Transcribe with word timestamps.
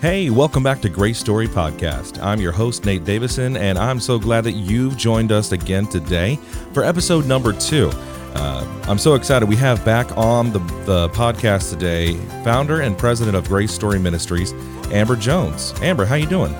Hey, 0.00 0.30
welcome 0.30 0.62
back 0.62 0.80
to 0.82 0.88
Grace 0.88 1.18
Story 1.18 1.48
Podcast. 1.48 2.22
I'm 2.22 2.40
your 2.40 2.52
host, 2.52 2.84
Nate 2.84 3.02
Davison, 3.04 3.56
and 3.56 3.76
I'm 3.76 3.98
so 3.98 4.16
glad 4.16 4.44
that 4.44 4.52
you've 4.52 4.96
joined 4.96 5.32
us 5.32 5.50
again 5.50 5.88
today 5.88 6.36
for 6.72 6.84
episode 6.84 7.26
number 7.26 7.52
two. 7.52 7.90
Uh, 8.34 8.84
I'm 8.86 8.98
so 8.98 9.14
excited. 9.14 9.48
We 9.48 9.56
have 9.56 9.84
back 9.84 10.16
on 10.16 10.52
the, 10.52 10.60
the 10.84 11.08
podcast 11.08 11.70
today 11.70 12.14
founder 12.44 12.82
and 12.82 12.96
president 12.96 13.36
of 13.36 13.48
Grace 13.48 13.72
Story 13.72 13.98
Ministries, 13.98 14.52
Amber 14.92 15.16
Jones. 15.16 15.74
Amber, 15.82 16.04
how 16.04 16.14
you 16.14 16.26
doing? 16.26 16.54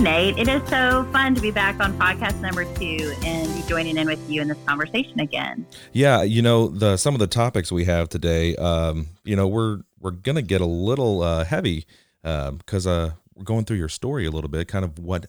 Nate. 0.00 0.38
It 0.38 0.48
is 0.48 0.66
so 0.70 1.04
fun 1.12 1.34
to 1.34 1.42
be 1.42 1.50
back 1.50 1.78
on 1.78 1.92
podcast 1.98 2.40
number 2.40 2.64
two 2.76 3.14
and 3.22 3.54
be 3.54 3.62
joining 3.68 3.98
in 3.98 4.06
with 4.06 4.30
you 4.30 4.40
in 4.40 4.48
this 4.48 4.56
conversation 4.66 5.20
again. 5.20 5.66
Yeah, 5.92 6.22
you 6.22 6.40
know 6.40 6.68
the 6.68 6.96
some 6.96 7.14
of 7.14 7.18
the 7.20 7.26
topics 7.26 7.70
we 7.70 7.84
have 7.84 8.08
today. 8.08 8.56
Um, 8.56 9.08
you 9.24 9.36
know, 9.36 9.46
we're 9.46 9.80
we're 10.00 10.12
gonna 10.12 10.40
get 10.40 10.62
a 10.62 10.66
little 10.66 11.22
uh, 11.22 11.44
heavy 11.44 11.86
because 12.22 12.86
um, 12.86 12.92
uh, 12.92 13.10
we're 13.34 13.44
going 13.44 13.66
through 13.66 13.76
your 13.76 13.90
story 13.90 14.24
a 14.24 14.30
little 14.30 14.48
bit. 14.48 14.68
Kind 14.68 14.86
of 14.86 14.98
what 14.98 15.26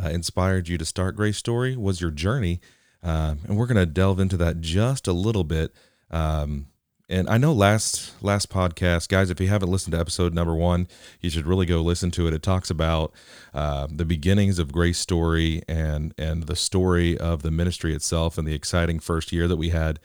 uh, 0.00 0.08
inspired 0.08 0.68
you 0.68 0.78
to 0.78 0.84
start 0.84 1.16
Grace 1.16 1.38
Story 1.38 1.76
was 1.76 2.00
your 2.00 2.12
journey, 2.12 2.60
um, 3.02 3.40
and 3.48 3.56
we're 3.56 3.66
gonna 3.66 3.86
delve 3.86 4.20
into 4.20 4.36
that 4.36 4.60
just 4.60 5.08
a 5.08 5.12
little 5.12 5.44
bit. 5.44 5.74
Um, 6.12 6.68
and 7.10 7.28
I 7.28 7.36
know 7.36 7.52
last 7.52 8.14
last 8.22 8.48
podcast, 8.48 9.08
guys, 9.08 9.30
if 9.30 9.40
you 9.40 9.48
haven't 9.48 9.70
listened 9.70 9.92
to 9.92 10.00
episode 10.00 10.32
number 10.32 10.54
one, 10.54 10.86
you 11.20 11.28
should 11.28 11.46
really 11.46 11.66
go 11.66 11.82
listen 11.82 12.10
to 12.12 12.26
it. 12.28 12.34
It 12.34 12.42
talks 12.42 12.70
about 12.70 13.12
uh, 13.52 13.88
the 13.90 14.04
beginnings 14.04 14.58
of 14.58 14.72
Grace 14.72 14.98
Story 14.98 15.62
and 15.68 16.14
and 16.16 16.44
the 16.44 16.56
story 16.56 17.18
of 17.18 17.42
the 17.42 17.50
ministry 17.50 17.94
itself 17.94 18.38
and 18.38 18.46
the 18.46 18.54
exciting 18.54 19.00
first 19.00 19.32
year 19.32 19.48
that 19.48 19.56
we 19.56 19.70
had. 19.70 19.98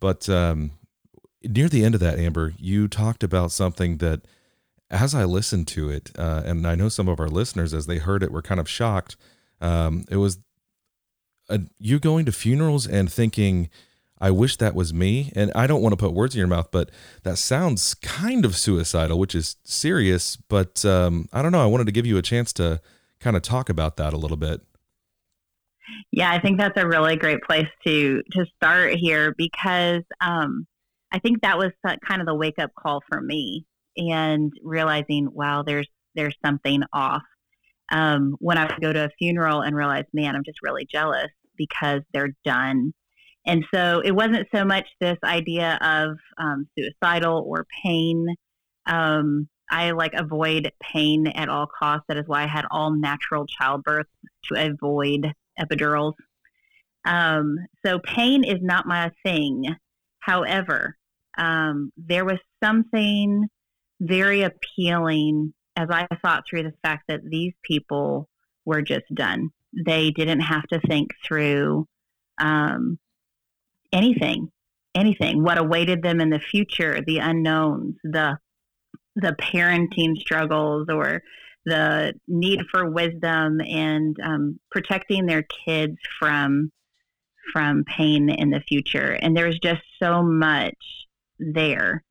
But 0.00 0.28
um, 0.28 0.72
near 1.44 1.68
the 1.68 1.84
end 1.84 1.94
of 1.94 2.00
that, 2.00 2.18
Amber, 2.18 2.54
you 2.58 2.88
talked 2.88 3.22
about 3.22 3.52
something 3.52 3.98
that, 3.98 4.22
as 4.90 5.14
I 5.14 5.24
listened 5.24 5.68
to 5.68 5.90
it, 5.90 6.10
uh, 6.18 6.42
and 6.44 6.66
I 6.66 6.74
know 6.74 6.88
some 6.88 7.08
of 7.08 7.20
our 7.20 7.28
listeners, 7.28 7.74
as 7.74 7.86
they 7.86 7.98
heard 7.98 8.22
it, 8.22 8.32
were 8.32 8.42
kind 8.42 8.60
of 8.60 8.68
shocked. 8.68 9.16
Um, 9.60 10.04
it 10.10 10.16
was 10.16 10.38
a, 11.48 11.60
you 11.78 11.98
going 11.98 12.24
to 12.26 12.32
funerals 12.32 12.86
and 12.86 13.12
thinking, 13.12 13.68
I 14.18 14.30
wish 14.30 14.56
that 14.56 14.74
was 14.74 14.94
me. 14.94 15.32
And 15.34 15.52
I 15.54 15.66
don't 15.66 15.82
want 15.82 15.92
to 15.92 15.96
put 15.96 16.12
words 16.12 16.34
in 16.34 16.38
your 16.38 16.48
mouth, 16.48 16.68
but 16.70 16.90
that 17.22 17.38
sounds 17.38 17.94
kind 17.94 18.44
of 18.44 18.56
suicidal, 18.56 19.18
which 19.18 19.34
is 19.34 19.56
serious. 19.64 20.36
But 20.36 20.84
um, 20.84 21.28
I 21.32 21.42
don't 21.42 21.52
know. 21.52 21.62
I 21.62 21.66
wanted 21.66 21.86
to 21.86 21.92
give 21.92 22.06
you 22.06 22.16
a 22.16 22.22
chance 22.22 22.52
to 22.54 22.80
kind 23.20 23.36
of 23.36 23.42
talk 23.42 23.68
about 23.68 23.96
that 23.96 24.12
a 24.12 24.16
little 24.16 24.36
bit. 24.36 24.62
Yeah, 26.12 26.30
I 26.30 26.40
think 26.40 26.58
that's 26.58 26.80
a 26.80 26.86
really 26.86 27.16
great 27.16 27.42
place 27.42 27.68
to 27.86 28.22
to 28.32 28.46
start 28.56 28.94
here 28.94 29.34
because 29.36 30.02
um, 30.20 30.66
I 31.12 31.18
think 31.18 31.42
that 31.42 31.58
was 31.58 31.70
kind 31.84 32.20
of 32.20 32.26
the 32.26 32.34
wake 32.34 32.58
up 32.58 32.70
call 32.74 33.02
for 33.08 33.20
me 33.20 33.66
and 33.96 34.52
realizing, 34.62 35.28
wow, 35.32 35.62
there's 35.62 35.88
there's 36.14 36.36
something 36.44 36.82
off. 36.92 37.22
Um, 37.92 38.36
when 38.40 38.58
I 38.58 38.66
would 38.66 38.80
go 38.80 38.92
to 38.92 39.04
a 39.04 39.10
funeral 39.18 39.60
and 39.60 39.76
realize, 39.76 40.04
man, 40.12 40.34
I'm 40.34 40.44
just 40.44 40.58
really 40.62 40.86
jealous 40.90 41.30
because 41.56 42.02
they're 42.12 42.34
done. 42.44 42.92
And 43.46 43.64
so 43.72 44.02
it 44.04 44.10
wasn't 44.10 44.48
so 44.52 44.64
much 44.64 44.86
this 45.00 45.18
idea 45.22 45.78
of 45.80 46.16
um, 46.36 46.66
suicidal 46.76 47.44
or 47.46 47.66
pain. 47.84 48.26
Um, 48.86 49.48
I 49.70 49.92
like 49.92 50.14
avoid 50.14 50.72
pain 50.80 51.28
at 51.28 51.48
all 51.48 51.66
costs. 51.66 52.04
That 52.08 52.16
is 52.16 52.26
why 52.26 52.42
I 52.42 52.48
had 52.48 52.64
all 52.70 52.90
natural 52.90 53.46
childbirth 53.46 54.06
to 54.44 54.72
avoid 54.72 55.32
epidurals. 55.60 56.14
Um, 57.04 57.56
so 57.84 58.00
pain 58.00 58.44
is 58.44 58.58
not 58.60 58.86
my 58.86 59.12
thing. 59.24 59.76
However, 60.18 60.96
um, 61.38 61.92
there 61.96 62.24
was 62.24 62.38
something 62.62 63.46
very 64.00 64.42
appealing 64.42 65.54
as 65.76 65.88
I 65.90 66.06
thought 66.22 66.44
through 66.48 66.64
the 66.64 66.72
fact 66.82 67.04
that 67.08 67.20
these 67.24 67.52
people 67.62 68.28
were 68.64 68.82
just 68.82 69.04
done. 69.14 69.50
They 69.72 70.10
didn't 70.10 70.40
have 70.40 70.66
to 70.68 70.80
think 70.80 71.10
through 71.24 71.86
um, 72.38 72.98
anything, 73.92 74.50
anything, 74.94 75.42
what 75.42 75.58
awaited 75.58 76.02
them 76.02 76.20
in 76.20 76.30
the 76.30 76.40
future, 76.40 77.00
the 77.06 77.18
unknowns, 77.18 77.96
the 78.04 78.38
the 79.18 79.34
parenting 79.40 80.16
struggles, 80.16 80.88
or 80.90 81.22
the 81.64 82.12
need 82.28 82.60
for 82.70 82.90
wisdom 82.90 83.60
and 83.60 84.16
um, 84.22 84.60
protecting 84.70 85.26
their 85.26 85.44
kids 85.66 85.96
from 86.18 86.70
from 87.52 87.84
pain 87.84 88.28
in 88.28 88.50
the 88.50 88.60
future. 88.68 89.12
And 89.12 89.36
there's 89.36 89.58
just 89.58 89.82
so 90.02 90.22
much 90.22 90.74
there 91.38 92.04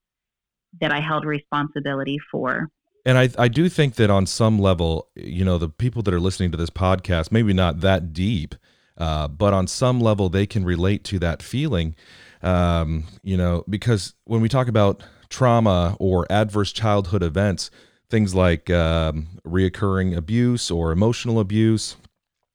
that 0.82 0.92
I 0.92 1.00
held 1.00 1.26
responsibility 1.26 2.18
for. 2.32 2.70
And 3.06 3.18
I, 3.18 3.30
I 3.38 3.48
do 3.48 3.70
think 3.70 3.96
that 3.96 4.10
on 4.10 4.26
some 4.26 4.58
level, 4.58 5.10
you 5.16 5.46
know, 5.46 5.58
the 5.58 5.70
people 5.70 6.02
that 6.04 6.14
are 6.14 6.20
listening 6.20 6.52
to 6.52 6.58
this 6.58 6.70
podcast, 6.70 7.32
maybe 7.32 7.54
not 7.54 7.82
that 7.82 8.14
deep, 8.14 8.56
uh, 8.98 9.28
but 9.28 9.54
on 9.54 9.68
some 9.68 10.00
level, 10.00 10.30
they 10.30 10.46
can 10.46 10.64
relate 10.64 11.04
to 11.06 11.20
that 11.20 11.42
feeling. 11.42 11.96
Um, 12.42 13.06
you 13.24 13.38
know, 13.38 13.64
because 13.70 14.14
when 14.26 14.42
we 14.42 14.50
talk 14.50 14.68
about 14.68 15.04
trauma 15.30 15.98
or 16.00 16.26
adverse 16.30 16.72
childhood 16.72 17.24
events, 17.24 17.72
things 18.10 18.36
like 18.36 18.70
um, 18.70 19.28
reoccurring 19.46 20.16
abuse 20.16 20.70
or 20.70 20.92
emotional 20.92 21.40
abuse, 21.40 21.98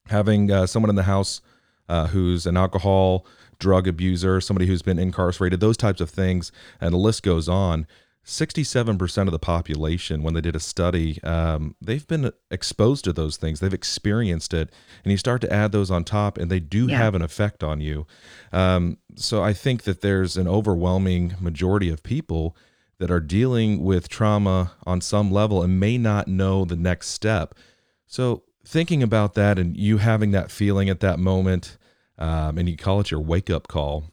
having 0.08 0.50
uh, 0.50 0.66
someone 0.66 0.90
in 0.90 0.96
the 0.96 1.02
house 1.04 1.40
uh, 1.88 2.06
who's 2.06 2.46
an 2.46 2.56
alcohol, 2.56 3.26
drug 3.58 3.86
abuser, 3.86 4.40
somebody 4.40 4.66
who's 4.66 4.82
been 4.82 4.98
incarcerated, 4.98 5.60
those 5.60 5.76
types 5.76 6.00
of 6.00 6.10
things, 6.10 6.52
and 6.80 6.92
the 6.92 6.98
list 6.98 7.22
goes 7.22 7.48
on. 7.48 7.86
67% 8.24 9.26
of 9.26 9.32
the 9.32 9.38
population, 9.38 10.22
when 10.22 10.34
they 10.34 10.40
did 10.40 10.54
a 10.54 10.60
study, 10.60 11.22
um, 11.22 11.74
they've 11.80 12.06
been 12.06 12.30
exposed 12.50 13.04
to 13.04 13.12
those 13.12 13.36
things. 13.36 13.60
They've 13.60 13.72
experienced 13.72 14.52
it. 14.52 14.70
And 15.02 15.10
you 15.10 15.16
start 15.16 15.40
to 15.40 15.52
add 15.52 15.72
those 15.72 15.90
on 15.90 16.04
top, 16.04 16.36
and 16.36 16.50
they 16.50 16.60
do 16.60 16.86
yeah. 16.86 16.98
have 16.98 17.14
an 17.14 17.22
effect 17.22 17.64
on 17.64 17.80
you. 17.80 18.06
Um, 18.52 18.98
so 19.16 19.42
I 19.42 19.52
think 19.52 19.84
that 19.84 20.02
there's 20.02 20.36
an 20.36 20.46
overwhelming 20.46 21.34
majority 21.40 21.88
of 21.88 22.02
people 22.02 22.56
that 22.98 23.10
are 23.10 23.20
dealing 23.20 23.82
with 23.82 24.10
trauma 24.10 24.72
on 24.84 25.00
some 25.00 25.30
level 25.30 25.62
and 25.62 25.80
may 25.80 25.96
not 25.96 26.28
know 26.28 26.66
the 26.66 26.76
next 26.76 27.08
step. 27.08 27.54
So 28.06 28.42
thinking 28.64 29.02
about 29.02 29.34
that 29.34 29.58
and 29.58 29.76
you 29.76 29.96
having 29.96 30.32
that 30.32 30.50
feeling 30.50 30.90
at 30.90 31.00
that 31.00 31.18
moment, 31.18 31.78
um, 32.18 32.58
and 32.58 32.68
you 32.68 32.76
call 32.76 33.00
it 33.00 33.10
your 33.10 33.20
wake 33.20 33.48
up 33.48 33.66
call 33.66 34.04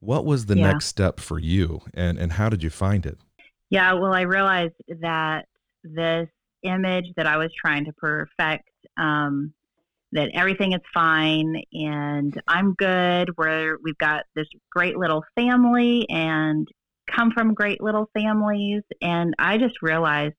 what 0.00 0.24
was 0.24 0.46
the 0.46 0.56
yeah. 0.56 0.72
next 0.72 0.86
step 0.86 1.20
for 1.20 1.38
you 1.38 1.80
and, 1.94 2.18
and 2.18 2.32
how 2.32 2.48
did 2.48 2.62
you 2.62 2.70
find 2.70 3.04
it? 3.06 3.18
Yeah, 3.70 3.92
well, 3.94 4.14
I 4.14 4.22
realized 4.22 4.74
that 5.00 5.46
this 5.84 6.28
image 6.62 7.06
that 7.16 7.26
I 7.26 7.36
was 7.36 7.50
trying 7.60 7.84
to 7.84 7.92
perfect, 7.92 8.68
um, 8.96 9.52
that 10.12 10.30
everything 10.34 10.72
is 10.72 10.80
fine 10.94 11.62
and 11.72 12.40
I'm 12.46 12.74
good. 12.74 13.30
Where 13.36 13.76
we've 13.82 13.98
got 13.98 14.24
this 14.34 14.46
great 14.70 14.96
little 14.96 15.22
family 15.36 16.06
and 16.08 16.66
come 17.14 17.30
from 17.32 17.54
great 17.54 17.82
little 17.82 18.08
families. 18.14 18.82
And 19.02 19.34
I 19.38 19.58
just 19.58 19.82
realized 19.82 20.34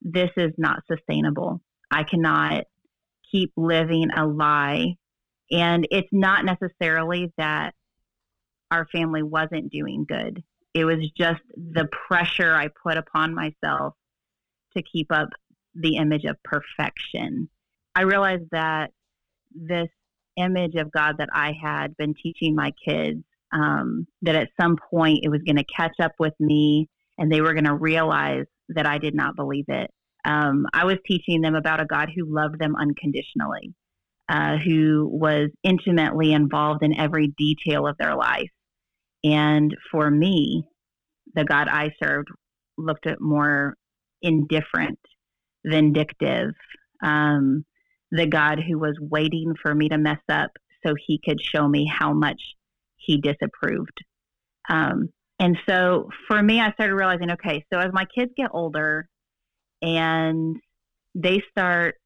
this 0.00 0.30
is 0.36 0.52
not 0.56 0.82
sustainable. 0.90 1.60
I 1.90 2.04
cannot 2.04 2.64
keep 3.30 3.52
living 3.56 4.08
a 4.16 4.26
lie. 4.26 4.96
And 5.50 5.86
it's 5.90 6.08
not 6.12 6.44
necessarily 6.44 7.32
that 7.38 7.74
our 8.72 8.86
family 8.86 9.22
wasn't 9.22 9.70
doing 9.70 10.06
good. 10.08 10.42
It 10.74 10.86
was 10.86 10.98
just 11.16 11.42
the 11.54 11.86
pressure 12.08 12.54
I 12.54 12.68
put 12.82 12.96
upon 12.96 13.34
myself 13.34 13.94
to 14.74 14.82
keep 14.82 15.12
up 15.12 15.28
the 15.74 15.96
image 15.96 16.24
of 16.24 16.42
perfection. 16.42 17.48
I 17.94 18.02
realized 18.02 18.44
that 18.52 18.90
this 19.54 19.88
image 20.38 20.74
of 20.76 20.90
God 20.90 21.16
that 21.18 21.28
I 21.32 21.52
had 21.62 21.94
been 21.98 22.14
teaching 22.14 22.54
my 22.54 22.72
kids, 22.86 23.22
um, 23.52 24.06
that 24.22 24.34
at 24.34 24.48
some 24.58 24.78
point 24.90 25.20
it 25.22 25.28
was 25.28 25.42
going 25.44 25.56
to 25.56 25.64
catch 25.64 26.00
up 26.00 26.12
with 26.18 26.32
me 26.40 26.88
and 27.18 27.30
they 27.30 27.42
were 27.42 27.52
going 27.52 27.64
to 27.64 27.74
realize 27.74 28.46
that 28.70 28.86
I 28.86 28.96
did 28.96 29.14
not 29.14 29.36
believe 29.36 29.66
it. 29.68 29.90
Um, 30.24 30.66
I 30.72 30.86
was 30.86 30.96
teaching 31.06 31.42
them 31.42 31.54
about 31.54 31.82
a 31.82 31.84
God 31.84 32.08
who 32.14 32.24
loved 32.24 32.58
them 32.58 32.74
unconditionally, 32.76 33.74
uh, 34.30 34.56
who 34.56 35.06
was 35.12 35.50
intimately 35.62 36.32
involved 36.32 36.82
in 36.82 36.98
every 36.98 37.28
detail 37.36 37.86
of 37.86 37.98
their 37.98 38.14
life. 38.14 38.48
And 39.24 39.76
for 39.90 40.10
me, 40.10 40.64
the 41.34 41.44
God 41.44 41.68
I 41.68 41.90
served 42.02 42.28
looked 42.76 43.06
at 43.06 43.20
more 43.20 43.76
indifferent, 44.20 44.98
vindictive, 45.64 46.54
um, 47.02 47.64
the 48.10 48.26
God 48.26 48.60
who 48.60 48.78
was 48.78 48.96
waiting 49.00 49.54
for 49.60 49.74
me 49.74 49.88
to 49.88 49.98
mess 49.98 50.20
up 50.28 50.50
so 50.84 50.94
he 51.06 51.20
could 51.24 51.40
show 51.40 51.66
me 51.66 51.86
how 51.86 52.12
much 52.12 52.40
he 52.96 53.20
disapproved. 53.20 54.04
Um, 54.68 55.08
and 55.38 55.58
so 55.68 56.08
for 56.28 56.40
me, 56.40 56.60
I 56.60 56.72
started 56.72 56.94
realizing 56.94 57.32
okay, 57.32 57.64
so 57.72 57.80
as 57.80 57.92
my 57.92 58.04
kids 58.16 58.32
get 58.36 58.50
older 58.52 59.08
and 59.80 60.56
they 61.14 61.42
start 61.50 61.96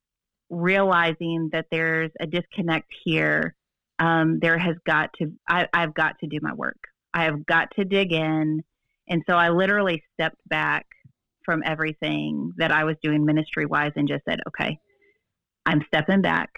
realizing 0.48 1.50
that 1.52 1.66
there's 1.70 2.10
a 2.20 2.26
disconnect 2.26 2.86
here, 3.04 3.54
um, 3.98 4.38
there 4.40 4.58
has 4.58 4.76
got 4.86 5.10
to, 5.18 5.32
I, 5.48 5.66
I've 5.72 5.94
got 5.94 6.18
to 6.20 6.26
do 6.26 6.38
my 6.40 6.54
work. 6.54 6.78
I 7.16 7.24
have 7.24 7.46
got 7.46 7.70
to 7.76 7.84
dig 7.84 8.12
in. 8.12 8.62
And 9.08 9.22
so 9.26 9.36
I 9.36 9.48
literally 9.48 10.02
stepped 10.12 10.46
back 10.48 10.84
from 11.46 11.62
everything 11.64 12.52
that 12.58 12.70
I 12.70 12.84
was 12.84 12.96
doing 13.02 13.24
ministry 13.24 13.64
wise 13.64 13.92
and 13.96 14.06
just 14.06 14.24
said, 14.28 14.40
okay, 14.48 14.78
I'm 15.64 15.82
stepping 15.86 16.20
back. 16.20 16.50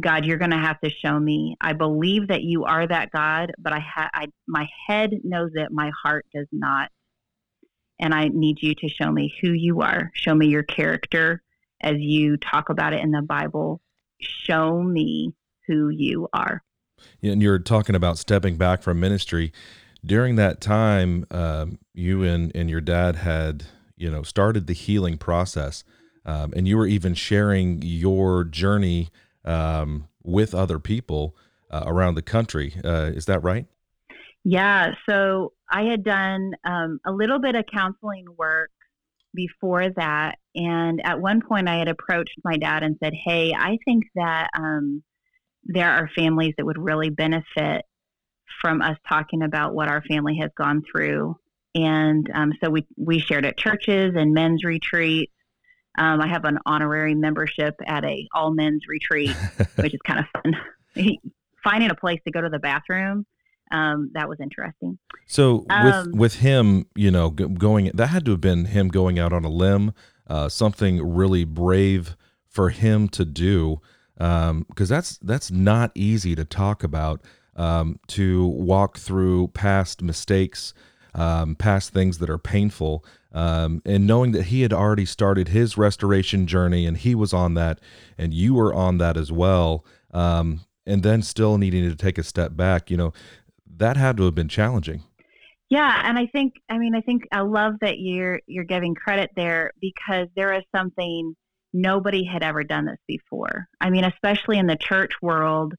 God, 0.00 0.24
you're 0.24 0.38
going 0.38 0.52
to 0.52 0.56
have 0.56 0.80
to 0.82 0.90
show 0.90 1.18
me. 1.18 1.56
I 1.60 1.72
believe 1.72 2.28
that 2.28 2.44
you 2.44 2.64
are 2.64 2.86
that 2.86 3.10
God, 3.10 3.52
but 3.58 3.72
I, 3.72 3.80
ha- 3.80 4.10
I 4.14 4.26
my 4.46 4.68
head 4.86 5.10
knows 5.24 5.50
it, 5.54 5.72
my 5.72 5.90
heart 6.02 6.26
does 6.32 6.46
not. 6.52 6.88
And 7.98 8.14
I 8.14 8.28
need 8.28 8.62
you 8.62 8.74
to 8.76 8.88
show 8.88 9.10
me 9.10 9.34
who 9.42 9.50
you 9.50 9.80
are. 9.80 10.12
Show 10.14 10.34
me 10.34 10.46
your 10.46 10.62
character 10.62 11.42
as 11.80 11.96
you 11.98 12.36
talk 12.36 12.68
about 12.68 12.92
it 12.92 13.00
in 13.00 13.10
the 13.10 13.22
Bible. 13.22 13.80
Show 14.20 14.80
me 14.80 15.34
who 15.66 15.88
you 15.88 16.28
are. 16.32 16.62
And 17.22 17.42
you're 17.42 17.58
talking 17.58 17.94
about 17.94 18.18
stepping 18.18 18.56
back 18.56 18.82
from 18.82 19.00
ministry. 19.00 19.52
During 20.04 20.36
that 20.36 20.60
time, 20.60 21.26
um, 21.30 21.78
you 21.94 22.24
and, 22.24 22.50
and 22.54 22.68
your 22.68 22.80
dad 22.80 23.16
had, 23.16 23.64
you 23.96 24.10
know, 24.10 24.22
started 24.22 24.66
the 24.66 24.72
healing 24.72 25.18
process. 25.18 25.84
Um, 26.24 26.52
and 26.54 26.66
you 26.66 26.76
were 26.76 26.86
even 26.86 27.14
sharing 27.14 27.82
your 27.82 28.44
journey 28.44 29.08
um, 29.44 30.08
with 30.22 30.54
other 30.54 30.78
people 30.78 31.36
uh, 31.70 31.84
around 31.86 32.14
the 32.14 32.22
country. 32.22 32.74
Uh, 32.84 33.10
is 33.14 33.26
that 33.26 33.42
right? 33.42 33.66
Yeah. 34.44 34.94
So 35.08 35.52
I 35.70 35.82
had 35.82 36.04
done 36.04 36.52
um, 36.64 37.00
a 37.06 37.12
little 37.12 37.38
bit 37.38 37.54
of 37.54 37.64
counseling 37.72 38.26
work 38.36 38.70
before 39.34 39.88
that. 39.90 40.38
And 40.54 41.00
at 41.04 41.20
one 41.20 41.40
point, 41.40 41.68
I 41.68 41.76
had 41.76 41.88
approached 41.88 42.36
my 42.44 42.56
dad 42.56 42.82
and 42.82 42.96
said, 43.02 43.14
Hey, 43.14 43.54
I 43.56 43.78
think 43.84 44.04
that 44.14 44.50
um, 44.56 45.02
there 45.64 45.90
are 45.90 46.08
families 46.14 46.54
that 46.56 46.66
would 46.66 46.78
really 46.78 47.10
benefit 47.10 47.84
from 48.60 48.82
us 48.82 48.96
talking 49.08 49.42
about 49.42 49.74
what 49.74 49.88
our 49.88 50.02
family 50.02 50.38
has 50.40 50.50
gone 50.56 50.82
through. 50.90 51.36
And 51.74 52.28
um, 52.34 52.52
so 52.62 52.70
we, 52.70 52.86
we 52.96 53.18
shared 53.18 53.44
at 53.46 53.56
churches 53.56 54.14
and 54.16 54.34
men's 54.34 54.64
retreats. 54.64 55.32
Um, 55.98 56.20
I 56.20 56.28
have 56.28 56.44
an 56.44 56.58
honorary 56.64 57.14
membership 57.14 57.74
at 57.86 58.04
a 58.04 58.26
all 58.34 58.52
men's 58.52 58.82
retreat, 58.88 59.30
which 59.76 59.94
is 59.94 60.00
kind 60.06 60.20
of 60.20 60.26
fun. 60.42 60.56
Finding 61.64 61.90
a 61.90 61.94
place 61.94 62.20
to 62.24 62.32
go 62.32 62.40
to 62.40 62.48
the 62.48 62.58
bathroom, 62.58 63.24
um, 63.70 64.10
that 64.14 64.28
was 64.28 64.38
interesting. 64.40 64.98
So 65.26 65.64
with 65.68 65.94
um, 65.94 66.12
with 66.12 66.34
him, 66.36 66.86
you 66.94 67.10
know, 67.10 67.30
going 67.30 67.90
that 67.94 68.08
had 68.08 68.24
to 68.26 68.32
have 68.32 68.40
been 68.40 68.66
him 68.66 68.88
going 68.88 69.18
out 69.18 69.32
on 69.32 69.44
a 69.44 69.48
limb, 69.48 69.92
uh, 70.26 70.48
something 70.48 71.14
really 71.14 71.44
brave 71.44 72.16
for 72.46 72.70
him 72.70 73.08
to 73.08 73.24
do, 73.24 73.80
because 74.22 74.90
um, 74.90 74.96
that's 74.96 75.18
that's 75.18 75.50
not 75.50 75.90
easy 75.94 76.36
to 76.36 76.44
talk 76.44 76.84
about. 76.84 77.20
Um, 77.54 77.98
to 78.06 78.46
walk 78.46 78.96
through 78.96 79.48
past 79.48 80.00
mistakes, 80.00 80.72
um, 81.14 81.54
past 81.54 81.92
things 81.92 82.16
that 82.18 82.30
are 82.30 82.38
painful, 82.38 83.04
um, 83.32 83.82
and 83.84 84.06
knowing 84.06 84.32
that 84.32 84.44
he 84.44 84.62
had 84.62 84.72
already 84.72 85.04
started 85.04 85.48
his 85.48 85.76
restoration 85.76 86.46
journey 86.46 86.86
and 86.86 86.96
he 86.96 87.14
was 87.14 87.34
on 87.34 87.52
that, 87.54 87.78
and 88.16 88.32
you 88.32 88.54
were 88.54 88.72
on 88.72 88.96
that 88.98 89.18
as 89.18 89.30
well, 89.30 89.84
um, 90.14 90.60
and 90.86 91.02
then 91.02 91.20
still 91.20 91.58
needing 91.58 91.86
to 91.90 91.94
take 91.94 92.16
a 92.16 92.22
step 92.22 92.56
back, 92.56 92.90
you 92.90 92.96
know, 92.96 93.12
that 93.66 93.98
had 93.98 94.16
to 94.16 94.22
have 94.22 94.34
been 94.34 94.48
challenging. 94.48 95.02
Yeah, 95.68 96.02
and 96.04 96.18
I 96.18 96.26
think 96.26 96.54
I 96.70 96.78
mean 96.78 96.94
I 96.94 97.00
think 97.02 97.24
I 97.32 97.40
love 97.40 97.74
that 97.80 97.98
you're 97.98 98.40
you're 98.46 98.64
giving 98.64 98.94
credit 98.94 99.30
there 99.36 99.72
because 99.80 100.28
there 100.36 100.54
is 100.54 100.62
something 100.74 101.34
nobody 101.72 102.24
had 102.24 102.42
ever 102.42 102.64
done 102.64 102.86
this 102.86 102.98
before. 103.06 103.68
I 103.80 103.90
mean, 103.90 104.04
especially 104.04 104.58
in 104.58 104.66
the 104.66 104.76
church 104.76 105.12
world, 105.22 105.74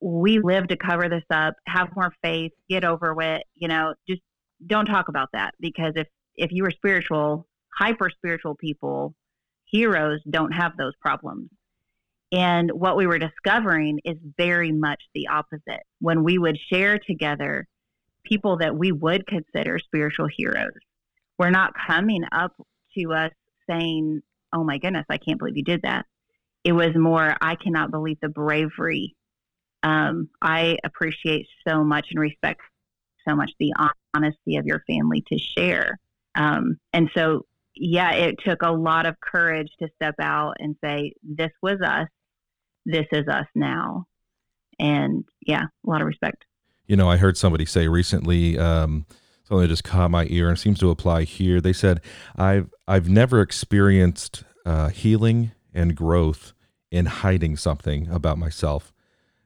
we 0.00 0.38
live 0.38 0.68
to 0.68 0.76
cover 0.76 1.08
this 1.08 1.24
up, 1.30 1.54
have 1.66 1.94
more 1.94 2.12
faith, 2.22 2.52
get 2.68 2.84
over 2.84 3.14
with, 3.14 3.42
you 3.54 3.68
know, 3.68 3.94
just 4.08 4.22
don't 4.66 4.86
talk 4.86 5.08
about 5.08 5.28
that 5.32 5.54
because 5.60 5.92
if 5.96 6.06
if 6.36 6.52
you 6.52 6.62
were 6.62 6.70
spiritual, 6.70 7.46
hyper 7.78 8.10
spiritual 8.10 8.54
people, 8.54 9.14
heroes 9.64 10.20
don't 10.28 10.52
have 10.52 10.76
those 10.76 10.94
problems. 11.00 11.50
And 12.32 12.70
what 12.70 12.96
we 12.96 13.06
were 13.06 13.18
discovering 13.18 14.00
is 14.04 14.16
very 14.36 14.72
much 14.72 15.02
the 15.14 15.28
opposite. 15.28 15.82
When 16.00 16.22
we 16.22 16.38
would 16.38 16.58
share 16.72 16.98
together 16.98 17.66
people 18.24 18.58
that 18.58 18.76
we 18.76 18.92
would 18.92 19.26
consider 19.26 19.78
spiritual 19.78 20.28
heroes, 20.34 20.78
we're 21.38 21.50
not 21.50 21.72
coming 21.86 22.22
up 22.32 22.54
to 22.96 23.12
us 23.12 23.32
saying, 23.68 24.22
Oh 24.52 24.64
my 24.64 24.78
goodness, 24.78 25.06
I 25.08 25.18
can't 25.18 25.38
believe 25.38 25.56
you 25.56 25.64
did 25.64 25.82
that. 25.82 26.06
It 26.64 26.72
was 26.72 26.94
more, 26.94 27.34
I 27.40 27.54
cannot 27.54 27.90
believe 27.90 28.18
the 28.20 28.28
bravery. 28.28 29.16
Um, 29.82 30.28
I 30.42 30.76
appreciate 30.84 31.46
so 31.66 31.82
much 31.82 32.08
and 32.10 32.20
respect 32.20 32.60
so 33.26 33.36
much 33.36 33.50
the 33.58 33.72
honesty 34.14 34.56
of 34.56 34.66
your 34.66 34.82
family 34.86 35.24
to 35.28 35.38
share. 35.38 35.98
Um, 36.34 36.78
and 36.92 37.10
so, 37.14 37.46
yeah, 37.74 38.12
it 38.12 38.36
took 38.44 38.62
a 38.62 38.70
lot 38.70 39.06
of 39.06 39.18
courage 39.20 39.70
to 39.80 39.88
step 39.96 40.14
out 40.20 40.56
and 40.58 40.76
say, 40.82 41.14
This 41.22 41.50
was 41.62 41.80
us. 41.84 42.08
This 42.84 43.06
is 43.12 43.28
us 43.28 43.46
now. 43.54 44.06
And 44.78 45.24
yeah, 45.46 45.64
a 45.64 45.90
lot 45.90 46.00
of 46.00 46.06
respect. 46.06 46.44
You 46.86 46.96
know, 46.96 47.08
I 47.08 47.16
heard 47.16 47.36
somebody 47.36 47.66
say 47.66 47.88
recently, 47.88 48.58
um, 48.58 49.06
something 49.44 49.62
that 49.62 49.68
just 49.68 49.84
caught 49.84 50.10
my 50.10 50.26
ear 50.30 50.48
and 50.48 50.58
seems 50.58 50.78
to 50.80 50.90
apply 50.90 51.24
here. 51.24 51.60
They 51.60 51.72
said, 51.72 52.00
I've, 52.36 52.70
I've 52.90 53.08
never 53.08 53.40
experienced 53.40 54.42
uh, 54.66 54.88
healing 54.88 55.52
and 55.72 55.94
growth 55.94 56.52
in 56.90 57.06
hiding 57.06 57.56
something 57.56 58.08
about 58.08 58.36
myself. 58.36 58.92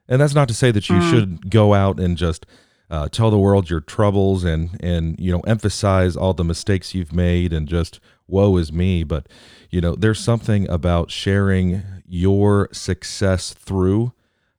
And 0.08 0.22
that's 0.22 0.34
not 0.34 0.48
to 0.48 0.54
say 0.54 0.70
that 0.70 0.88
you 0.88 0.96
mm. 0.96 1.10
should 1.10 1.50
go 1.50 1.74
out 1.74 2.00
and 2.00 2.16
just 2.16 2.46
uh, 2.90 3.08
tell 3.10 3.30
the 3.30 3.38
world 3.38 3.68
your 3.68 3.80
troubles 3.80 4.44
and 4.44 4.78
and 4.82 5.20
you 5.20 5.30
know 5.30 5.40
emphasize 5.40 6.16
all 6.16 6.32
the 6.32 6.44
mistakes 6.44 6.94
you've 6.94 7.12
made 7.12 7.52
and 7.52 7.68
just 7.68 8.00
woe 8.28 8.56
is 8.56 8.72
me 8.72 9.02
but 9.02 9.26
you 9.70 9.80
know 9.80 9.94
there's 9.94 10.20
something 10.20 10.68
about 10.68 11.10
sharing 11.10 11.82
your 12.06 12.68
success 12.72 13.54
through 13.54 14.12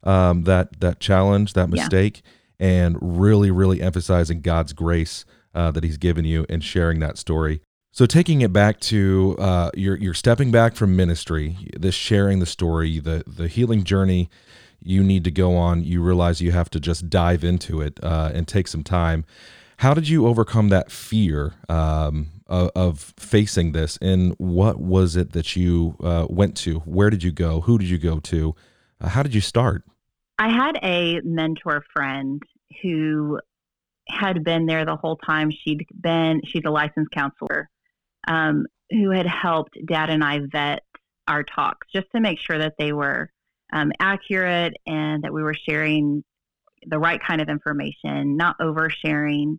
um, 0.03 0.43
that 0.43 0.79
that 0.79 0.99
challenge 0.99 1.53
that 1.53 1.69
mistake 1.69 2.23
yeah. 2.59 2.67
and 2.67 2.97
really 2.99 3.51
really 3.51 3.79
emphasizing 3.79 4.41
god's 4.41 4.73
grace 4.73 5.23
uh, 5.53 5.69
that 5.69 5.83
he's 5.83 5.97
given 5.97 6.25
you 6.25 6.47
and 6.49 6.63
sharing 6.63 6.99
that 6.99 7.17
story 7.17 7.61
so 7.95 8.05
taking 8.05 8.41
it 8.41 8.53
back 8.53 8.79
to 8.81 9.35
uh, 9.39 9.71
you're 9.73 9.97
you're 9.97 10.13
stepping 10.13 10.51
back 10.51 10.75
from 10.75 10.95
ministry 10.95 11.57
this 11.75 11.95
sharing 11.95 12.39
the 12.39 12.45
story 12.45 12.99
the 12.99 13.23
the 13.25 13.47
healing 13.47 13.83
journey 13.83 14.29
you 14.85 15.03
need 15.03 15.23
to 15.23 15.31
go 15.31 15.57
on, 15.57 15.83
you 15.83 16.01
realize 16.01 16.41
you 16.41 16.51
have 16.51 16.69
to 16.69 16.79
just 16.79 17.09
dive 17.09 17.43
into 17.43 17.81
it 17.81 17.99
uh, 18.03 18.31
and 18.33 18.47
take 18.47 18.67
some 18.67 18.83
time. 18.83 19.25
How 19.77 19.93
did 19.93 20.07
you 20.07 20.27
overcome 20.27 20.69
that 20.69 20.91
fear 20.91 21.53
um, 21.67 22.27
of, 22.47 22.71
of, 22.75 23.13
facing 23.17 23.73
this? 23.73 23.97
And 24.01 24.35
what 24.37 24.79
was 24.79 25.15
it 25.15 25.33
that 25.33 25.55
you 25.55 25.97
uh, 26.01 26.27
went 26.29 26.55
to? 26.57 26.79
Where 26.81 27.09
did 27.09 27.23
you 27.23 27.31
go? 27.31 27.61
Who 27.61 27.77
did 27.77 27.89
you 27.89 27.97
go 27.97 28.19
to? 28.19 28.55
Uh, 29.01 29.09
how 29.09 29.23
did 29.23 29.33
you 29.33 29.41
start? 29.41 29.83
I 30.37 30.49
had 30.49 30.77
a 30.83 31.19
mentor 31.21 31.83
friend 31.93 32.41
who 32.81 33.39
had 34.07 34.43
been 34.43 34.67
there 34.67 34.85
the 34.85 34.95
whole 34.95 35.17
time. 35.17 35.49
She'd 35.51 35.85
been, 35.99 36.41
she's 36.45 36.63
a 36.65 36.69
licensed 36.69 37.11
counselor 37.11 37.69
um, 38.27 38.65
who 38.91 39.11
had 39.11 39.27
helped 39.27 39.77
dad 39.87 40.09
and 40.09 40.23
I 40.23 40.41
vet 40.51 40.83
our 41.27 41.43
talks 41.43 41.87
just 41.93 42.07
to 42.13 42.21
make 42.21 42.39
sure 42.39 42.57
that 42.57 42.73
they 42.77 42.93
were 42.93 43.29
um, 43.73 43.91
accurate 43.99 44.73
and 44.85 45.23
that 45.23 45.33
we 45.33 45.41
were 45.41 45.55
sharing 45.55 46.23
the 46.85 46.99
right 46.99 47.19
kind 47.21 47.41
of 47.41 47.49
information, 47.49 48.37
not 48.37 48.57
oversharing. 48.59 49.57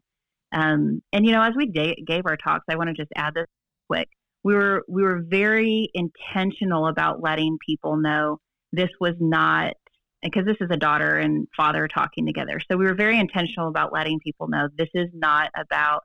Um, 0.53 1.03
and 1.13 1.27
you 1.27 1.33
know, 1.33 1.43
as 1.43 1.55
we 1.57 1.67
da- 1.67 2.03
gave 2.07 2.27
our 2.27 2.37
talks, 2.37 2.65
I 2.71 2.77
want 2.77 2.89
to 2.89 2.95
just 2.95 3.11
add 3.17 3.35
this 3.35 3.47
quick. 3.89 4.09
We 4.45 4.55
were 4.55 4.85
we 4.89 5.03
were 5.03 5.23
very 5.27 5.91
intentional 5.93 6.87
about 6.87 7.21
letting 7.21 7.59
people 7.67 7.97
know 7.97 8.39
this 8.73 8.91
was 9.01 9.15
not 9.19 9.75
because 10.23 10.45
this 10.45 10.57
is 10.61 10.69
a 10.71 10.77
daughter 10.77 11.17
and 11.17 11.47
father 11.57 11.89
talking 11.89 12.27
together. 12.27 12.61
So 12.71 12.77
we 12.77 12.85
were 12.85 12.95
very 12.95 13.19
intentional 13.19 13.69
about 13.69 13.93
letting 13.93 14.21
people 14.21 14.49
know 14.49 14.69
this 14.77 14.89
is 14.95 15.09
not 15.13 15.51
about 15.57 16.05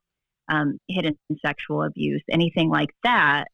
um, 0.51 0.77
hidden 0.87 1.17
sexual 1.43 1.83
abuse, 1.83 2.21
anything 2.29 2.69
like 2.69 2.89
that. 3.03 3.45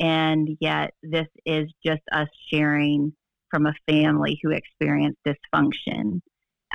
And 0.00 0.48
yet, 0.60 0.90
this 1.02 1.26
is 1.44 1.70
just 1.84 2.02
us 2.12 2.28
sharing 2.52 3.12
from 3.50 3.66
a 3.66 3.74
family 3.88 4.40
who 4.42 4.50
experienced 4.50 5.18
dysfunction. 5.26 6.20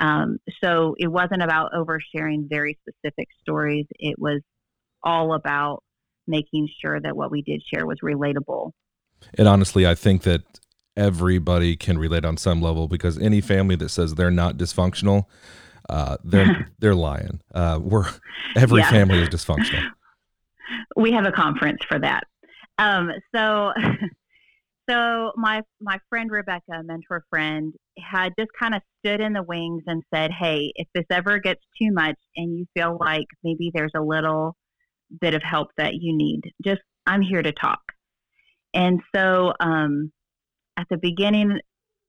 Um, 0.00 0.38
so 0.62 0.94
it 0.98 1.08
wasn't 1.08 1.42
about 1.42 1.72
oversharing 1.72 2.48
very 2.48 2.78
specific 2.88 3.28
stories. 3.40 3.86
It 3.98 4.18
was 4.18 4.40
all 5.02 5.34
about 5.34 5.82
making 6.26 6.68
sure 6.80 7.00
that 7.00 7.16
what 7.16 7.30
we 7.30 7.42
did 7.42 7.62
share 7.72 7.86
was 7.86 7.98
relatable. 8.02 8.70
And 9.34 9.46
honestly, 9.46 9.86
I 9.86 9.94
think 9.94 10.22
that 10.22 10.42
everybody 10.96 11.76
can 11.76 11.98
relate 11.98 12.24
on 12.24 12.36
some 12.36 12.60
level 12.60 12.88
because 12.88 13.18
any 13.18 13.40
family 13.40 13.76
that 13.76 13.88
says 13.88 14.14
they're 14.14 14.30
not 14.30 14.56
dysfunctional, 14.56 15.26
uh, 15.88 16.16
they're 16.24 16.70
they're 16.78 16.94
lying. 16.94 17.40
Uh, 17.54 17.78
we're 17.82 18.06
every 18.56 18.80
yeah. 18.80 18.90
family 18.90 19.18
is 19.18 19.28
dysfunctional. 19.28 19.90
We 20.96 21.12
have 21.12 21.26
a 21.26 21.32
conference 21.32 21.80
for 21.88 21.98
that. 21.98 22.24
Um, 22.78 23.10
so 23.34 23.72
So 24.90 25.30
my 25.36 25.62
my 25.80 25.98
friend 26.08 26.28
Rebecca, 26.28 26.82
mentor 26.82 27.24
friend, 27.30 27.72
had 27.98 28.32
just 28.36 28.50
kind 28.58 28.74
of 28.74 28.82
stood 28.98 29.20
in 29.20 29.32
the 29.32 29.42
wings 29.44 29.84
and 29.86 30.02
said, 30.12 30.32
"Hey, 30.32 30.72
if 30.74 30.88
this 30.92 31.04
ever 31.08 31.38
gets 31.38 31.60
too 31.80 31.92
much 31.92 32.16
and 32.34 32.58
you 32.58 32.66
feel 32.74 32.98
like 33.00 33.26
maybe 33.44 33.70
there's 33.72 33.92
a 33.94 34.02
little 34.02 34.56
bit 35.20 35.34
of 35.34 35.42
help 35.42 35.68
that 35.76 35.94
you 35.94 36.16
need. 36.16 36.52
Just, 36.64 36.80
I'm 37.06 37.22
here 37.22 37.42
to 37.42 37.52
talk. 37.52 37.80
And 38.74 39.00
so 39.14 39.52
um, 39.60 40.12
at 40.76 40.86
the 40.90 40.96
beginning 40.96 41.58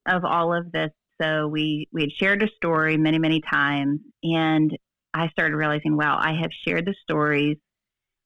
of 0.07 0.23
all 0.23 0.53
of 0.53 0.71
this, 0.71 0.91
so 1.21 1.47
we, 1.47 1.87
we 1.91 2.01
had 2.01 2.11
shared 2.11 2.43
a 2.43 2.47
story 2.55 2.97
many, 2.97 3.19
many 3.19 3.41
times. 3.41 3.99
And 4.23 4.71
I 5.13 5.29
started 5.29 5.55
realizing, 5.55 5.95
wow, 5.95 6.17
I 6.19 6.33
have 6.41 6.51
shared 6.67 6.85
the 6.85 6.95
stories, 7.03 7.57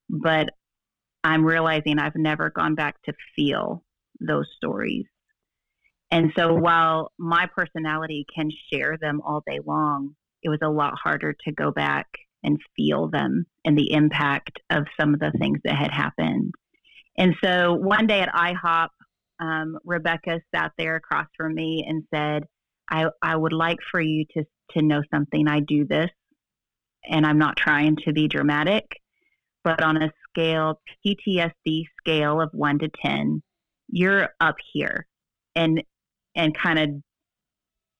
but 0.09 0.49
I'm 1.23 1.43
realizing 1.45 1.99
I've 1.99 2.15
never 2.15 2.49
gone 2.49 2.75
back 2.75 3.01
to 3.03 3.13
feel 3.35 3.83
those 4.19 4.47
stories. 4.55 5.05
And 6.09 6.31
so 6.37 6.53
while 6.53 7.11
my 7.17 7.47
personality 7.53 8.25
can 8.33 8.49
share 8.71 8.97
them 8.99 9.21
all 9.25 9.43
day 9.45 9.59
long, 9.65 10.15
it 10.41 10.49
was 10.49 10.59
a 10.63 10.69
lot 10.69 10.93
harder 11.01 11.35
to 11.45 11.51
go 11.51 11.71
back 11.71 12.07
and 12.43 12.57
feel 12.77 13.09
them 13.09 13.45
and 13.65 13.77
the 13.77 13.91
impact 13.91 14.59
of 14.69 14.85
some 14.97 15.13
of 15.13 15.19
the 15.19 15.31
things 15.37 15.59
that 15.65 15.75
had 15.75 15.91
happened. 15.91 16.53
And 17.17 17.35
so 17.43 17.73
one 17.73 18.07
day 18.07 18.21
at 18.21 18.33
IHOP, 18.33 18.87
um, 19.39 19.77
Rebecca 19.83 20.39
sat 20.55 20.71
there 20.77 20.95
across 20.95 21.27
from 21.35 21.53
me 21.53 21.83
and 21.87 22.03
said, 22.13 22.43
I, 22.89 23.05
I 23.21 23.35
would 23.35 23.53
like 23.53 23.79
for 23.91 23.99
you 23.99 24.25
to, 24.33 24.43
to 24.71 24.81
know 24.81 25.01
something. 25.13 25.47
I 25.47 25.59
do 25.59 25.85
this, 25.85 26.09
and 27.09 27.25
I'm 27.25 27.37
not 27.37 27.57
trying 27.57 27.97
to 28.05 28.13
be 28.13 28.27
dramatic, 28.27 28.85
but 29.63 29.81
on 29.81 30.01
a 30.01 30.11
scale, 30.29 30.81
PTSD 31.05 31.83
scale 31.99 32.41
of 32.41 32.49
one 32.53 32.79
to 32.79 32.89
10, 33.03 33.41
you're 33.89 34.29
up 34.39 34.55
here. 34.73 35.05
And, 35.55 35.83
and 36.35 36.55
kind 36.55 36.77
of 36.77 36.89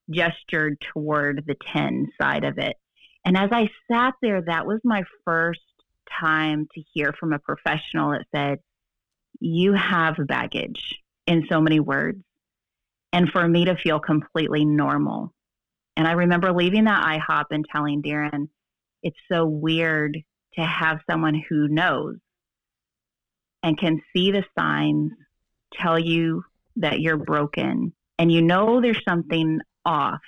gestured 0.10 0.78
toward 0.94 1.44
the 1.48 1.56
10 1.74 2.08
side 2.22 2.44
of 2.44 2.58
it. 2.58 2.78
And 3.26 3.36
as 3.36 3.50
I 3.52 3.70
sat 3.92 4.14
there, 4.22 4.42
that 4.42 4.66
was 4.66 4.80
my 4.84 5.04
first 5.26 5.60
time 6.20 6.68
to 6.74 6.82
hear 6.94 7.14
from 7.20 7.34
a 7.34 7.40
professional 7.40 8.12
that 8.12 8.26
said, 8.34 8.60
You 9.40 9.74
have 9.74 10.16
baggage 10.28 10.96
in 11.26 11.46
so 11.50 11.60
many 11.60 11.80
words. 11.80 12.24
And 13.14 13.30
for 13.30 13.48
me 13.48 13.66
to 13.66 13.78
feel 13.78 14.00
completely 14.00 14.66
normal. 14.66 15.34
And 15.96 16.08
I 16.08 16.12
remember 16.12 16.52
leaving 16.52 16.86
that 16.86 17.04
IHOP 17.04 17.46
and 17.52 17.66
telling 17.72 18.02
Darren, 18.02 18.50
It's 19.02 19.18
so 19.32 19.46
weird 19.46 20.18
to 20.56 20.62
have 20.62 21.00
someone 21.10 21.42
who 21.50 21.68
knows 21.68 22.18
and 23.64 23.78
can 23.78 24.02
see 24.16 24.32
the 24.32 24.44
signs 24.58 25.12
tell 25.74 25.98
you 25.98 26.44
that 26.78 27.00
you're 27.00 27.18
broken 27.18 27.94
and 28.20 28.32
you 28.32 28.42
know 28.42 28.82
there's 28.82 29.02
something 29.08 29.60
off, 29.86 30.22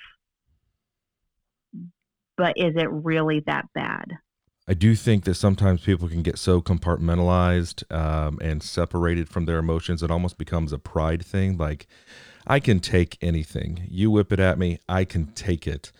but 2.36 2.54
is 2.56 2.74
it 2.76 2.88
really 2.90 3.42
that 3.46 3.66
bad? 3.74 4.06
I 4.68 4.74
do 4.74 4.94
think 4.94 5.24
that 5.24 5.34
sometimes 5.34 5.82
people 5.82 6.08
can 6.08 6.22
get 6.22 6.38
so 6.38 6.60
compartmentalized 6.60 7.90
um, 7.92 8.38
and 8.40 8.62
separated 8.62 9.28
from 9.28 9.46
their 9.46 9.58
emotions, 9.58 10.02
it 10.02 10.10
almost 10.10 10.38
becomes 10.38 10.72
a 10.72 10.78
pride 10.78 11.24
thing. 11.24 11.56
Like, 11.56 11.88
I 12.46 12.60
can 12.60 12.80
take 12.80 13.18
anything. 13.20 13.86
You 13.88 14.10
whip 14.10 14.32
it 14.32 14.40
at 14.40 14.58
me, 14.58 14.78
I 14.88 15.04
can 15.04 15.26
take 15.32 15.66
it. 15.66 15.92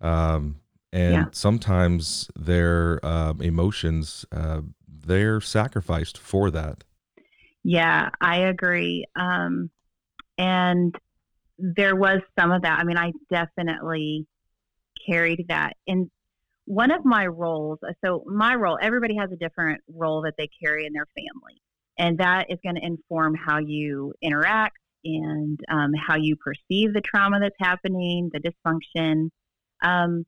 Um, 0.00 0.60
and 0.92 1.12
yeah. 1.12 1.24
sometimes 1.32 2.30
their 2.34 3.04
uh, 3.04 3.34
emotions, 3.40 4.24
uh, 4.32 4.62
they're 4.86 5.40
sacrificed 5.40 6.18
for 6.18 6.50
that. 6.50 6.84
Yeah, 7.64 8.10
I 8.20 8.38
agree. 8.38 9.04
Um, 9.16 9.70
and 10.38 10.94
there 11.58 11.96
was 11.96 12.20
some 12.38 12.52
of 12.52 12.62
that. 12.62 12.78
I 12.78 12.84
mean, 12.84 12.96
I 12.96 13.12
definitely 13.30 14.26
carried 15.06 15.46
that. 15.48 15.76
And 15.86 16.10
one 16.64 16.90
of 16.90 17.04
my 17.04 17.26
roles, 17.26 17.78
so 18.04 18.24
my 18.26 18.54
role, 18.54 18.78
everybody 18.80 19.16
has 19.16 19.30
a 19.32 19.36
different 19.36 19.80
role 19.92 20.22
that 20.22 20.34
they 20.38 20.48
carry 20.62 20.86
in 20.86 20.92
their 20.92 21.06
family. 21.16 21.60
And 21.98 22.18
that 22.18 22.46
is 22.50 22.58
going 22.62 22.76
to 22.76 22.84
inform 22.84 23.34
how 23.34 23.58
you 23.58 24.14
interact 24.22 24.78
and 25.04 25.58
um, 25.70 25.92
how 25.94 26.16
you 26.16 26.36
perceive 26.36 26.92
the 26.92 27.00
trauma 27.00 27.40
that's 27.40 27.56
happening, 27.58 28.30
the 28.32 28.40
dysfunction. 28.40 29.30
Um, 29.82 30.24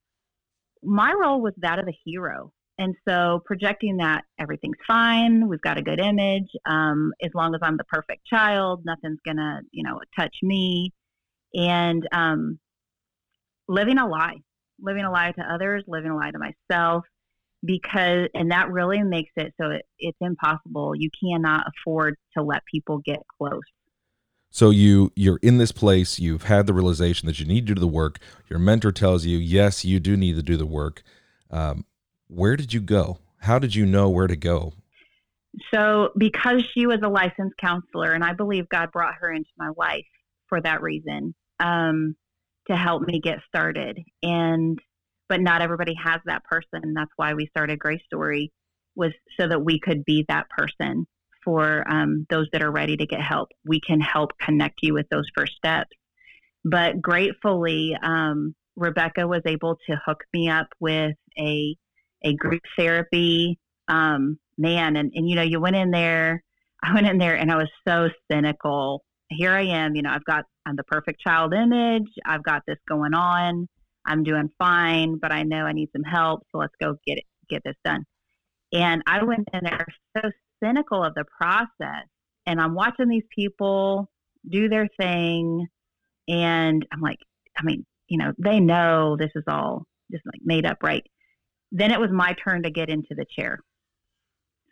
my 0.82 1.12
role 1.12 1.40
was 1.40 1.54
that 1.58 1.78
of 1.78 1.88
a 1.88 1.98
hero. 2.04 2.52
And 2.78 2.94
so 3.06 3.42
projecting 3.44 3.98
that 3.98 4.24
everything's 4.38 4.78
fine, 4.86 5.48
we've 5.48 5.60
got 5.60 5.78
a 5.78 5.82
good 5.82 6.00
image. 6.00 6.48
Um, 6.64 7.12
as 7.22 7.30
long 7.34 7.54
as 7.54 7.60
I'm 7.62 7.76
the 7.76 7.84
perfect 7.84 8.24
child, 8.26 8.84
nothing's 8.86 9.18
gonna, 9.26 9.60
you 9.70 9.82
know, 9.82 10.00
touch 10.18 10.34
me 10.42 10.92
and 11.52 12.08
um, 12.12 12.58
living 13.68 13.98
a 13.98 14.08
lie, 14.08 14.38
living 14.80 15.04
a 15.04 15.10
lie 15.10 15.32
to 15.32 15.42
others, 15.42 15.84
living 15.86 16.10
a 16.10 16.16
lie 16.16 16.30
to 16.30 16.38
myself, 16.38 17.04
because 17.62 18.28
and 18.32 18.50
that 18.50 18.70
really 18.70 19.02
makes 19.02 19.32
it 19.36 19.52
so 19.60 19.70
it, 19.70 19.82
it's 19.98 20.18
impossible. 20.22 20.94
You 20.96 21.10
cannot 21.22 21.66
afford 21.68 22.16
to 22.36 22.42
let 22.42 22.62
people 22.72 22.98
get 23.04 23.20
close. 23.38 23.60
So 24.50 24.70
you 24.70 25.12
you're 25.14 25.38
in 25.42 25.58
this 25.58 25.72
place. 25.72 26.18
You've 26.18 26.44
had 26.44 26.66
the 26.66 26.74
realization 26.74 27.26
that 27.26 27.38
you 27.38 27.46
need 27.46 27.66
to 27.68 27.74
do 27.74 27.80
the 27.80 27.86
work. 27.86 28.18
Your 28.48 28.58
mentor 28.58 28.92
tells 28.92 29.24
you, 29.24 29.38
yes, 29.38 29.84
you 29.84 30.00
do 30.00 30.16
need 30.16 30.34
to 30.36 30.42
do 30.42 30.56
the 30.56 30.66
work. 30.66 31.02
Um, 31.50 31.84
where 32.26 32.56
did 32.56 32.72
you 32.72 32.80
go? 32.80 33.18
How 33.38 33.58
did 33.58 33.74
you 33.74 33.86
know 33.86 34.08
where 34.08 34.26
to 34.26 34.36
go? 34.36 34.74
So, 35.74 36.10
because 36.16 36.62
she 36.74 36.86
was 36.86 36.98
a 37.02 37.08
licensed 37.08 37.56
counselor, 37.60 38.12
and 38.12 38.22
I 38.22 38.34
believe 38.34 38.68
God 38.68 38.92
brought 38.92 39.14
her 39.20 39.32
into 39.32 39.50
my 39.56 39.70
life 39.76 40.06
for 40.48 40.60
that 40.60 40.82
reason 40.82 41.34
um, 41.58 42.16
to 42.68 42.76
help 42.76 43.02
me 43.02 43.20
get 43.20 43.38
started. 43.48 43.98
And 44.22 44.78
but 45.28 45.40
not 45.40 45.62
everybody 45.62 45.94
has 45.94 46.20
that 46.26 46.42
person. 46.44 46.92
That's 46.92 47.10
why 47.14 47.34
we 47.34 47.46
started 47.46 47.78
Grace 47.78 48.02
Story 48.06 48.52
was 48.96 49.12
so 49.38 49.46
that 49.46 49.64
we 49.64 49.78
could 49.78 50.04
be 50.04 50.24
that 50.28 50.50
person 50.50 51.06
for 51.44 51.84
um, 51.90 52.26
those 52.30 52.48
that 52.52 52.62
are 52.62 52.70
ready 52.70 52.96
to 52.96 53.06
get 53.06 53.20
help. 53.20 53.50
We 53.64 53.80
can 53.80 54.00
help 54.00 54.32
connect 54.38 54.80
you 54.82 54.94
with 54.94 55.08
those 55.10 55.28
first 55.36 55.54
steps. 55.56 55.96
But 56.64 57.00
gratefully, 57.00 57.96
um, 58.02 58.54
Rebecca 58.76 59.26
was 59.26 59.42
able 59.46 59.78
to 59.88 60.00
hook 60.04 60.24
me 60.32 60.48
up 60.48 60.68
with 60.78 61.16
a 61.38 61.76
a 62.22 62.34
group 62.34 62.62
therapy 62.76 63.58
um, 63.88 64.38
man, 64.58 64.96
and 64.96 65.10
and 65.14 65.28
you 65.28 65.36
know, 65.36 65.42
you 65.42 65.60
went 65.60 65.76
in 65.76 65.90
there. 65.90 66.42
I 66.82 66.94
went 66.94 67.06
in 67.06 67.18
there 67.18 67.34
and 67.34 67.50
I 67.52 67.56
was 67.56 67.68
so 67.86 68.08
cynical 68.30 69.04
here 69.30 69.52
I 69.52 69.62
am, 69.62 69.94
you 69.94 70.02
know, 70.02 70.10
I've 70.10 70.24
got 70.24 70.44
I'm 70.66 70.76
the 70.76 70.84
perfect 70.84 71.20
child 71.20 71.54
image. 71.54 72.08
I've 72.26 72.42
got 72.42 72.62
this 72.66 72.78
going 72.88 73.14
on. 73.14 73.68
I'm 74.06 74.24
doing 74.24 74.50
fine, 74.58 75.18
but 75.18 75.32
I 75.32 75.42
know 75.44 75.64
I 75.64 75.72
need 75.72 75.90
some 75.92 76.02
help. 76.02 76.42
So 76.52 76.58
let's 76.58 76.74
go 76.80 76.96
get 77.06 77.18
it, 77.18 77.24
get 77.48 77.62
this 77.64 77.76
done. 77.84 78.04
And 78.72 79.02
I 79.06 79.22
went 79.24 79.48
in 79.52 79.60
there 79.62 79.86
so 80.16 80.30
cynical 80.62 81.04
of 81.04 81.14
the 81.14 81.24
process, 81.40 82.06
and 82.46 82.60
I'm 82.60 82.74
watching 82.74 83.08
these 83.08 83.24
people 83.34 84.08
do 84.48 84.68
their 84.68 84.88
thing, 84.98 85.66
and 86.28 86.86
I'm 86.92 87.00
like, 87.00 87.18
I 87.58 87.62
mean, 87.62 87.84
you 88.08 88.18
know, 88.18 88.32
they 88.38 88.60
know 88.60 89.16
this 89.18 89.30
is 89.34 89.44
all 89.46 89.86
just 90.10 90.24
like 90.26 90.40
made 90.42 90.66
up, 90.66 90.78
right? 90.82 91.04
Then 91.72 91.92
it 91.92 92.00
was 92.00 92.10
my 92.10 92.34
turn 92.44 92.62
to 92.64 92.70
get 92.70 92.88
into 92.88 93.14
the 93.14 93.26
chair. 93.36 93.60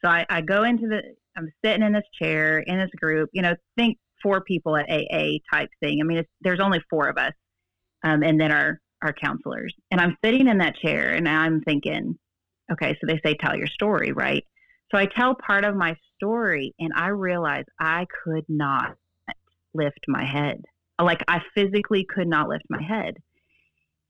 So 0.04 0.11
I, 0.11 0.26
I 0.28 0.40
go 0.40 0.64
into 0.64 0.88
the, 0.88 1.02
I'm 1.37 1.50
sitting 1.64 1.83
in 1.83 1.92
this 1.92 2.04
chair 2.21 2.59
in 2.59 2.78
this 2.78 2.90
group, 3.00 3.30
you 3.33 3.42
know, 3.42 3.54
think 3.76 3.99
four 4.23 4.40
people 4.42 4.76
at 4.76 4.90
AA 4.90 5.38
type 5.52 5.71
thing. 5.80 5.99
I 6.00 6.04
mean, 6.04 6.25
there's 6.40 6.61
only 6.61 6.80
four 6.90 7.09
of 7.09 7.16
us, 7.16 7.33
um, 8.04 8.23
and 8.23 8.40
then 8.40 8.52
our 8.52 8.80
our 9.02 9.12
counselors. 9.12 9.73
And 9.92 10.00
I'm 10.00 10.16
sitting 10.25 10.49
in 10.49 10.59
that 10.59 10.76
chair, 10.76 11.14
and 11.14 11.28
I'm 11.28 11.61
thinking, 11.61 12.18
okay, 12.73 12.97
so 13.00 13.07
they 13.07 13.21
say 13.25 13.35
tell 13.35 13.57
your 13.57 13.68
story, 13.68 14.12
right? 14.12 14.45
So 14.90 14.99
I 14.99 15.07
tell 15.07 15.35
part 15.35 15.64
of 15.64 15.76
my 15.76 15.97
story, 16.16 16.75
and 16.78 16.92
I 16.95 17.09
realize 17.09 17.64
I 17.78 18.07
could 18.25 18.45
not 18.49 18.97
lift 19.75 20.00
my 20.09 20.25
head. 20.25 20.62
Like 21.00 21.23
I 21.28 21.42
physically 21.54 22.07
could 22.09 22.28
not 22.28 22.49
lift 22.49 22.64
my 22.68 22.83
head, 22.83 23.14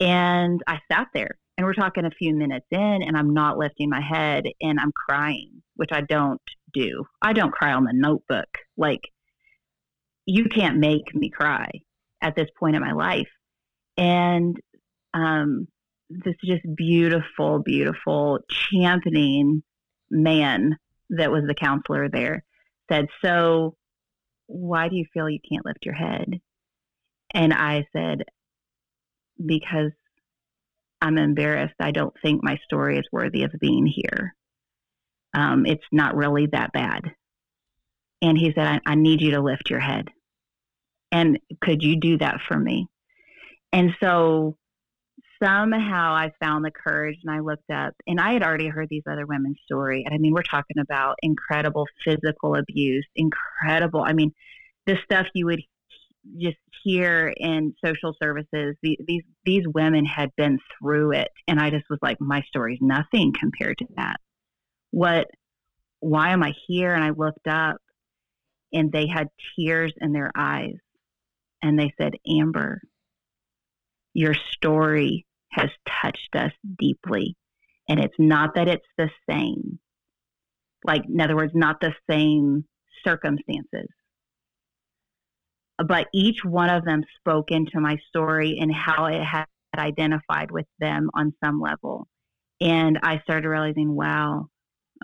and 0.00 0.60
I 0.66 0.78
sat 0.90 1.08
there. 1.14 1.38
And 1.56 1.66
we're 1.66 1.74
talking 1.74 2.04
a 2.04 2.10
few 2.10 2.36
minutes 2.36 2.66
in, 2.70 3.02
and 3.02 3.16
I'm 3.16 3.34
not 3.34 3.58
lifting 3.58 3.90
my 3.90 4.00
head, 4.00 4.44
and 4.60 4.78
I'm 4.78 4.92
crying, 4.92 5.62
which 5.74 5.90
I 5.90 6.02
don't 6.02 6.40
do. 6.72 7.04
I 7.20 7.32
don't 7.32 7.52
cry 7.52 7.72
on 7.72 7.84
the 7.84 7.92
notebook. 7.92 8.46
Like 8.76 9.00
you 10.28 10.44
can't 10.44 10.76
make 10.76 11.14
me 11.14 11.30
cry 11.30 11.70
at 12.22 12.36
this 12.36 12.48
point 12.60 12.76
in 12.76 12.82
my 12.82 12.92
life. 12.92 13.30
And 13.96 14.54
um, 15.14 15.66
this 16.10 16.34
is 16.42 16.48
just 16.48 16.76
beautiful, 16.76 17.60
beautiful 17.60 18.40
championing 18.50 19.62
man 20.10 20.76
that 21.10 21.30
was 21.30 21.44
the 21.46 21.54
counselor 21.54 22.08
there 22.08 22.44
said, 22.90 23.06
So, 23.24 23.76
why 24.46 24.88
do 24.88 24.96
you 24.96 25.04
feel 25.12 25.28
you 25.28 25.40
can't 25.48 25.66
lift 25.66 25.84
your 25.84 25.94
head? 25.94 26.40
And 27.34 27.52
I 27.52 27.86
said, 27.94 28.24
Because 29.44 29.92
I'm 31.00 31.18
embarrassed. 31.18 31.74
I 31.80 31.90
don't 31.90 32.14
think 32.22 32.42
my 32.42 32.58
story 32.64 32.98
is 32.98 33.06
worthy 33.12 33.44
of 33.44 33.52
being 33.60 33.86
here. 33.86 34.34
Um, 35.34 35.66
it's 35.66 35.84
not 35.92 36.16
really 36.16 36.46
that 36.46 36.72
bad. 36.72 37.02
And 38.20 38.36
he 38.36 38.52
said, 38.54 38.66
I, 38.66 38.92
I 38.92 38.94
need 38.96 39.20
you 39.20 39.32
to 39.32 39.40
lift 39.40 39.70
your 39.70 39.80
head. 39.80 40.08
And 41.12 41.38
could 41.62 41.82
you 41.82 41.96
do 42.00 42.18
that 42.18 42.40
for 42.48 42.58
me? 42.58 42.88
And 43.72 43.94
so 44.00 44.56
somehow 45.42 46.12
I 46.14 46.32
found 46.40 46.64
the 46.64 46.70
courage 46.70 47.18
and 47.24 47.34
I 47.34 47.40
looked 47.40 47.70
up 47.70 47.94
and 48.06 48.20
I 48.20 48.32
had 48.32 48.42
already 48.42 48.68
heard 48.68 48.88
these 48.88 49.04
other 49.10 49.26
women's 49.26 49.58
story. 49.64 50.04
And 50.04 50.14
I 50.14 50.18
mean, 50.18 50.32
we're 50.32 50.42
talking 50.42 50.78
about 50.80 51.16
incredible 51.22 51.86
physical 52.04 52.54
abuse, 52.54 53.06
incredible. 53.16 54.02
I 54.04 54.12
mean, 54.12 54.32
the 54.86 54.96
stuff 55.04 55.26
you 55.34 55.46
would 55.46 55.62
just 56.36 56.56
hear 56.82 57.32
in 57.36 57.74
social 57.84 58.14
services. 58.20 58.76
The, 58.82 58.98
these 59.06 59.22
these 59.44 59.64
women 59.66 60.04
had 60.04 60.30
been 60.36 60.58
through 60.78 61.12
it, 61.12 61.28
and 61.46 61.58
I 61.60 61.70
just 61.70 61.86
was 61.88 61.98
like, 62.02 62.20
my 62.20 62.42
story's 62.48 62.78
nothing 62.80 63.32
compared 63.38 63.78
to 63.78 63.86
that. 63.96 64.16
What? 64.90 65.26
Why 66.00 66.30
am 66.30 66.42
I 66.42 66.52
here? 66.66 66.94
And 66.94 67.02
I 67.02 67.10
looked 67.10 67.46
up, 67.48 67.78
and 68.72 68.92
they 68.92 69.06
had 69.06 69.28
tears 69.56 69.92
in 70.00 70.12
their 70.12 70.30
eyes, 70.36 70.76
and 71.62 71.78
they 71.78 71.92
said, 72.00 72.14
Amber, 72.28 72.80
your 74.14 74.34
story 74.52 75.26
has 75.50 75.70
touched 76.02 76.34
us 76.34 76.52
deeply. 76.78 77.36
And 77.88 77.98
it's 78.00 78.14
not 78.18 78.54
that 78.54 78.68
it's 78.68 78.86
the 78.98 79.10
same, 79.28 79.78
like, 80.84 81.04
in 81.06 81.20
other 81.20 81.36
words, 81.36 81.52
not 81.54 81.80
the 81.80 81.94
same 82.08 82.64
circumstances. 83.04 83.88
But 85.78 86.08
each 86.12 86.44
one 86.44 86.70
of 86.70 86.84
them 86.84 87.02
spoke 87.18 87.50
into 87.50 87.80
my 87.80 87.96
story 88.08 88.58
and 88.60 88.72
how 88.74 89.06
it 89.06 89.22
had 89.22 89.46
identified 89.76 90.50
with 90.50 90.66
them 90.80 91.08
on 91.14 91.34
some 91.42 91.60
level. 91.60 92.08
And 92.60 92.98
I 93.02 93.20
started 93.20 93.48
realizing, 93.48 93.94
wow, 93.94 94.48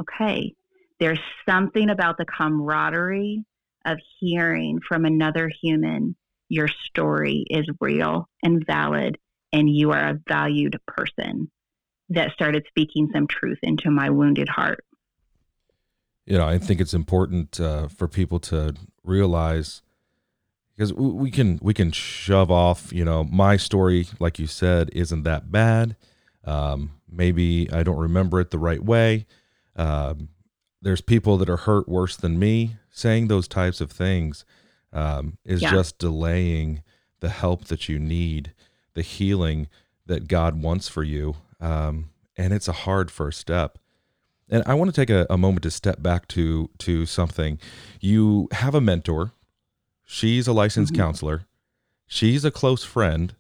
okay, 0.01 0.55
there's 1.01 1.21
something 1.49 1.91
about 1.91 2.19
the 2.19 2.27
camaraderie 2.27 3.45
of 3.87 3.99
hearing 4.19 4.81
from 4.87 5.05
another 5.05 5.51
human 5.63 6.17
your 6.49 6.69
story 6.69 7.45
is 7.49 7.67
real 7.81 8.29
and 8.43 8.65
valid 8.67 9.17
and 9.55 9.71
you 9.71 9.93
are 9.93 10.09
a 10.09 10.21
valued 10.29 10.79
person 10.87 11.49
that 12.11 12.33
started 12.33 12.65
speaking 12.69 13.09
some 13.15 13.29
truth 13.29 13.59
into 13.63 13.89
my 13.89 14.11
wounded 14.11 14.49
heart. 14.49 14.85
You 16.27 16.39
know, 16.39 16.47
I 16.47 16.59
think 16.59 16.81
it's 16.81 16.93
important 16.93 17.61
uh, 17.61 17.87
for 17.87 18.09
people 18.09 18.41
to 18.41 18.75
realize 19.05 19.81
because 20.75 20.93
we 20.93 21.31
can 21.31 21.61
we 21.63 21.73
can 21.73 21.93
shove 21.93 22.51
off. 22.51 22.93
You 22.93 23.05
know, 23.05 23.25
my 23.25 23.57
story, 23.57 24.09
like 24.19 24.39
you 24.41 24.49
said, 24.49 24.91
isn't 24.93 25.23
that 25.23 25.53
bad. 25.53 25.97
Um, 26.45 26.93
maybe 27.09 27.71
I 27.73 27.85
don't 27.85 27.99
remember 27.99 28.41
it 28.41 28.51
the 28.51 28.59
right 28.59 28.83
way. 28.83 29.25
Um, 29.77 30.31
there's 30.83 31.01
people 31.01 31.37
that 31.39 31.49
are 31.49 31.59
hurt 31.59 31.89
worse 31.89 32.17
than 32.17 32.39
me. 32.39 32.77
Saying 32.91 33.29
those 33.29 33.49
types 33.49 33.81
of 33.81 33.91
things 33.91 34.45
um, 34.93 35.39
is 35.45 35.63
yeah. 35.63 35.71
just 35.71 35.99
delaying 35.99 36.83
the 37.21 37.29
help 37.29 37.67
that 37.67 37.89
you 37.89 37.99
need 37.99 38.53
the 38.95 39.03
healing 39.03 39.69
that 40.07 40.29
God 40.29 40.61
wants 40.61 40.89
for 40.89 41.03
you. 41.03 41.37
Um, 41.61 42.11
and 42.37 42.53
it's 42.53 42.69
a 42.69 42.73
hard 42.73 43.11
first 43.11 43.41
step. 43.41 43.79
And 44.49 44.63
I 44.67 44.75
want 44.75 44.95
to 44.95 45.01
take 45.01 45.11
a, 45.11 45.27
a 45.31 45.39
moment 45.39 45.63
to 45.63 45.71
step 45.71 46.03
back 46.03 46.29
to 46.29 46.69
to 46.79 47.07
something. 47.07 47.59
You 48.01 48.49
have 48.53 48.75
a 48.75 48.81
mentor. 48.81 49.33
She's 50.05 50.47
a 50.47 50.53
licensed 50.53 50.93
mm-hmm. 50.93 51.03
counselor. 51.03 51.47
She's 52.07 52.45
a 52.45 52.51
close 52.51 52.85
friend. 52.85 53.35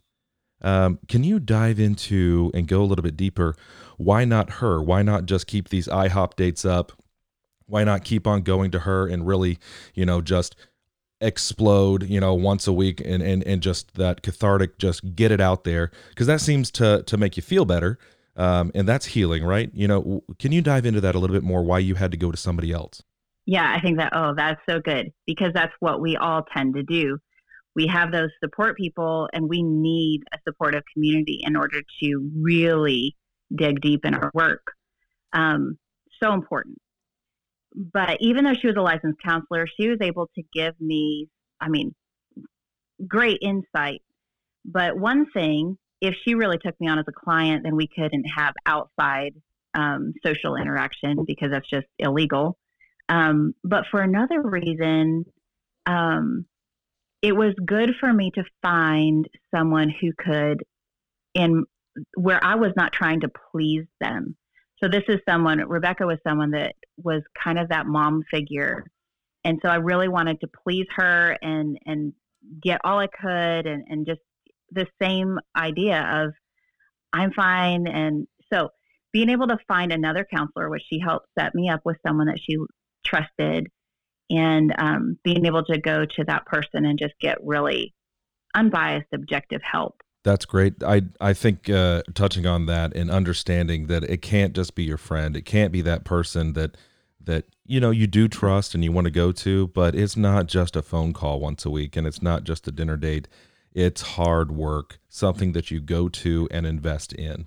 Um, 0.63 0.99
can 1.09 1.23
you 1.23 1.39
dive 1.39 1.79
into 1.79 2.51
and 2.55 2.67
go 2.67 2.81
a 2.83 2.87
little 2.87 3.03
bit 3.03 3.17
deeper? 3.19 3.55
Why 3.99 4.25
not 4.25 4.55
her? 4.55 4.83
Why 4.83 5.03
not 5.03 5.27
just 5.27 5.47
keep 5.47 5.69
these 5.69 5.89
IHOP 5.89 6.37
dates 6.37 6.65
up? 6.65 6.93
Why 7.67 7.85
not 7.85 8.05
keep 8.05 8.27
on 8.27 8.43
going 8.43 8.71
to 8.71 8.81
her 8.81 9.07
and 9.07 9.27
really, 9.27 9.59
you 9.95 10.07
know, 10.07 10.23
just 10.23 10.57
explode 11.21 12.09
you 12.09 12.21
know 12.21 12.35
once 12.35 12.67
a 12.67 12.73
week 12.73 13.01
and 13.05 13.23
and, 13.23 13.43
and 13.45 13.63
just 13.63 13.95
that 13.95 14.23
cathartic 14.23 14.79
just 14.79 15.15
get 15.15 15.31
it 15.31 15.41
out 15.41 15.65
there. 15.65 15.91
Because 16.11 16.27
that 16.27 16.41
seems 16.41 16.71
to 16.73 17.03
to 17.05 17.17
make 17.17 17.37
you 17.37 17.43
feel 17.43 17.65
better 17.65 17.99
um, 18.37 18.73
and 18.75 18.89
that's 18.89 19.07
healing 19.07 19.45
right? 19.45 19.71
You 19.73 19.89
know 19.89 20.25
can 20.39 20.53
you 20.53 20.61
dive 20.61 20.87
into 20.87 21.01
that 21.01 21.15
a 21.15 21.19
little 21.19 21.35
bit 21.35 21.45
more 21.45 21.63
why 21.63 21.79
you 21.79 21.95
had 21.95 22.11
to 22.11 22.17
go 22.17 22.31
to 22.31 22.37
somebody 22.37 22.73
else? 22.73 23.03
Yeah 23.47 23.75
i 23.77 23.81
think 23.81 23.99
that 23.99 24.13
oh 24.15 24.33
that's 24.35 24.61
so 24.69 24.81
good 24.81 25.13
because 25.27 25.53
that's 25.53 25.73
what 25.81 26.01
we 26.01 26.17
all 26.17 26.45
tend 26.55 26.75
to 26.75 26.83
do. 26.83 27.19
We 27.77 27.89
have 27.89 28.13
those 28.13 28.31
support 28.43 28.77
people 28.77 29.29
and 29.33 29.49
we 29.49 29.63
need 29.63 30.23
a 30.33 30.39
supportive 30.47 30.85
community 30.93 31.41
in 31.43 31.57
order 31.57 31.81
to 32.03 32.31
really 32.41 33.17
dig 33.55 33.81
deep 33.81 34.05
in 34.05 34.15
our 34.15 34.31
work. 34.33 34.63
Um, 35.33 35.77
so 36.23 36.33
important 36.33 36.79
but 37.75 38.19
even 38.21 38.45
though 38.45 38.55
she 38.55 38.67
was 38.67 38.77
a 38.77 38.83
licensed 38.83 39.21
counselor, 39.23 39.67
she 39.67 39.89
was 39.89 39.99
able 40.01 40.29
to 40.37 40.43
give 40.53 40.81
me, 40.81 41.29
I 41.61 41.69
mean, 41.69 41.95
great 43.07 43.39
insight. 43.43 44.03
But 44.65 44.97
one 44.97 45.27
thing, 45.33 45.77
if 46.01 46.15
she 46.25 46.35
really 46.35 46.59
took 46.59 46.79
me 46.81 46.89
on 46.89 46.99
as 46.99 47.07
a 47.09 47.13
client, 47.13 47.65
then 47.65 47.77
we 47.77 47.89
couldn't 47.89 48.25
have 48.37 48.55
outside 48.67 49.35
um, 49.75 50.13
social 50.25 50.57
interaction 50.57 51.25
because 51.27 51.51
that's 51.51 51.69
just 51.69 51.87
illegal. 51.99 52.57
Um, 53.09 53.55
but 53.65 53.85
for 53.91 54.01
another 54.01 54.41
reason, 54.41 55.25
um, 55.87 56.47
it 57.23 57.33
was 57.33 57.55
good 57.65 57.95
for 57.99 58.13
me 58.13 58.31
to 58.35 58.45
find 58.63 59.29
someone 59.55 59.89
who 59.89 60.13
could, 60.17 60.63
in 61.35 61.65
where 62.17 62.43
I 62.45 62.55
was 62.55 62.73
not 62.77 62.93
trying 62.93 63.21
to 63.21 63.31
please 63.53 63.87
them. 64.01 64.37
So 64.83 64.89
this 64.89 65.05
is 65.09 65.21
someone, 65.29 65.59
Rebecca 65.69 66.07
was 66.07 66.19
someone 66.27 66.51
that 66.53 66.75
was 67.03 67.23
kind 67.43 67.59
of 67.59 67.69
that 67.69 67.87
mom 67.87 68.23
figure. 68.31 68.85
And 69.45 69.59
so 69.63 69.69
I 69.69 69.77
really 69.77 70.09
wanted 70.09 70.41
to 70.41 70.49
please 70.65 70.87
her 70.97 71.37
and, 71.43 71.79
and 71.87 72.13
get 72.63 72.81
all 72.85 72.99
I 72.99 73.07
could 73.07 73.67
and, 73.67 73.85
and 73.89 74.07
just 74.07 74.21
the 74.71 74.87
same 75.01 75.39
idea 75.57 76.01
of 76.03 76.33
I'm 77.13 77.33
fine. 77.33 77.87
And 77.87 78.27
so 78.53 78.71
being 79.13 79.31
able 79.31 79.47
to 79.49 79.59
find 79.69 79.93
another 79.93 80.27
counselor, 80.29 80.69
which 80.69 80.83
she 80.89 80.99
helped 80.99 81.29
set 81.39 81.55
me 81.55 81.69
up 81.69 81.81
with 81.85 81.97
someone 82.07 82.27
that 82.27 82.41
she 82.41 82.57
trusted 83.05 83.69
and 84.31 84.75
um, 84.79 85.19
being 85.23 85.47
able 85.47 85.65
to 85.65 85.79
go 85.79 86.05
to 86.05 86.25
that 86.25 86.47
person 86.47 86.85
and 86.85 86.99
just 86.99 87.15
get 87.21 87.39
really 87.43 87.95
unbiased, 88.55 89.07
objective 89.13 89.61
help 89.63 90.03
that's 90.25 90.47
great. 90.47 90.83
I 90.83 91.03
I 91.21 91.35
think 91.35 91.71
uh, 91.71 92.03
touching 92.15 92.47
on 92.47 92.67
that 92.67 92.97
and 92.97 93.11
understanding 93.11 93.87
that 93.87 94.05
it 94.05 94.23
can't 94.23 94.55
just 94.55 94.75
be 94.75 94.83
your 94.83 94.97
friend. 94.97 95.37
It 95.37 95.43
can't 95.43 95.71
be 95.71 95.83
that 95.83 96.05
person 96.05 96.55
that 96.55 96.77
that 97.23 97.45
you 97.65 97.79
know 97.79 97.91
you 97.91 98.07
do 98.07 98.27
trust 98.27 98.75
and 98.75 98.83
you 98.83 98.91
want 98.91 99.05
to 99.05 99.11
go 99.11 99.31
to, 99.33 99.69
but 99.69 99.95
it's 99.95 100.17
not 100.17 100.47
just 100.47 100.77
a 100.77 100.83
phone 100.83 101.13
call 101.13 101.41
once 101.41 101.65
a 101.65 101.71
week 101.71 101.95
and 101.95 102.07
it's 102.07 102.23
not 102.23 102.45
just 102.45 102.67
a 102.67 102.73
dinner 102.73 102.97
date. 102.97 103.29
It's 103.73 104.01
hard 104.03 104.51
work, 104.51 104.99
something 105.09 105.53
that 105.53 105.71
you 105.71 105.81
go 105.81 106.09
to 106.09 106.49
and 106.51 106.67
invest 106.67 107.13
in. 107.13 107.47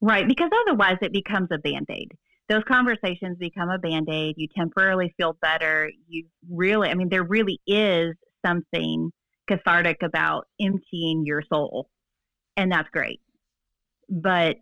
Right, 0.00 0.26
because 0.26 0.50
otherwise 0.66 0.98
it 1.00 1.12
becomes 1.12 1.48
a 1.52 1.58
band-aid. 1.58 2.12
Those 2.48 2.62
conversations 2.66 3.36
become 3.38 3.68
a 3.68 3.78
band-aid. 3.78 4.34
You 4.36 4.48
temporarily 4.56 5.14
feel 5.16 5.36
better. 5.40 5.90
You 6.08 6.26
really 6.50 6.90
I 6.90 6.94
mean 6.94 7.08
there 7.08 7.24
really 7.24 7.58
is 7.66 8.14
something 8.44 9.12
cathartic 9.48 10.02
about 10.02 10.46
emptying 10.60 11.24
your 11.24 11.42
soul 11.50 11.88
and 12.58 12.72
that's 12.72 12.90
great. 12.90 13.20
But 14.10 14.56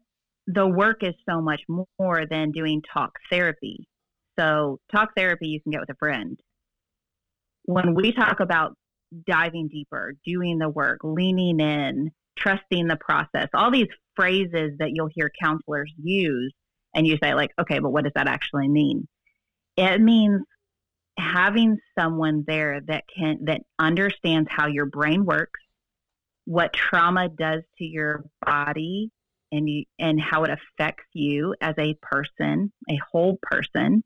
the 0.47 0.67
work 0.67 1.03
is 1.03 1.15
so 1.29 1.41
much 1.41 1.63
more 1.99 2.27
than 2.31 2.53
doing 2.53 2.83
talk 2.93 3.13
therapy. 3.31 3.89
So, 4.39 4.79
talk 4.95 5.11
therapy 5.17 5.49
you 5.49 5.61
can 5.63 5.73
get 5.73 5.81
with 5.81 5.91
a 5.91 5.97
friend. 5.99 6.39
When 7.65 7.95
we 7.95 8.13
talk 8.13 8.39
about 8.41 8.75
diving 9.27 9.69
deeper, 9.69 10.13
doing 10.25 10.59
the 10.59 10.69
work, 10.69 11.01
leaning 11.03 11.59
in, 11.59 12.11
trusting 12.39 12.87
the 12.87 12.99
process, 13.01 13.49
all 13.55 13.73
these 13.73 13.89
phrases 14.15 14.73
that 14.79 14.91
you'll 14.93 15.11
hear 15.13 15.33
counselors 15.43 15.91
use, 16.01 16.53
and 16.95 17.07
you 17.07 17.17
say, 17.23 17.35
like, 17.35 17.51
okay, 17.59 17.79
but 17.79 17.91
what 17.91 18.05
does 18.05 18.13
that 18.15 18.29
actually 18.29 18.69
mean? 18.69 19.09
It 19.77 20.01
means 20.01 20.43
having 21.19 21.79
someone 21.99 22.45
there 22.47 22.81
that 22.87 23.05
can 23.15 23.47
that 23.47 23.63
understands 23.79 24.49
how 24.51 24.67
your 24.67 24.85
brain 24.85 25.25
works 25.25 25.61
what 26.47 26.73
trauma 26.73 27.29
does 27.29 27.63
to 27.79 27.85
your 27.85 28.25
body 28.45 29.11
and 29.53 29.69
you, 29.69 29.85
and 29.99 30.21
how 30.21 30.45
it 30.45 30.51
affects 30.51 31.05
you 31.13 31.55
as 31.61 31.75
a 31.79 31.95
person, 32.01 32.73
a 32.89 32.99
whole 33.13 33.39
person, 33.43 34.03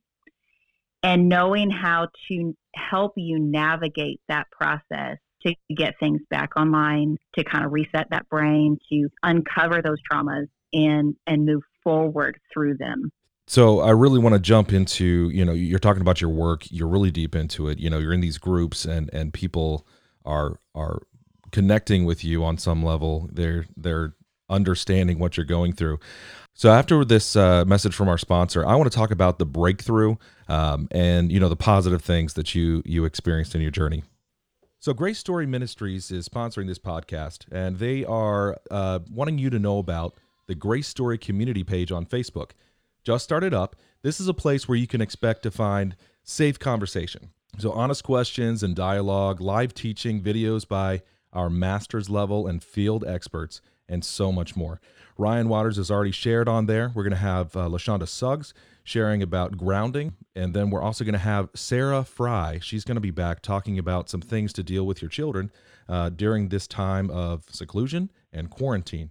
and 1.02 1.28
knowing 1.28 1.70
how 1.70 2.08
to 2.28 2.54
help 2.74 3.12
you 3.16 3.38
navigate 3.38 4.20
that 4.28 4.50
process 4.50 5.18
to 5.42 5.54
get 5.74 5.94
things 5.98 6.20
back 6.28 6.56
online, 6.56 7.16
to 7.34 7.44
kind 7.44 7.64
of 7.64 7.72
reset 7.72 8.08
that 8.10 8.28
brain, 8.28 8.76
to 8.90 9.08
uncover 9.22 9.80
those 9.82 9.98
traumas 10.10 10.46
and 10.72 11.14
and 11.26 11.46
move 11.46 11.62
forward 11.82 12.38
through 12.52 12.76
them. 12.76 13.10
So 13.46 13.80
I 13.80 13.90
really 13.90 14.20
want 14.20 14.34
to 14.34 14.38
jump 14.38 14.72
into, 14.72 15.28
you 15.30 15.44
know, 15.44 15.52
you're 15.52 15.80
talking 15.80 16.02
about 16.02 16.20
your 16.20 16.30
work, 16.30 16.70
you're 16.70 16.86
really 16.86 17.10
deep 17.10 17.34
into 17.34 17.68
it. 17.68 17.78
You 17.78 17.90
know, 17.90 17.98
you're 17.98 18.12
in 18.12 18.20
these 18.20 18.38
groups 18.38 18.84
and 18.84 19.10
and 19.12 19.32
people 19.32 19.86
are 20.24 20.60
are 20.74 21.02
connecting 21.52 22.04
with 22.04 22.24
you 22.24 22.44
on 22.44 22.58
some 22.58 22.82
level. 22.82 23.28
They're 23.32 23.66
they're 23.76 24.14
understanding 24.48 25.18
what 25.18 25.36
you're 25.36 25.46
going 25.46 25.72
through. 25.72 25.98
So 26.54 26.70
after 26.70 27.04
this 27.04 27.36
uh, 27.36 27.64
message 27.64 27.94
from 27.94 28.08
our 28.08 28.18
sponsor, 28.18 28.66
I 28.66 28.74
want 28.74 28.90
to 28.90 28.96
talk 28.96 29.12
about 29.12 29.38
the 29.38 29.46
breakthrough 29.46 30.16
um, 30.48 30.88
and 30.90 31.30
you 31.30 31.40
know 31.40 31.48
the 31.48 31.56
positive 31.56 32.02
things 32.02 32.34
that 32.34 32.54
you 32.54 32.82
you 32.84 33.04
experienced 33.04 33.54
in 33.54 33.60
your 33.60 33.70
journey. 33.70 34.02
So, 34.82 34.94
Grace 34.94 35.18
Story 35.18 35.44
Ministries 35.46 36.10
is 36.10 36.26
sponsoring 36.26 36.66
this 36.66 36.78
podcast, 36.78 37.44
and 37.52 37.78
they 37.78 38.02
are 38.02 38.56
uh, 38.70 39.00
wanting 39.10 39.36
you 39.36 39.50
to 39.50 39.58
know 39.58 39.78
about 39.78 40.14
the 40.46 40.54
Grace 40.54 40.88
Story 40.88 41.18
community 41.18 41.62
page 41.62 41.92
on 41.92 42.06
Facebook. 42.06 42.52
Just 43.04 43.24
started 43.24 43.52
up. 43.52 43.76
This 44.00 44.20
is 44.20 44.26
a 44.26 44.32
place 44.32 44.66
where 44.66 44.78
you 44.78 44.86
can 44.86 45.02
expect 45.02 45.42
to 45.42 45.50
find 45.50 45.96
safe 46.22 46.58
conversation. 46.58 47.28
So, 47.58 47.72
honest 47.72 48.04
questions 48.04 48.62
and 48.62 48.74
dialogue, 48.74 49.42
live 49.42 49.74
teaching, 49.74 50.22
videos 50.22 50.66
by 50.66 51.02
our 51.32 51.50
master's 51.50 52.10
level 52.10 52.46
and 52.46 52.62
field 52.62 53.04
experts, 53.06 53.60
and 53.88 54.04
so 54.04 54.32
much 54.32 54.56
more. 54.56 54.80
Ryan 55.18 55.48
Waters 55.48 55.76
has 55.76 55.90
already 55.90 56.12
shared 56.12 56.48
on 56.48 56.66
there. 56.66 56.92
We're 56.94 57.02
going 57.02 57.10
to 57.10 57.18
have 57.18 57.56
uh, 57.56 57.68
LaShonda 57.68 58.08
Suggs 58.08 58.54
sharing 58.84 59.22
about 59.22 59.56
grounding. 59.56 60.14
And 60.34 60.54
then 60.54 60.70
we're 60.70 60.80
also 60.80 61.04
going 61.04 61.12
to 61.12 61.18
have 61.18 61.50
Sarah 61.54 62.02
Fry. 62.04 62.58
She's 62.62 62.84
going 62.84 62.96
to 62.96 63.00
be 63.00 63.10
back 63.10 63.42
talking 63.42 63.78
about 63.78 64.08
some 64.08 64.22
things 64.22 64.52
to 64.54 64.62
deal 64.62 64.86
with 64.86 65.02
your 65.02 65.10
children 65.10 65.50
uh, 65.88 66.08
during 66.08 66.48
this 66.48 66.66
time 66.66 67.10
of 67.10 67.44
seclusion 67.50 68.10
and 68.32 68.50
quarantine. 68.50 69.10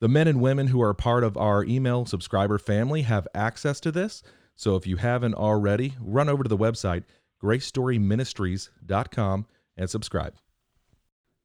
The 0.00 0.08
men 0.08 0.28
and 0.28 0.40
women 0.40 0.68
who 0.68 0.80
are 0.82 0.94
part 0.94 1.24
of 1.24 1.36
our 1.36 1.64
email 1.64 2.06
subscriber 2.06 2.58
family 2.58 3.02
have 3.02 3.26
access 3.34 3.80
to 3.80 3.90
this. 3.90 4.22
So 4.54 4.76
if 4.76 4.86
you 4.86 4.96
haven't 4.96 5.34
already, 5.34 5.94
run 6.00 6.28
over 6.28 6.42
to 6.42 6.48
the 6.48 6.56
website, 6.56 7.04
gracestoryministries.com, 7.42 9.46
and 9.76 9.90
subscribe. 9.90 10.34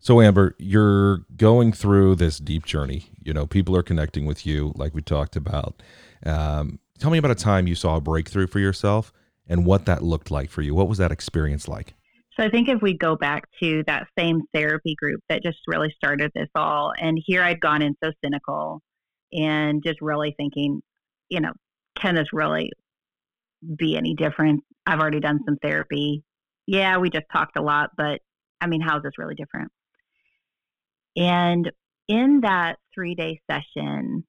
So, 0.04 0.20
Amber, 0.20 0.54
you're 0.60 1.20
going 1.38 1.72
through 1.72 2.16
this 2.16 2.38
deep 2.38 2.66
journey. 2.66 3.06
You 3.24 3.34
know, 3.34 3.48
people 3.48 3.74
are 3.78 3.82
connecting 3.82 4.26
with 4.26 4.46
you, 4.46 4.74
like 4.76 4.94
we 4.94 5.02
talked 5.02 5.38
about. 5.38 5.82
Um, 6.26 6.80
tell 7.00 7.10
me 7.10 7.18
about 7.18 7.32
a 7.32 7.36
time 7.36 7.68
you 7.68 7.76
saw 7.76 7.96
a 7.96 8.02
breakthrough 8.02 8.48
for 8.48 8.60
yourself 8.60 9.14
and 9.48 9.66
what 9.66 9.86
that 9.86 10.04
looked 10.04 10.30
like 10.30 10.50
for 10.50 10.62
you. 10.62 10.76
What 10.76 10.90
was 10.90 10.98
that 10.98 11.14
experience 11.14 11.70
like? 11.70 11.94
So, 12.38 12.44
I 12.44 12.50
think 12.50 12.68
if 12.68 12.82
we 12.82 12.98
go 12.98 13.16
back 13.16 13.46
to 13.62 13.82
that 13.88 14.08
same 14.20 14.42
therapy 14.54 14.94
group 14.96 15.22
that 15.30 15.42
just 15.42 15.60
really 15.68 15.94
started 15.96 16.32
this 16.36 16.50
all, 16.54 16.92
and 17.00 17.18
here 17.26 17.42
I'd 17.42 17.62
gone 17.62 17.82
in 17.82 17.96
so 18.04 18.12
cynical 18.22 18.82
and 19.32 19.82
just 19.86 20.02
really 20.02 20.36
thinking, 20.36 20.82
you 21.30 21.40
know, 21.40 21.54
can 21.96 22.16
this 22.16 22.28
really 22.34 22.74
be 23.78 23.96
any 23.96 24.16
different? 24.16 24.66
I've 24.86 25.00
already 25.00 25.22
done 25.22 25.40
some 25.46 25.56
therapy. 25.62 26.24
Yeah, 26.68 26.98
we 26.98 27.10
just 27.10 27.28
talked 27.32 27.58
a 27.58 27.62
lot, 27.62 27.92
but 27.96 28.20
I 28.60 28.68
mean, 28.68 28.82
how 28.82 28.98
is 28.98 29.04
this 29.04 29.18
really 29.18 29.36
different? 29.36 29.72
And 31.16 31.72
in 32.08 32.42
that 32.42 32.78
three 32.94 33.16
day 33.16 33.40
session, 33.50 34.26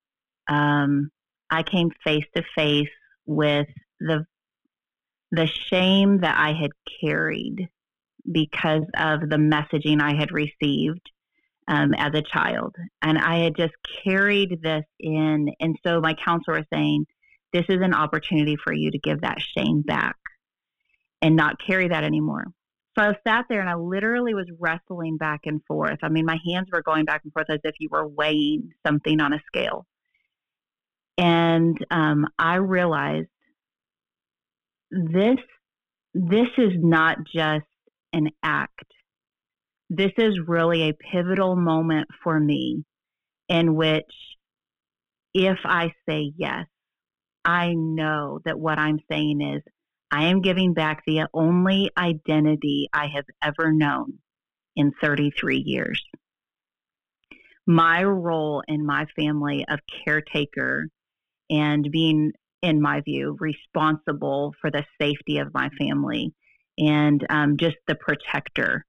um, 0.49 1.11
I 1.51 1.63
came 1.63 1.91
face 2.05 2.25
to 2.37 2.43
face 2.57 2.89
with 3.27 3.69
the 4.01 4.27
the 5.31 5.47
shame 5.47 6.21
that 6.21 6.39
I 6.39 6.53
had 6.53 6.71
carried 7.01 7.69
because 8.31 8.85
of 8.97 9.21
the 9.29 9.37
messaging 9.37 10.01
I 10.01 10.15
had 10.15 10.31
received 10.31 11.11
um, 11.67 11.93
as 11.95 12.15
a 12.15 12.23
child, 12.23 12.77
and 13.03 13.19
I 13.19 13.39
had 13.39 13.57
just 13.57 13.75
carried 14.05 14.61
this 14.63 14.85
in. 15.01 15.49
And 15.61 15.77
so 15.85 16.01
my 16.01 16.15
counselor 16.15 16.59
was 16.59 16.67
saying, 16.73 17.07
"This 17.53 17.65
is 17.69 17.81
an 17.81 17.95
opportunity 17.95 18.57
for 18.57 18.73
you 18.73 18.91
to 18.91 18.99
give 18.99 19.23
that 19.23 19.41
shame 19.41 19.83
back 19.83 20.17
and 21.23 21.37
not 21.37 21.61
carry 21.65 21.89
that 21.89 22.05
anymore." 22.05 22.47
So 22.97 23.03
I 23.03 23.15
sat 23.27 23.47
there 23.49 23.61
and 23.61 23.69
I 23.69 23.75
literally 23.75 24.35
was 24.35 24.47
wrestling 24.59 25.17
back 25.17 25.41
and 25.45 25.61
forth. 25.67 25.99
I 26.03 26.09
mean, 26.09 26.25
my 26.25 26.39
hands 26.47 26.69
were 26.73 26.83
going 26.83 27.05
back 27.05 27.23
and 27.25 27.33
forth 27.33 27.51
as 27.51 27.61
if 27.65 27.75
you 27.81 27.89
were 27.91 28.07
weighing 28.07 28.71
something 28.87 29.21
on 29.21 29.33
a 29.33 29.41
scale. 29.47 29.87
And 31.19 31.77
um, 31.91 32.27
I 32.39 32.57
realized 32.57 33.29
this 34.91 35.39
this 36.13 36.49
is 36.59 36.73
not 36.77 37.19
just 37.35 37.67
an 38.13 38.29
act. 38.43 38.87
This 39.91 40.13
is 40.17 40.39
really 40.47 40.89
a 40.89 40.95
pivotal 40.95 41.57
moment 41.57 42.09
for 42.23 42.39
me 42.39 42.85
in 43.49 43.75
which 43.75 44.05
if 45.35 45.59
I 45.65 45.93
say 46.09 46.33
yes, 46.37 46.67
I 47.45 47.75
know 47.75 48.39
that 48.45 48.59
what 48.59 48.79
I'm 48.79 49.01
saying 49.11 49.41
is 49.41 49.63
I 50.15 50.27
am 50.27 50.43
giving 50.43 50.75
back 50.75 51.03
the 51.05 51.27
only 51.35 51.91
identity 51.99 52.89
I 52.93 53.09
have 53.09 53.25
ever 53.43 53.73
known 53.73 54.21
in 54.77 54.93
33 55.03 55.57
years. 55.67 56.01
My 57.67 58.05
role 58.05 58.63
in 58.69 58.87
my 58.87 59.07
family 59.17 59.65
of 59.69 59.81
caretaker 60.05 60.87
and 61.51 61.91
being, 61.91 62.31
in 62.63 62.81
my 62.81 63.01
view, 63.01 63.37
responsible 63.41 64.55
for 64.61 64.71
the 64.71 64.85
safety 65.01 65.39
of 65.39 65.53
my 65.53 65.69
family 65.81 66.33
and 66.79 67.27
um, 67.29 67.57
just 67.57 67.77
the 67.89 67.97
protector. 67.97 68.87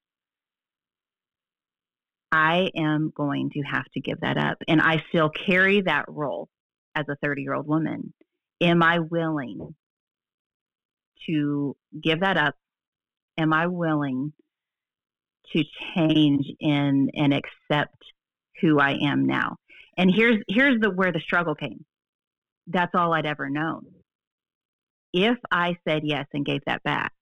I 2.32 2.70
am 2.76 3.12
going 3.18 3.50
to 3.56 3.62
have 3.62 3.86
to 3.96 4.00
give 4.00 4.20
that 4.22 4.38
up. 4.38 4.60
And 4.68 4.80
I 4.80 5.04
still 5.10 5.32
carry 5.32 5.82
that 5.82 6.06
role 6.08 6.50
as 6.94 7.06
a 7.10 7.16
30 7.24 7.42
year 7.42 7.56
old 7.56 7.66
woman. 7.66 8.14
Am 8.62 8.84
I 8.84 9.00
willing 9.00 9.74
to 11.28 11.76
give 12.02 12.22
that 12.22 12.38
up? 12.38 12.56
Am 13.38 13.54
I 13.54 13.68
willing 13.68 14.34
to 15.54 15.64
change 15.96 16.46
in 16.60 17.10
and 17.14 17.34
accept 17.34 17.98
who 18.62 18.80
I 18.80 18.98
am 19.02 19.26
now? 19.26 19.58
And 19.98 20.12
here's 20.14 20.38
here's 20.48 20.80
the 20.80 20.90
where 20.90 21.12
the 21.12 21.20
struggle 21.20 21.56
came. 21.56 21.86
That's 22.68 22.96
all 22.96 23.14
I'd 23.14 23.26
ever 23.26 23.50
known. 23.50 23.86
If 25.14 25.38
I 25.52 25.78
said 25.88 26.02
yes 26.04 26.26
and 26.34 26.46
gave 26.46 26.62
that 26.66 26.84
back, 26.84 27.14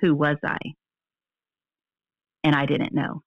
who 0.00 0.14
was 0.14 0.36
I? 0.44 0.58
And 2.44 2.54
I 2.54 2.66
didn't 2.66 2.94
know. 2.94 3.22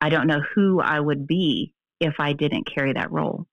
I 0.00 0.08
don't 0.08 0.26
know 0.26 0.42
who 0.54 0.80
I 0.80 0.98
would 0.98 1.26
be 1.26 1.72
if 2.00 2.14
I 2.18 2.32
didn't 2.32 2.72
carry 2.72 2.94
that 2.94 3.12
role. 3.12 3.46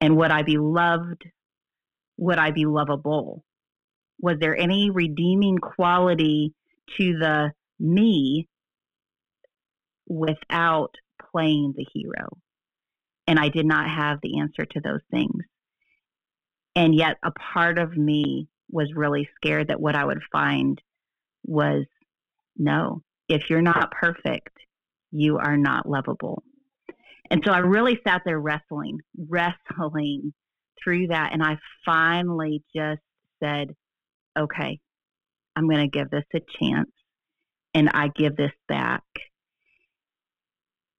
And 0.00 0.16
would 0.16 0.30
I 0.30 0.42
be 0.42 0.58
loved? 0.58 1.24
Would 2.18 2.38
I 2.38 2.50
be 2.50 2.66
lovable? 2.66 3.44
Was 4.20 4.36
there 4.38 4.56
any 4.56 4.90
redeeming 4.90 5.58
quality 5.58 6.52
to 6.98 7.18
the 7.18 7.52
me 7.78 8.48
without 10.06 10.94
playing 11.30 11.74
the 11.76 11.86
hero? 11.92 12.28
And 13.26 13.38
I 13.38 13.48
did 13.48 13.66
not 13.66 13.88
have 13.88 14.18
the 14.22 14.40
answer 14.40 14.64
to 14.64 14.80
those 14.80 15.02
things. 15.10 15.44
And 16.76 16.94
yet, 16.94 17.16
a 17.22 17.32
part 17.32 17.78
of 17.78 17.96
me 17.96 18.48
was 18.70 18.92
really 18.94 19.28
scared 19.36 19.68
that 19.68 19.80
what 19.80 19.96
I 19.96 20.04
would 20.04 20.22
find 20.32 20.80
was 21.44 21.84
no, 22.56 23.02
if 23.28 23.48
you're 23.48 23.62
not 23.62 23.90
perfect, 23.90 24.56
you 25.10 25.38
are 25.38 25.56
not 25.56 25.88
lovable. 25.88 26.42
And 27.30 27.42
so 27.44 27.52
I 27.52 27.58
really 27.58 27.98
sat 28.06 28.22
there 28.24 28.38
wrestling, 28.38 28.98
wrestling 29.28 30.32
through 30.82 31.08
that. 31.08 31.32
And 31.32 31.42
I 31.42 31.58
finally 31.84 32.62
just 32.74 33.02
said, 33.42 33.74
okay, 34.38 34.78
I'm 35.56 35.68
going 35.68 35.90
to 35.90 35.98
give 35.98 36.10
this 36.10 36.24
a 36.34 36.40
chance 36.58 36.90
and 37.74 37.88
I 37.90 38.08
give 38.08 38.36
this 38.36 38.52
back. 38.68 39.02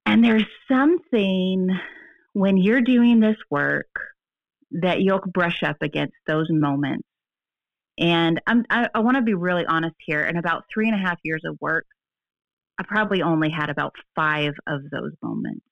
And 0.05 0.23
there's 0.23 0.45
something 0.69 1.69
when 2.33 2.57
you're 2.57 2.81
doing 2.81 3.19
this 3.19 3.37
work 3.49 3.89
that 4.71 5.01
you'll 5.01 5.21
brush 5.33 5.63
up 5.63 5.77
against 5.81 6.15
those 6.27 6.47
moments. 6.49 7.07
And 7.97 8.41
I'm, 8.47 8.65
I, 8.69 8.87
I 8.93 8.99
want 8.99 9.17
to 9.17 9.23
be 9.23 9.33
really 9.33 9.65
honest 9.65 9.95
here. 9.99 10.23
In 10.23 10.37
about 10.37 10.63
three 10.73 10.87
and 10.87 10.95
a 10.95 11.07
half 11.07 11.19
years 11.23 11.41
of 11.45 11.57
work, 11.59 11.85
I 12.79 12.83
probably 12.83 13.21
only 13.21 13.49
had 13.49 13.69
about 13.69 13.93
five 14.15 14.53
of 14.65 14.81
those 14.91 15.11
moments 15.21 15.65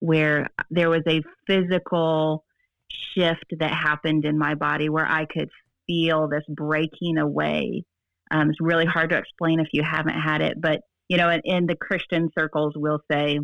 where 0.00 0.48
there 0.70 0.90
was 0.90 1.02
a 1.06 1.22
physical 1.46 2.44
shift 2.88 3.54
that 3.58 3.70
happened 3.70 4.24
in 4.24 4.38
my 4.38 4.54
body 4.54 4.88
where 4.88 5.06
I 5.06 5.26
could 5.26 5.50
feel 5.86 6.28
this 6.28 6.44
breaking 6.48 7.18
away. 7.18 7.84
Um, 8.30 8.50
it's 8.50 8.60
really 8.60 8.86
hard 8.86 9.10
to 9.10 9.18
explain 9.18 9.60
if 9.60 9.68
you 9.72 9.82
haven't 9.82 10.18
had 10.18 10.42
it, 10.42 10.60
but 10.60 10.80
you 11.08 11.16
know, 11.16 11.30
in, 11.30 11.40
in 11.44 11.66
the 11.66 11.76
Christian 11.76 12.30
circles, 12.36 12.72
we'll 12.74 13.02
say 13.10 13.38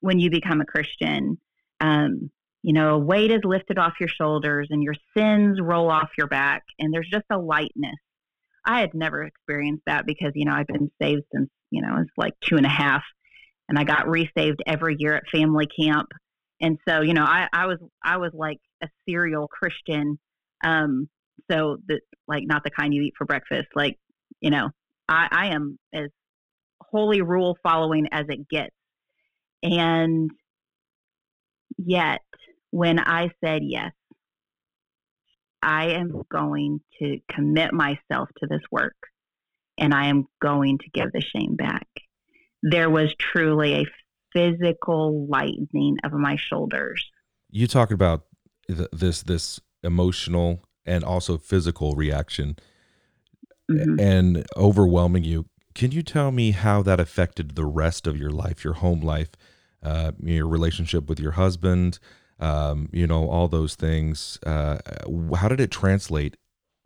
when 0.00 0.18
you 0.18 0.30
become 0.30 0.60
a 0.60 0.66
Christian, 0.66 1.38
um, 1.80 2.30
you 2.62 2.72
know, 2.72 2.94
a 2.94 2.98
weight 2.98 3.30
is 3.30 3.40
lifted 3.44 3.78
off 3.78 3.94
your 4.00 4.08
shoulders 4.08 4.68
and 4.70 4.82
your 4.82 4.94
sins 5.16 5.58
roll 5.60 5.90
off 5.90 6.08
your 6.16 6.26
back, 6.26 6.62
and 6.78 6.92
there's 6.92 7.08
just 7.10 7.26
a 7.30 7.38
lightness. 7.38 7.96
I 8.64 8.80
had 8.80 8.94
never 8.94 9.22
experienced 9.22 9.82
that 9.86 10.06
because 10.06 10.32
you 10.34 10.46
know 10.46 10.52
I've 10.54 10.66
been 10.66 10.90
saved 11.00 11.24
since 11.34 11.50
you 11.70 11.82
know 11.82 11.98
it's 12.00 12.10
like 12.16 12.32
two 12.40 12.56
and 12.56 12.64
a 12.64 12.70
half, 12.70 13.02
and 13.68 13.78
I 13.78 13.84
got 13.84 14.08
resaved 14.08 14.60
every 14.66 14.96
year 14.98 15.14
at 15.14 15.24
family 15.30 15.66
camp, 15.78 16.08
and 16.60 16.78
so 16.88 17.02
you 17.02 17.12
know 17.12 17.24
I, 17.24 17.48
I 17.52 17.66
was 17.66 17.78
I 18.02 18.16
was 18.16 18.30
like 18.32 18.58
a 18.82 18.88
serial 19.06 19.46
Christian, 19.46 20.18
um, 20.64 21.08
so 21.50 21.78
that 21.88 22.00
like 22.26 22.44
not 22.46 22.64
the 22.64 22.70
kind 22.70 22.94
you 22.94 23.02
eat 23.02 23.14
for 23.16 23.26
breakfast. 23.26 23.68
Like, 23.74 23.98
you 24.40 24.50
know, 24.50 24.70
I, 25.08 25.28
I 25.30 25.46
am 25.48 25.78
as 25.92 26.08
holy 26.80 27.22
rule 27.22 27.56
following 27.62 28.08
as 28.12 28.26
it 28.28 28.48
gets. 28.48 28.74
And 29.62 30.30
yet, 31.78 32.20
when 32.70 32.98
I 32.98 33.30
said 33.44 33.62
yes, 33.62 33.92
I 35.62 35.92
am 35.92 36.22
going 36.30 36.80
to 37.00 37.18
commit 37.30 37.72
myself 37.72 38.28
to 38.38 38.46
this 38.48 38.60
work 38.70 38.96
and 39.78 39.94
I 39.94 40.06
am 40.06 40.26
going 40.40 40.78
to 40.78 40.90
give 40.92 41.10
the 41.12 41.22
shame 41.22 41.56
back. 41.56 41.86
there 42.62 42.90
was 42.90 43.14
truly 43.18 43.74
a 43.74 43.84
physical 44.32 45.26
lightening 45.28 45.96
of 46.02 46.12
my 46.12 46.36
shoulders. 46.36 47.04
You 47.50 47.66
talk 47.66 47.90
about 47.90 48.24
th- 48.66 48.88
this 48.92 49.22
this 49.22 49.60
emotional 49.82 50.64
and 50.86 51.04
also 51.04 51.38
physical 51.38 51.94
reaction 51.94 52.56
mm-hmm. 53.70 53.98
and 53.98 54.46
overwhelming 54.56 55.24
you. 55.24 55.46
Can 55.74 55.90
you 55.90 56.02
tell 56.02 56.30
me 56.30 56.52
how 56.52 56.82
that 56.82 57.00
affected 57.00 57.56
the 57.56 57.64
rest 57.64 58.06
of 58.06 58.16
your 58.16 58.30
life, 58.30 58.62
your 58.62 58.74
home 58.74 59.00
life, 59.00 59.30
uh, 59.82 60.12
your 60.22 60.46
relationship 60.46 61.08
with 61.08 61.18
your 61.18 61.32
husband, 61.32 61.98
um, 62.38 62.88
you 62.92 63.06
know, 63.06 63.28
all 63.28 63.48
those 63.48 63.74
things? 63.74 64.38
Uh, 64.46 64.78
how 65.36 65.48
did 65.48 65.60
it 65.60 65.70
translate 65.70 66.36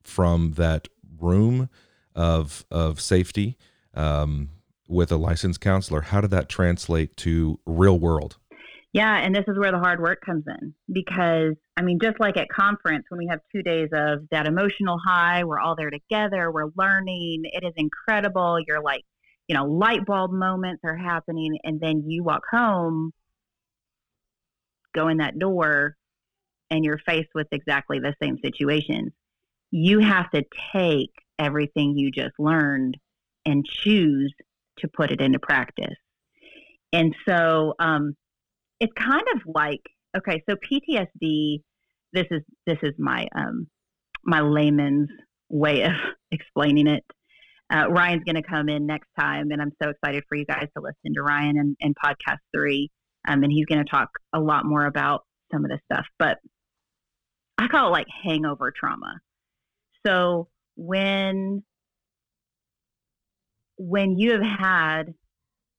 from 0.02 0.52
that 0.52 0.88
room 1.20 1.68
of 2.14 2.64
of 2.70 3.00
safety 3.00 3.58
um, 3.94 4.48
with 4.86 5.12
a 5.12 5.16
licensed 5.16 5.60
counselor? 5.60 6.00
How 6.00 6.20
did 6.20 6.30
that 6.30 6.48
translate 6.48 7.16
to 7.18 7.60
real 7.66 7.98
world? 7.98 8.38
Yeah, 8.92 9.18
and 9.18 9.34
this 9.34 9.44
is 9.46 9.58
where 9.58 9.70
the 9.70 9.78
hard 9.78 10.00
work 10.00 10.20
comes 10.24 10.44
in 10.46 10.74
because 10.90 11.54
I 11.76 11.82
mean, 11.82 11.98
just 12.02 12.18
like 12.18 12.36
at 12.38 12.48
conference, 12.48 13.04
when 13.10 13.18
we 13.18 13.26
have 13.30 13.40
two 13.54 13.62
days 13.62 13.90
of 13.92 14.20
that 14.30 14.46
emotional 14.46 14.98
high, 15.06 15.44
we're 15.44 15.60
all 15.60 15.76
there 15.76 15.90
together, 15.90 16.50
we're 16.50 16.70
learning, 16.76 17.42
it 17.44 17.64
is 17.64 17.74
incredible. 17.76 18.58
You're 18.66 18.82
like, 18.82 19.04
you 19.46 19.54
know, 19.54 19.66
light 19.66 20.06
bulb 20.06 20.32
moments 20.32 20.80
are 20.84 20.96
happening, 20.96 21.58
and 21.64 21.80
then 21.80 22.04
you 22.06 22.24
walk 22.24 22.42
home, 22.50 23.12
go 24.94 25.08
in 25.08 25.18
that 25.18 25.38
door, 25.38 25.96
and 26.70 26.84
you're 26.84 27.00
faced 27.06 27.30
with 27.34 27.48
exactly 27.52 27.98
the 27.98 28.14
same 28.22 28.38
situations. 28.42 29.12
You 29.70 30.00
have 30.00 30.30
to 30.30 30.44
take 30.72 31.12
everything 31.38 31.96
you 31.96 32.10
just 32.10 32.34
learned 32.38 32.96
and 33.44 33.64
choose 33.64 34.32
to 34.78 34.88
put 34.88 35.10
it 35.10 35.20
into 35.20 35.38
practice. 35.38 35.96
And 36.92 37.14
so, 37.26 37.74
um, 37.78 38.16
it's 38.80 38.92
kind 38.96 39.24
of 39.34 39.42
like 39.46 39.82
okay, 40.16 40.42
so 40.48 40.56
PTSD. 40.56 41.62
This 42.12 42.26
is 42.30 42.42
this 42.66 42.78
is 42.82 42.94
my 42.98 43.26
um, 43.34 43.68
my 44.24 44.40
layman's 44.40 45.10
way 45.48 45.82
of 45.82 45.92
explaining 46.30 46.86
it. 46.86 47.04
Uh, 47.70 47.86
Ryan's 47.90 48.24
going 48.24 48.42
to 48.42 48.48
come 48.48 48.68
in 48.70 48.86
next 48.86 49.08
time, 49.18 49.50
and 49.50 49.60
I'm 49.60 49.72
so 49.82 49.90
excited 49.90 50.24
for 50.28 50.36
you 50.36 50.46
guys 50.46 50.68
to 50.74 50.82
listen 50.82 51.14
to 51.14 51.22
Ryan 51.22 51.58
and, 51.58 51.76
and 51.80 51.94
podcast 52.02 52.38
three. 52.54 52.90
Um, 53.28 53.42
and 53.42 53.52
he's 53.52 53.66
going 53.66 53.84
to 53.84 53.90
talk 53.90 54.08
a 54.32 54.40
lot 54.40 54.64
more 54.64 54.86
about 54.86 55.24
some 55.52 55.64
of 55.64 55.70
this 55.70 55.80
stuff. 55.92 56.06
But 56.18 56.38
I 57.58 57.68
call 57.68 57.88
it 57.88 57.90
like 57.90 58.06
hangover 58.24 58.72
trauma. 58.74 59.20
So 60.06 60.48
when 60.76 61.62
when 63.76 64.18
you 64.18 64.32
have 64.32 64.42
had 64.42 65.14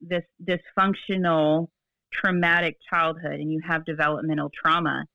this 0.01 0.23
dysfunctional 0.47 1.69
traumatic 2.11 2.77
childhood 2.89 3.33
and 3.33 3.51
you 3.51 3.61
have 3.67 3.85
developmental 3.85 4.49
trauma, 4.49 5.05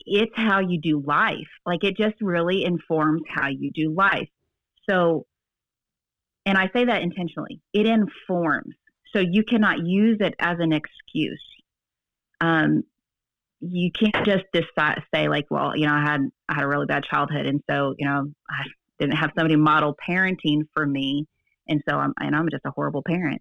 it's 0.00 0.32
how 0.34 0.60
you 0.60 0.80
do 0.80 1.02
life. 1.04 1.48
Like 1.64 1.84
it 1.84 1.96
just 1.96 2.16
really 2.20 2.64
informs 2.64 3.22
how 3.28 3.48
you 3.48 3.70
do 3.72 3.94
life. 3.94 4.28
So, 4.88 5.26
and 6.46 6.58
I 6.58 6.70
say 6.74 6.84
that 6.84 7.02
intentionally, 7.02 7.60
it 7.72 7.86
informs. 7.86 8.74
So 9.14 9.20
you 9.20 9.44
cannot 9.44 9.86
use 9.86 10.18
it 10.20 10.34
as 10.38 10.56
an 10.58 10.72
excuse. 10.72 11.42
Um, 12.40 12.82
you 13.60 13.90
can't 13.92 14.26
just 14.26 14.44
decide, 14.52 15.02
say 15.14 15.28
like, 15.28 15.46
well, 15.50 15.76
you 15.76 15.86
know, 15.86 15.94
I 15.94 16.02
had 16.02 16.20
I 16.48 16.54
had 16.54 16.64
a 16.64 16.68
really 16.68 16.86
bad 16.86 17.04
childhood, 17.04 17.46
and 17.46 17.62
so 17.70 17.94
you 17.98 18.06
know, 18.06 18.30
I 18.50 18.64
didn't 18.98 19.16
have 19.16 19.30
somebody 19.36 19.56
model 19.56 19.96
parenting 20.06 20.62
for 20.74 20.84
me, 20.84 21.26
and 21.68 21.80
so 21.88 21.96
I'm 21.96 22.12
and 22.20 22.36
I'm 22.36 22.48
just 22.50 22.64
a 22.66 22.70
horrible 22.70 23.02
parent. 23.06 23.40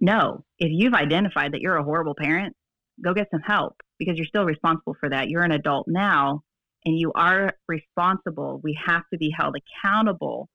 No, 0.00 0.44
if 0.58 0.68
you've 0.70 0.94
identified 0.94 1.52
that 1.52 1.60
you're 1.60 1.76
a 1.76 1.84
horrible 1.84 2.14
parent, 2.14 2.54
go 3.02 3.14
get 3.14 3.28
some 3.30 3.40
help 3.40 3.74
because 3.98 4.16
you're 4.16 4.26
still 4.26 4.44
responsible 4.44 4.96
for 4.98 5.08
that. 5.10 5.28
You're 5.28 5.42
an 5.42 5.52
adult 5.52 5.86
now 5.88 6.42
and 6.84 6.98
you 6.98 7.12
are 7.14 7.52
responsible. 7.66 8.60
We 8.62 8.78
have 8.86 9.02
to 9.12 9.18
be 9.18 9.32
held 9.36 9.56
accountable 9.56 10.48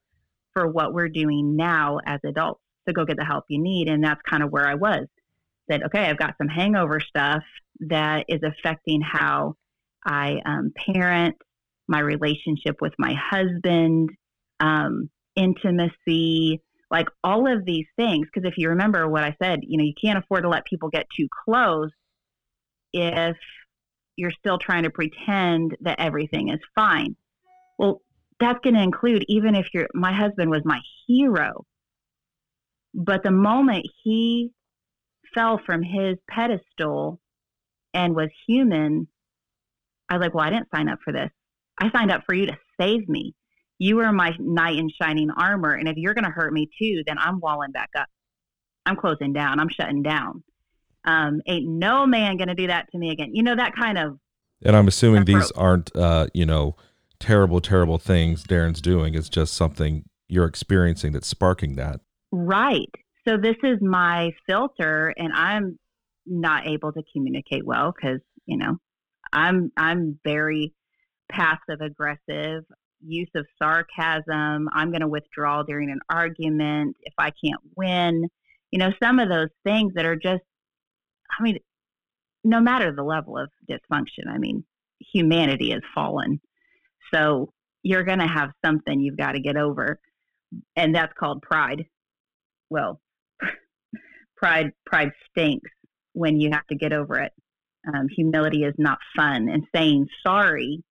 for 0.53 0.67
what 0.67 0.93
we're 0.93 1.09
doing 1.09 1.55
now 1.55 1.99
as 2.05 2.19
adults. 2.25 2.61
So 2.87 2.93
go 2.93 3.05
get 3.05 3.17
the 3.17 3.25
help 3.25 3.45
you 3.49 3.61
need. 3.61 3.87
And 3.89 4.03
that's 4.03 4.21
kind 4.29 4.43
of 4.43 4.51
where 4.51 4.67
I 4.67 4.75
was. 4.75 5.05
Said, 5.69 5.83
okay, 5.83 6.05
I've 6.05 6.17
got 6.17 6.35
some 6.37 6.49
hangover 6.49 6.99
stuff 6.99 7.43
that 7.81 8.25
is 8.27 8.41
affecting 8.43 9.01
how 9.01 9.55
I 10.05 10.41
um, 10.45 10.73
parent, 10.75 11.35
my 11.87 11.99
relationship 11.99 12.77
with 12.81 12.93
my 12.97 13.13
husband, 13.13 14.09
um, 14.59 15.09
intimacy, 15.35 16.61
like 16.93 17.07
all 17.23 17.51
of 17.51 17.65
these 17.65 17.87
things. 17.97 18.27
Because 18.31 18.47
if 18.47 18.57
you 18.57 18.69
remember 18.69 19.09
what 19.09 19.23
I 19.23 19.35
said, 19.41 19.61
you 19.63 19.77
know, 19.77 19.83
you 19.83 19.95
can't 19.99 20.19
afford 20.19 20.43
to 20.43 20.49
let 20.49 20.63
people 20.65 20.89
get 20.89 21.07
too 21.17 21.27
close 21.43 21.89
if 22.93 23.35
you're 24.15 24.31
still 24.31 24.59
trying 24.59 24.83
to 24.83 24.91
pretend 24.91 25.75
that 25.81 25.99
everything 25.99 26.49
is 26.49 26.59
fine. 26.75 27.15
Well, 27.79 28.01
that's 28.39 28.59
going 28.63 28.75
to 28.75 28.83
include 28.83 29.25
even 29.27 29.55
if 29.55 29.65
you're, 29.73 29.87
my 29.95 30.13
husband 30.13 30.51
was 30.51 30.61
my 30.63 30.79
hero. 31.07 31.65
But 32.93 33.23
the 33.23 33.31
moment 33.31 33.87
he 34.03 34.51
fell 35.33 35.59
from 35.65 35.81
his 35.81 36.17
pedestal 36.29 37.19
and 37.95 38.15
was 38.15 38.29
human, 38.47 39.07
I 40.09 40.17
was 40.17 40.21
like, 40.21 40.35
well, 40.35 40.45
I 40.45 40.51
didn't 40.51 40.69
sign 40.73 40.89
up 40.89 40.99
for 41.03 41.11
this. 41.11 41.31
I 41.81 41.89
signed 41.91 42.11
up 42.11 42.21
for 42.27 42.35
you 42.35 42.45
to 42.45 42.57
save 42.79 43.09
me 43.09 43.33
you 43.83 43.99
are 43.99 44.13
my 44.13 44.31
knight 44.39 44.77
in 44.77 44.89
shining 44.89 45.29
armor. 45.29 45.73
And 45.73 45.89
if 45.89 45.97
you're 45.97 46.13
going 46.13 46.23
to 46.23 46.31
hurt 46.31 46.53
me 46.53 46.69
too, 46.79 47.03
then 47.05 47.17
I'm 47.19 47.41
walling 47.41 47.71
back 47.71 47.89
up. 47.97 48.07
I'm 48.85 48.95
closing 48.95 49.33
down. 49.33 49.59
I'm 49.59 49.67
shutting 49.67 50.01
down. 50.01 50.41
Um, 51.03 51.41
ain't 51.47 51.67
no 51.67 52.05
man 52.05 52.37
going 52.37 52.47
to 52.47 52.55
do 52.55 52.67
that 52.67 52.89
to 52.93 52.97
me 52.97 53.11
again. 53.11 53.35
You 53.35 53.43
know, 53.43 53.57
that 53.57 53.75
kind 53.75 53.97
of. 53.97 54.19
And 54.63 54.77
I'm 54.77 54.87
assuming 54.87 55.25
these 55.25 55.51
aren't, 55.51 55.93
uh, 55.97 56.27
you 56.33 56.45
know, 56.45 56.77
terrible, 57.19 57.59
terrible 57.59 57.97
things 57.97 58.45
Darren's 58.45 58.79
doing. 58.79 59.15
It's 59.15 59.27
just 59.27 59.53
something 59.53 60.05
you're 60.29 60.45
experiencing 60.45 61.11
that's 61.11 61.27
sparking 61.27 61.75
that. 61.75 61.99
Right. 62.31 62.89
So 63.27 63.35
this 63.35 63.57
is 63.63 63.79
my 63.81 64.31
filter, 64.47 65.13
and 65.17 65.33
I'm 65.33 65.77
not 66.25 66.67
able 66.67 66.93
to 66.93 67.03
communicate 67.11 67.65
well 67.65 67.93
because, 67.93 68.21
you 68.45 68.55
know, 68.57 68.77
I'm 69.33 69.73
I'm 69.75 70.19
very 70.23 70.73
passive 71.29 71.81
aggressive 71.81 72.63
use 73.05 73.29
of 73.35 73.45
sarcasm. 73.61 74.69
I'm 74.73 74.89
going 74.89 75.01
to 75.01 75.07
withdraw 75.07 75.63
during 75.63 75.91
an 75.91 75.99
argument 76.09 76.95
if 77.03 77.13
I 77.17 77.31
can't 77.43 77.61
win. 77.75 78.29
You 78.71 78.79
know, 78.79 78.91
some 79.01 79.19
of 79.19 79.29
those 79.29 79.49
things 79.63 79.93
that 79.95 80.05
are 80.05 80.15
just, 80.15 80.43
I 81.39 81.43
mean, 81.43 81.59
no 82.43 82.59
matter 82.59 82.91
the 82.91 83.03
level 83.03 83.37
of 83.37 83.49
dysfunction, 83.69 84.27
I 84.27 84.37
mean, 84.37 84.63
humanity 85.13 85.71
has 85.71 85.81
fallen. 85.93 86.41
So 87.13 87.51
you're 87.83 88.03
going 88.03 88.19
to 88.19 88.27
have 88.27 88.51
something 88.65 88.99
you've 88.99 89.17
got 89.17 89.33
to 89.33 89.39
get 89.39 89.57
over. 89.57 89.99
And 90.75 90.95
that's 90.95 91.13
called 91.19 91.41
pride. 91.41 91.85
Well, 92.69 92.99
pride, 94.37 94.71
pride 94.85 95.11
stinks 95.29 95.69
when 96.13 96.39
you 96.39 96.51
have 96.51 96.65
to 96.67 96.75
get 96.75 96.93
over 96.93 97.19
it. 97.19 97.31
Um, 97.93 98.07
humility 98.15 98.63
is 98.63 98.75
not 98.77 98.97
fun, 99.13 99.49
and 99.49 99.63
saying 99.75 100.07
sorry 100.25 100.81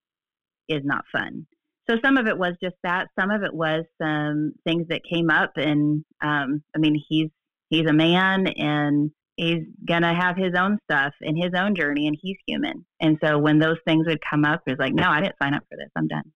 is 0.68 0.83
not 0.85 1.05
fun 1.11 1.46
so 1.88 1.97
some 2.05 2.16
of 2.16 2.27
it 2.27 2.38
was 2.38 2.55
just 2.62 2.77
that. 2.85 3.09
Some 3.18 3.31
of 3.31 3.42
it 3.42 3.53
was 3.53 3.85
some 4.01 4.53
things 4.64 4.87
that 4.88 5.03
came 5.11 5.31
up, 5.31 5.53
and 5.57 6.05
um, 6.23 6.62
I 6.75 6.79
mean, 6.79 7.03
he's 7.09 7.29
he's 7.71 7.87
a 7.87 7.92
man, 7.92 8.47
and 8.47 9.11
he's 9.37 9.64
gonna 9.87 10.14
have 10.14 10.37
his 10.37 10.55
own 10.57 10.79
stuff 10.85 11.12
and 11.21 11.37
his 11.37 11.53
own 11.57 11.75
journey, 11.75 12.07
and 12.07 12.16
he's 12.21 12.37
human. 12.47 12.87
And 13.01 13.18
so 13.23 13.38
when 13.38 13.59
those 13.59 13.79
things 13.87 14.07
would 14.07 14.21
come 14.29 14.45
up, 14.45 14.62
it's 14.66 14.79
like, 14.79 14.95
no, 14.95 15.09
I 15.09 15.21
didn't 15.21 15.37
sign 15.42 15.55
up 15.55 15.64
for 15.68 15.77
this. 15.77 15.90
I'm 15.97 16.07
done. 16.07 16.33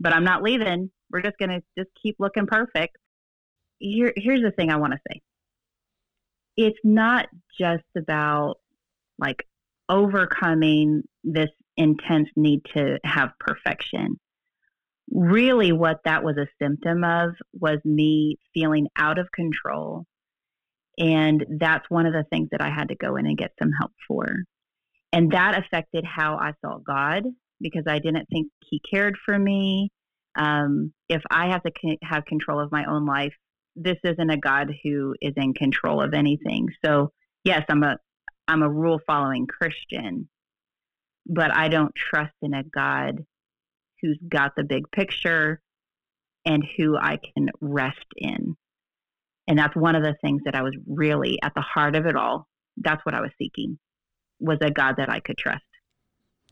But 0.00 0.14
I'm 0.14 0.24
not 0.24 0.42
leaving. 0.42 0.90
We're 1.10 1.22
just 1.22 1.38
gonna 1.38 1.60
just 1.76 1.90
keep 2.02 2.16
looking 2.18 2.46
perfect. 2.46 2.96
Here, 3.78 4.12
here's 4.16 4.42
the 4.42 4.52
thing 4.52 4.70
I 4.70 4.76
want 4.76 4.94
to 4.94 5.00
say. 5.10 5.20
It's 6.56 6.78
not 6.82 7.26
just 7.60 7.84
about 7.96 8.56
like 9.18 9.46
overcoming 9.88 11.02
this 11.24 11.50
intense 11.76 12.28
need 12.36 12.62
to 12.74 12.98
have 13.04 13.32
perfection 13.38 14.18
really 15.10 15.72
what 15.72 16.00
that 16.04 16.24
was 16.24 16.36
a 16.36 16.46
symptom 16.62 17.04
of 17.04 17.34
was 17.52 17.78
me 17.84 18.38
feeling 18.54 18.88
out 18.96 19.18
of 19.18 19.30
control. 19.32 20.06
And 20.98 21.44
that's 21.58 21.88
one 21.88 22.06
of 22.06 22.12
the 22.12 22.24
things 22.30 22.48
that 22.52 22.60
I 22.60 22.70
had 22.70 22.88
to 22.88 22.94
go 22.94 23.16
in 23.16 23.26
and 23.26 23.38
get 23.38 23.52
some 23.60 23.72
help 23.72 23.92
for. 24.06 24.26
And 25.12 25.32
that 25.32 25.58
affected 25.58 26.04
how 26.04 26.36
I 26.36 26.52
saw 26.64 26.78
God 26.78 27.24
because 27.60 27.84
I 27.86 27.98
didn't 27.98 28.26
think 28.30 28.48
He 28.68 28.80
cared 28.80 29.16
for 29.24 29.38
me. 29.38 29.90
Um, 30.36 30.92
if 31.08 31.22
I 31.30 31.48
have 31.48 31.62
to 31.62 31.72
c- 31.80 31.98
have 32.02 32.24
control 32.24 32.60
of 32.60 32.72
my 32.72 32.84
own 32.86 33.04
life, 33.04 33.34
this 33.76 33.98
isn't 34.04 34.30
a 34.30 34.36
God 34.36 34.72
who 34.82 35.14
is 35.20 35.34
in 35.36 35.54
control 35.54 36.02
of 36.02 36.14
anything. 36.14 36.68
So 36.84 37.12
yes, 37.44 37.64
I'm 37.68 37.82
a 37.82 37.98
I'm 38.48 38.62
a 38.62 38.70
rule 38.70 39.00
following 39.06 39.46
Christian, 39.46 40.28
but 41.26 41.54
I 41.54 41.68
don't 41.68 41.94
trust 41.94 42.34
in 42.42 42.54
a 42.54 42.64
God 42.64 43.24
who's 44.02 44.18
got 44.28 44.52
the 44.56 44.64
big 44.64 44.90
picture 44.90 45.60
and 46.44 46.66
who 46.76 46.96
I 46.96 47.18
can 47.18 47.48
rest 47.60 48.06
in. 48.16 48.56
And 49.48 49.58
that's 49.58 49.76
one 49.76 49.94
of 49.94 50.02
the 50.02 50.16
things 50.22 50.42
that 50.44 50.54
I 50.54 50.62
was 50.62 50.76
really 50.86 51.38
at 51.42 51.54
the 51.54 51.62
heart 51.62 51.96
of 51.96 52.06
it 52.06 52.16
all. 52.16 52.46
That's 52.76 53.04
what 53.04 53.14
I 53.14 53.20
was 53.20 53.30
seeking 53.38 53.78
was 54.40 54.58
a 54.60 54.70
God 54.70 54.96
that 54.98 55.08
I 55.08 55.20
could 55.20 55.38
trust. 55.38 55.62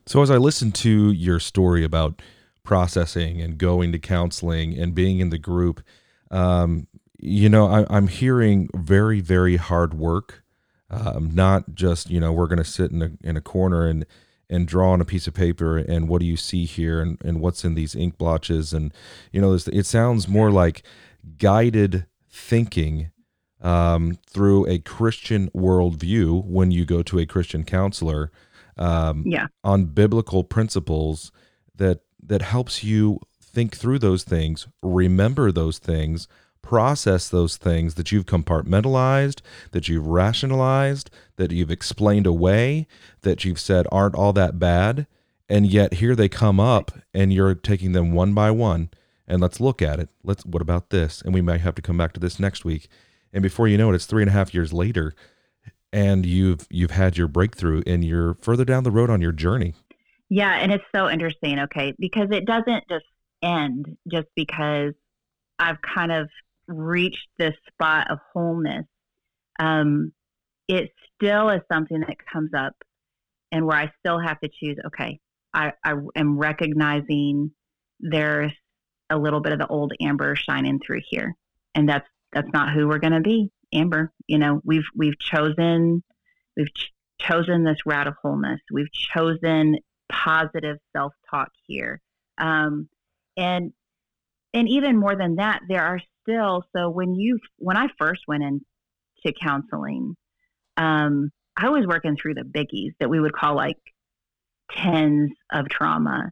So 0.06 0.22
as 0.22 0.30
I 0.30 0.36
listened 0.36 0.74
to 0.76 1.12
your 1.12 1.40
story 1.40 1.84
about 1.84 2.22
processing 2.62 3.40
and 3.40 3.58
going 3.58 3.92
to 3.92 3.98
counseling 3.98 4.78
and 4.78 4.94
being 4.94 5.20
in 5.20 5.30
the 5.30 5.38
group, 5.38 5.82
um, 6.30 6.86
you 7.18 7.48
know, 7.48 7.66
I, 7.66 7.96
am 7.96 8.08
hearing 8.08 8.68
very, 8.74 9.20
very 9.20 9.56
hard 9.56 9.94
work. 9.94 10.42
Um, 10.92 11.30
not 11.32 11.76
just 11.76 12.10
you 12.10 12.18
know 12.18 12.32
we're 12.32 12.48
going 12.48 12.58
to 12.58 12.64
sit 12.64 12.90
in 12.90 13.00
a 13.00 13.10
in 13.22 13.36
a 13.36 13.40
corner 13.40 13.86
and 13.86 14.04
and 14.50 14.66
draw 14.66 14.90
on 14.90 15.00
a 15.00 15.04
piece 15.04 15.26
of 15.26 15.32
paper 15.32 15.78
and 15.78 16.08
what 16.08 16.20
do 16.20 16.26
you 16.26 16.36
see 16.36 16.66
here 16.66 17.00
and, 17.00 17.18
and 17.24 17.40
what's 17.40 17.64
in 17.64 17.74
these 17.74 17.94
ink 17.94 18.18
blotches 18.18 18.74
and 18.74 18.92
you 19.32 19.40
know 19.40 19.52
it 19.54 19.86
sounds 19.86 20.28
more 20.28 20.50
like 20.50 20.82
guided 21.38 22.04
thinking 22.28 23.10
um, 23.62 24.18
through 24.26 24.66
a 24.66 24.78
Christian 24.78 25.50
worldview 25.50 26.44
when 26.44 26.70
you 26.70 26.84
go 26.84 27.02
to 27.02 27.18
a 27.18 27.26
Christian 27.26 27.64
counselor 27.64 28.30
um, 28.76 29.24
yeah. 29.26 29.46
on 29.62 29.86
biblical 29.86 30.44
principles 30.44 31.30
that 31.76 32.00
that 32.22 32.42
helps 32.42 32.82
you 32.84 33.20
think 33.40 33.76
through 33.76 33.98
those 33.98 34.24
things, 34.24 34.66
remember 34.82 35.50
those 35.50 35.78
things, 35.78 36.28
process 36.62 37.28
those 37.28 37.56
things 37.56 37.94
that 37.94 38.12
you've 38.12 38.26
compartmentalized, 38.26 39.40
that 39.72 39.88
you've 39.88 40.06
rationalized, 40.06 41.10
that 41.36 41.50
you've 41.52 41.70
explained 41.70 42.26
away, 42.26 42.86
that 43.22 43.44
you've 43.44 43.60
said 43.60 43.86
aren't 43.90 44.14
all 44.14 44.32
that 44.32 44.58
bad, 44.58 45.06
and 45.48 45.66
yet 45.66 45.94
here 45.94 46.14
they 46.14 46.28
come 46.28 46.60
up 46.60 46.92
and 47.12 47.32
you're 47.32 47.54
taking 47.54 47.92
them 47.92 48.12
one 48.12 48.34
by 48.34 48.50
one 48.50 48.90
and 49.30 49.40
let's 49.40 49.60
look 49.60 49.80
at 49.80 50.00
it. 50.00 50.08
Let's 50.24 50.44
what 50.44 50.60
about 50.60 50.90
this? 50.90 51.22
And 51.22 51.32
we 51.32 51.40
might 51.40 51.60
have 51.60 51.76
to 51.76 51.82
come 51.82 51.96
back 51.96 52.12
to 52.14 52.20
this 52.20 52.40
next 52.40 52.64
week. 52.64 52.88
And 53.32 53.42
before 53.42 53.68
you 53.68 53.78
know 53.78 53.92
it, 53.92 53.94
it's 53.94 54.06
three 54.06 54.22
and 54.22 54.28
a 54.28 54.32
half 54.32 54.52
years 54.52 54.72
later, 54.72 55.14
and 55.92 56.26
you've 56.26 56.66
you've 56.68 56.90
had 56.90 57.16
your 57.16 57.28
breakthrough, 57.28 57.82
and 57.86 58.04
you're 58.04 58.34
further 58.34 58.64
down 58.64 58.82
the 58.82 58.90
road 58.90 59.08
on 59.08 59.20
your 59.20 59.30
journey. 59.30 59.74
Yeah, 60.28 60.54
and 60.54 60.72
it's 60.72 60.84
so 60.94 61.08
interesting. 61.08 61.60
Okay, 61.60 61.94
because 61.98 62.28
it 62.32 62.44
doesn't 62.44 62.88
just 62.88 63.04
end 63.40 63.96
just 64.10 64.26
because 64.34 64.94
I've 65.60 65.80
kind 65.82 66.10
of 66.10 66.28
reached 66.70 67.28
this 67.38 67.54
spot 67.72 68.11
of 68.11 68.18
wholeness. 68.33 68.87
Um, 69.59 70.12
it 70.68 70.90
still 71.14 71.50
is 71.50 71.61
something 71.70 72.00
that 72.00 72.16
comes 72.33 72.50
up, 72.56 72.74
and 73.52 73.66
where 73.66 73.76
I 73.76 73.92
still 73.98 74.18
have 74.18 74.40
to 74.40 74.48
choose. 74.48 74.78
Okay, 74.87 75.18
I, 75.52 75.72
I 75.85 75.94
am 76.16 76.38
recognizing 76.38 77.50
there's 77.98 78.52
a 79.11 79.18
little 79.18 79.40
bit 79.40 79.52
of 79.52 79.59
the 79.59 79.66
old 79.66 79.92
Amber 80.00 80.37
shining 80.37 80.80
through 80.85 81.00
here, 81.09 81.35
and 81.74 81.88
that's 81.88 82.09
that's 82.33 82.52
not 82.52 82.72
who 82.72 82.88
we're 82.88 82.98
going 82.98 83.12
to 83.12 83.20
be, 83.20 83.50
Amber. 83.72 84.12
You 84.26 84.38
know, 84.38 84.61
we've 84.64 84.87
we've 84.96 85.18
chosen 85.18 86.02
we've 86.56 86.72
ch- 86.72 86.92
chosen 87.20 87.64
this 87.64 87.85
route 87.85 88.06
of 88.06 88.14
wholeness. 88.22 88.61
We've 88.72 88.92
chosen 88.92 89.78
positive 90.11 90.78
self 90.96 91.12
talk 91.30 91.48
here, 91.66 92.00
um, 92.38 92.88
and 93.37 93.72
and 94.54 94.68
even 94.68 94.96
more 94.96 95.16
than 95.16 95.37
that, 95.37 95.62
there 95.68 95.85
are 95.85 96.00
still. 96.22 96.64
So 96.74 96.90
when 96.90 97.14
you 97.14 97.38
when 97.59 97.76
I 97.76 97.88
first 97.98 98.22
went 98.28 98.42
into 98.42 99.38
counseling, 99.40 100.16
um, 100.76 101.30
I 101.56 101.68
was 101.68 101.87
working 101.87 102.16
through 102.16 102.35
the 102.35 102.42
biggies 102.42 102.92
that 103.00 103.11
we 103.11 103.20
would 103.20 103.33
call 103.33 103.54
like 103.56 103.76
tens 104.72 105.30
of 105.52 105.68
trauma, 105.68 106.30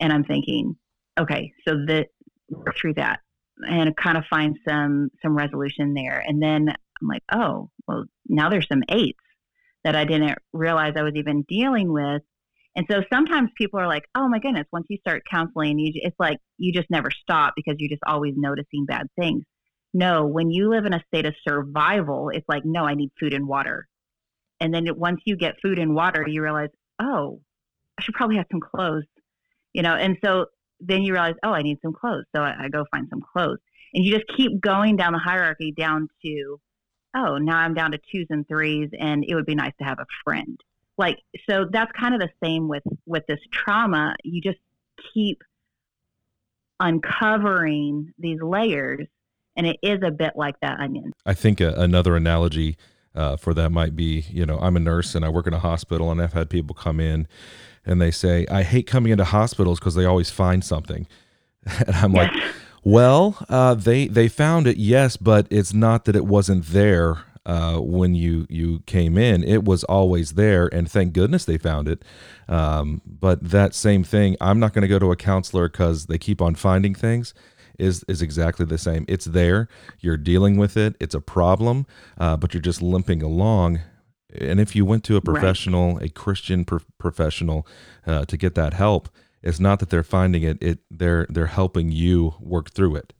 and 0.00 0.12
I'm 0.12 0.24
thinking, 0.24 0.76
okay, 1.18 1.52
so 1.66 1.84
that 1.86 2.08
work 2.50 2.76
through 2.76 2.94
that 2.94 3.20
and 3.66 3.96
kind 3.96 4.18
of 4.18 4.24
find 4.28 4.56
some 4.68 5.10
some 5.22 5.36
resolution 5.36 5.94
there. 5.94 6.22
And 6.26 6.42
then 6.42 6.68
I'm 6.68 7.08
like, 7.08 7.22
oh, 7.32 7.70
well, 7.86 8.04
now 8.28 8.48
there's 8.48 8.68
some 8.68 8.82
eights 8.88 9.18
that 9.84 9.96
I 9.96 10.04
didn't 10.04 10.38
realize 10.52 10.94
I 10.96 11.02
was 11.02 11.14
even 11.14 11.44
dealing 11.48 11.92
with. 11.92 12.22
And 12.76 12.86
so 12.90 13.02
sometimes 13.10 13.50
people 13.56 13.80
are 13.80 13.86
like, 13.86 14.04
oh 14.14 14.28
my 14.28 14.38
goodness, 14.38 14.66
once 14.70 14.86
you 14.90 14.98
start 14.98 15.22
counseling, 15.30 15.78
you, 15.78 15.92
it's 15.94 16.16
like 16.20 16.38
you 16.58 16.74
just 16.74 16.90
never 16.90 17.10
stop 17.10 17.54
because 17.56 17.76
you're 17.78 17.90
just 17.90 18.02
always 18.06 18.34
noticing 18.36 18.84
bad 18.86 19.06
things. 19.18 19.44
No, 19.94 20.26
when 20.26 20.50
you 20.50 20.68
live 20.68 20.84
in 20.84 20.92
a 20.92 21.02
state 21.08 21.24
of 21.24 21.34
survival, 21.48 22.30
it's 22.32 22.46
like, 22.48 22.66
no, 22.66 22.84
I 22.84 22.94
need 22.94 23.10
food 23.18 23.32
and 23.32 23.48
water. 23.48 23.88
And 24.60 24.74
then 24.74 24.86
it, 24.86 24.96
once 24.96 25.22
you 25.24 25.36
get 25.36 25.54
food 25.62 25.78
and 25.78 25.94
water, 25.94 26.26
you 26.28 26.42
realize, 26.42 26.68
oh, 27.00 27.40
I 27.98 28.02
should 28.02 28.14
probably 28.14 28.36
have 28.36 28.46
some 28.50 28.60
clothes, 28.60 29.04
you 29.72 29.82
know. 29.82 29.94
And 29.94 30.18
so 30.22 30.46
then 30.78 31.00
you 31.00 31.14
realize, 31.14 31.34
oh, 31.42 31.52
I 31.52 31.62
need 31.62 31.78
some 31.80 31.94
clothes. 31.94 32.24
So 32.34 32.42
I, 32.42 32.64
I 32.64 32.68
go 32.68 32.84
find 32.90 33.06
some 33.08 33.22
clothes. 33.32 33.58
And 33.94 34.04
you 34.04 34.12
just 34.12 34.26
keep 34.36 34.60
going 34.60 34.96
down 34.96 35.14
the 35.14 35.18
hierarchy 35.18 35.72
down 35.72 36.08
to, 36.22 36.60
oh, 37.16 37.38
now 37.38 37.56
I'm 37.56 37.72
down 37.72 37.92
to 37.92 37.98
twos 38.12 38.26
and 38.28 38.46
threes, 38.46 38.90
and 38.98 39.24
it 39.26 39.34
would 39.34 39.46
be 39.46 39.54
nice 39.54 39.72
to 39.78 39.84
have 39.84 39.98
a 39.98 40.06
friend. 40.24 40.60
Like, 40.98 41.18
so 41.48 41.66
that's 41.70 41.92
kind 41.92 42.14
of 42.14 42.20
the 42.20 42.30
same 42.42 42.68
with 42.68 42.82
with 43.04 43.26
this 43.26 43.40
trauma. 43.52 44.14
You 44.24 44.40
just 44.40 44.58
keep 45.12 45.42
uncovering 46.80 48.12
these 48.18 48.40
layers, 48.40 49.06
and 49.56 49.66
it 49.66 49.76
is 49.82 50.00
a 50.02 50.10
bit 50.10 50.32
like 50.36 50.54
that 50.62 50.80
onion. 50.80 51.12
I 51.24 51.34
think 51.34 51.60
a, 51.60 51.72
another 51.74 52.16
analogy 52.16 52.76
uh, 53.14 53.36
for 53.36 53.54
that 53.54 53.70
might 53.70 53.96
be, 53.96 54.26
you 54.30 54.44
know, 54.46 54.58
I'm 54.58 54.76
a 54.76 54.80
nurse 54.80 55.14
and 55.14 55.24
I 55.24 55.28
work 55.28 55.46
in 55.46 55.54
a 55.54 55.58
hospital, 55.58 56.10
and 56.10 56.20
I've 56.20 56.34
had 56.34 56.50
people 56.50 56.74
come 56.74 57.00
in 57.00 57.26
and 57.84 58.00
they 58.00 58.10
say, 58.10 58.46
I 58.50 58.62
hate 58.62 58.86
coming 58.86 59.12
into 59.12 59.24
hospitals 59.24 59.78
because 59.78 59.94
they 59.94 60.04
always 60.04 60.30
find 60.30 60.62
something. 60.64 61.06
And 61.86 61.96
I'm 61.96 62.14
yes. 62.14 62.32
like, 62.32 62.44
well, 62.84 63.44
uh, 63.48 63.74
they 63.74 64.06
they 64.06 64.28
found 64.28 64.68
it, 64.68 64.76
yes, 64.76 65.16
but 65.16 65.48
it's 65.50 65.74
not 65.74 66.04
that 66.04 66.14
it 66.14 66.24
wasn't 66.24 66.66
there 66.66 67.24
uh, 67.46 67.78
when 67.78 68.14
you 68.14 68.46
you 68.50 68.80
came 68.80 69.16
in. 69.16 69.42
It 69.42 69.64
was 69.64 69.84
always 69.84 70.32
there, 70.32 70.68
and 70.74 70.90
thank 70.90 71.14
goodness 71.14 71.46
they 71.46 71.56
found 71.56 71.88
it. 71.88 72.04
Um, 72.48 73.00
but 73.06 73.42
that 73.42 73.74
same 73.74 74.04
thing, 74.04 74.36
I'm 74.40 74.60
not 74.60 74.74
going 74.74 74.82
to 74.82 74.88
go 74.88 74.98
to 74.98 75.12
a 75.12 75.16
counselor 75.16 75.68
because 75.68 76.06
they 76.06 76.18
keep 76.18 76.42
on 76.42 76.54
finding 76.54 76.94
things. 76.94 77.32
Is 77.78 78.04
is 78.08 78.20
exactly 78.20 78.66
the 78.66 78.78
same. 78.78 79.04
It's 79.08 79.26
there. 79.26 79.68
You're 80.00 80.16
dealing 80.16 80.56
with 80.56 80.76
it. 80.76 80.96
It's 81.00 81.14
a 81.14 81.20
problem, 81.20 81.86
uh, 82.18 82.36
but 82.36 82.52
you're 82.52 82.60
just 82.62 82.82
limping 82.82 83.22
along 83.22 83.80
and 84.40 84.60
if 84.60 84.74
you 84.74 84.84
went 84.84 85.04
to 85.04 85.16
a 85.16 85.20
professional, 85.20 85.94
right. 85.94 86.06
a 86.06 86.08
Christian 86.08 86.64
pro- 86.64 86.80
professional, 86.98 87.66
uh, 88.06 88.24
to 88.26 88.36
get 88.36 88.54
that 88.54 88.74
help, 88.74 89.08
it's 89.42 89.60
not 89.60 89.78
that 89.80 89.90
they're 89.90 90.02
finding 90.02 90.42
it; 90.42 90.58
it 90.60 90.80
they're 90.90 91.26
they're 91.28 91.46
helping 91.46 91.90
you 91.90 92.34
work 92.40 92.70
through 92.70 92.96
it. 92.96 93.12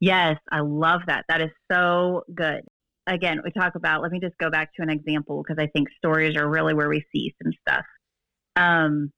Yes, 0.00 0.36
I 0.50 0.60
love 0.60 1.02
that. 1.06 1.24
That 1.28 1.40
is 1.40 1.50
so 1.70 2.24
good. 2.34 2.62
Again, 3.06 3.40
we 3.44 3.50
talk 3.50 3.74
about. 3.74 4.02
Let 4.02 4.12
me 4.12 4.20
just 4.20 4.38
go 4.38 4.50
back 4.50 4.74
to 4.74 4.82
an 4.82 4.90
example 4.90 5.42
because 5.42 5.62
I 5.62 5.68
think 5.68 5.88
stories 5.96 6.36
are 6.36 6.48
really 6.48 6.74
where 6.74 6.88
we 6.88 7.04
see 7.12 7.34
some 7.42 7.52
stuff. 7.66 7.84
Um, 8.56 9.10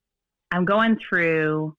I'm 0.51 0.65
going 0.65 0.99
through 1.09 1.77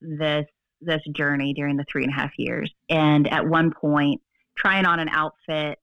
this 0.00 0.46
this 0.80 1.02
journey 1.14 1.52
during 1.52 1.76
the 1.76 1.84
three 1.90 2.04
and 2.04 2.12
a 2.12 2.16
half 2.16 2.30
years, 2.38 2.72
and 2.88 3.26
at 3.32 3.46
one 3.46 3.72
point, 3.72 4.20
trying 4.56 4.86
on 4.86 5.00
an 5.00 5.08
outfit, 5.08 5.78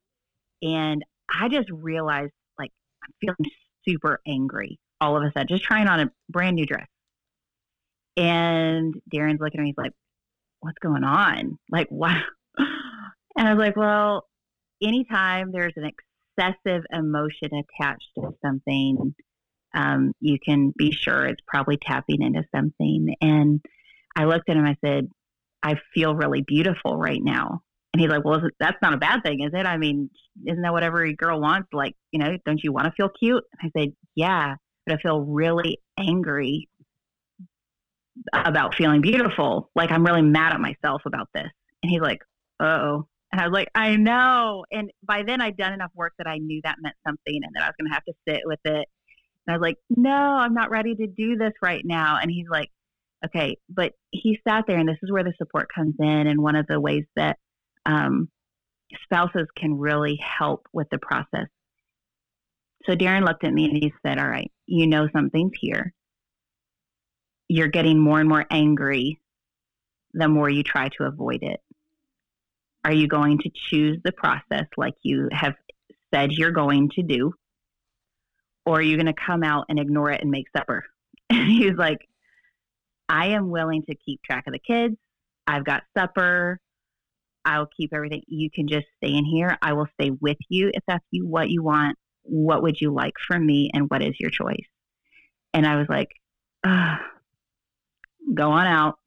and 0.62 1.04
I 1.30 1.50
just 1.50 1.70
realized 1.72 2.32
like 2.58 2.72
I'm 3.04 3.12
feeling 3.20 3.52
super 3.88 4.22
angry 4.28 4.80
all 5.00 5.16
of 5.16 5.24
a 5.24 5.32
sudden, 5.32 5.48
just 5.48 5.63
trying 5.63 5.88
on 5.88 6.00
a 6.00 6.12
brand 6.30 6.56
new 6.56 6.66
dress. 6.66 6.88
And 8.16 8.96
Darren's 9.13 9.40
looking 9.40 9.60
at 9.60 9.63
me, 9.63 9.70
he's 9.70 9.78
like, 9.78 9.94
What's 10.60 10.80
going 10.82 11.04
on? 11.04 11.58
Like, 11.70 11.88
what? 11.90 12.16
And 13.40 13.48
I 13.48 13.54
was 13.54 13.60
like, 13.60 13.76
Well, 13.76 14.26
anytime 14.82 15.52
there's 15.52 15.74
an 15.76 15.90
excessive 16.38 16.84
emotion 16.92 17.50
attached 17.54 18.10
to 18.16 18.32
something, 18.44 19.16
um, 19.74 20.12
you 20.20 20.38
can 20.44 20.74
be 20.78 20.92
sure 20.92 21.26
it's 21.26 21.42
probably 21.48 21.78
tapping 21.78 22.22
into 22.22 22.44
something. 22.56 23.16
And 23.22 23.62
I 24.16 24.26
looked 24.26 24.50
at 24.50 24.58
him, 24.58 24.66
I 24.66 24.76
said, 24.84 25.10
I 25.63 25.76
feel 25.94 26.16
really 26.16 26.42
beautiful 26.42 26.98
right 26.98 27.22
now. 27.22 27.62
And 27.94 28.02
he's 28.02 28.10
like, 28.10 28.24
well, 28.24 28.42
that's 28.60 28.78
not 28.82 28.94
a 28.94 28.98
bad 28.98 29.22
thing, 29.24 29.42
is 29.42 29.52
it? 29.54 29.66
I 29.66 29.78
mean, 29.78 30.10
isn't 30.46 30.62
that 30.62 30.74
what 30.74 30.84
every 30.84 31.16
girl 31.16 31.42
wants? 31.42 31.70
Like, 31.74 31.96
you 32.12 32.20
know, 32.20 32.38
don't 32.46 32.63
you 32.63 32.72
want 32.72 32.86
to 32.86 32.92
feel 32.92 33.10
cute? 33.10 33.44
And 33.60 33.72
I 33.72 33.80
said, 33.80 33.94
yeah, 34.16 34.56
but 34.86 34.96
I 34.96 35.02
feel 35.02 35.22
really 35.22 35.80
angry 35.97 36.70
about 38.34 38.76
feeling 38.76 39.01
beautiful. 39.01 39.72
Like, 39.76 39.91
I'm 39.91 40.06
really 40.06 40.22
mad 40.22 40.54
at 40.54 40.60
myself 40.60 41.01
about 41.06 41.30
this. 41.34 41.49
And 41.82 41.89
he's 41.89 42.01
like, 42.01 42.20
oh. 42.60 43.08
And 43.32 43.41
I 43.41 43.45
was 43.45 43.53
like, 43.53 43.69
I 43.75 43.95
know. 43.97 44.65
And 44.71 44.91
by 45.03 45.23
then 45.23 45.41
I'd 45.41 45.57
done 45.57 45.73
enough 45.73 45.91
work 45.93 46.13
that 46.17 46.28
I 46.28 46.38
knew 46.38 46.61
that 46.63 46.78
meant 46.82 46.95
something 47.05 47.41
and 47.43 47.53
that 47.55 47.63
I 47.63 47.67
was 47.67 47.75
going 47.80 47.89
to 47.89 47.93
have 47.93 48.05
to 48.05 48.13
sit 48.28 48.41
with 48.45 48.59
it. 48.63 48.88
And 49.45 49.53
I 49.53 49.53
was 49.53 49.61
like, 49.61 49.78
no, 49.89 50.11
I'm 50.11 50.53
not 50.53 50.69
ready 50.69 50.95
to 50.95 51.07
do 51.07 51.36
this 51.36 51.53
right 51.61 51.84
now. 51.86 52.19
And 52.21 52.32
he's 52.32 52.47
like, 52.49 52.69
okay. 53.25 53.57
But 53.69 53.93
he 54.11 54.39
sat 54.47 54.65
there, 54.67 54.78
and 54.78 54.88
this 54.88 54.97
is 55.03 55.11
where 55.11 55.23
the 55.23 55.34
support 55.38 55.67
comes 55.73 55.95
in. 55.99 56.28
And 56.28 56.41
one 56.41 56.55
of 56.55 56.67
the 56.67 56.80
ways 56.80 57.05
that 57.15 57.38
um, 57.86 58.30
spouses 59.03 59.47
can 59.57 59.78
really 59.78 60.17
help 60.21 60.67
with 60.73 60.88
the 60.89 60.99
process. 60.99 61.47
So 62.86 62.95
Darren 62.95 63.25
looked 63.25 63.43
at 63.43 63.53
me 63.53 63.65
and 63.65 63.78
he 63.78 63.93
said, 64.05 64.19
All 64.19 64.28
right, 64.28 64.51
you 64.65 64.88
know 64.88 65.09
something's 65.13 65.53
here. 65.59 65.93
You're 67.49 67.67
getting 67.67 67.99
more 67.99 68.19
and 68.19 68.30
more 68.30 68.45
angry 68.49 69.19
the 70.13 70.28
more 70.28 70.49
you 70.49 70.63
try 70.63 70.89
to 70.89 71.03
avoid 71.03 71.43
it. 71.43 71.59
Are 72.84 72.93
you 72.93 73.07
going 73.07 73.39
to 73.39 73.49
choose 73.69 73.99
the 74.03 74.11
process 74.11 74.65
like 74.78 74.93
you 75.01 75.30
have 75.32 75.55
said 76.13 76.32
you're 76.32 76.51
going 76.51 76.89
to 76.95 77.03
do? 77.03 77.34
Or 78.65 78.80
are 78.80 78.82
you 78.82 78.97
going 78.97 79.07
to 79.07 79.13
come 79.13 79.43
out 79.43 79.65
and 79.69 79.80
ignore 79.80 80.11
it 80.11 80.21
and 80.21 80.32
make 80.32 80.45
supper? 80.55 80.86
And 81.30 81.51
he 81.51 81.65
was 81.67 81.78
like, 81.78 82.07
I 83.09 83.28
am 83.30 83.49
willing 83.49 83.84
to 83.89 83.95
keep 83.95 84.21
track 84.23 84.45
of 84.47 84.53
the 84.53 84.59
kids. 84.59 84.95
I've 85.45 85.65
got 85.65 85.84
supper. 85.97 86.57
I'll 87.43 87.67
keep 87.67 87.93
everything. 87.93 88.23
You 88.28 88.49
can 88.49 88.67
just 88.67 88.86
stay 88.97 89.13
in 89.13 89.25
here. 89.25 89.57
I 89.61 89.73
will 89.73 89.88
stay 89.99 90.09
with 90.09 90.38
you 90.47 90.71
if 90.73 90.84
that's 90.88 91.03
you, 91.11 91.25
what 91.25 91.49
you 91.49 91.63
want. 91.63 91.97
What 92.23 92.61
would 92.61 92.80
you 92.80 92.93
like 92.93 93.13
from 93.25 93.45
me? 93.45 93.71
And 93.73 93.89
what 93.89 94.01
is 94.01 94.15
your 94.19 94.30
choice? 94.30 94.67
And 95.53 95.65
I 95.65 95.78
was 95.78 95.88
like, 95.89 96.09
go 98.34 98.51
on 98.51 98.67
out. 98.67 98.99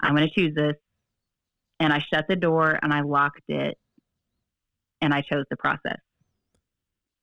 I'm 0.00 0.14
going 0.14 0.28
to 0.28 0.34
choose 0.34 0.54
this. 0.54 0.74
And 1.80 1.92
I 1.92 2.04
shut 2.12 2.26
the 2.28 2.36
door 2.36 2.78
and 2.80 2.92
I 2.92 3.00
locked 3.00 3.42
it 3.48 3.76
and 5.00 5.12
I 5.12 5.20
chose 5.20 5.44
the 5.50 5.56
process. 5.56 5.98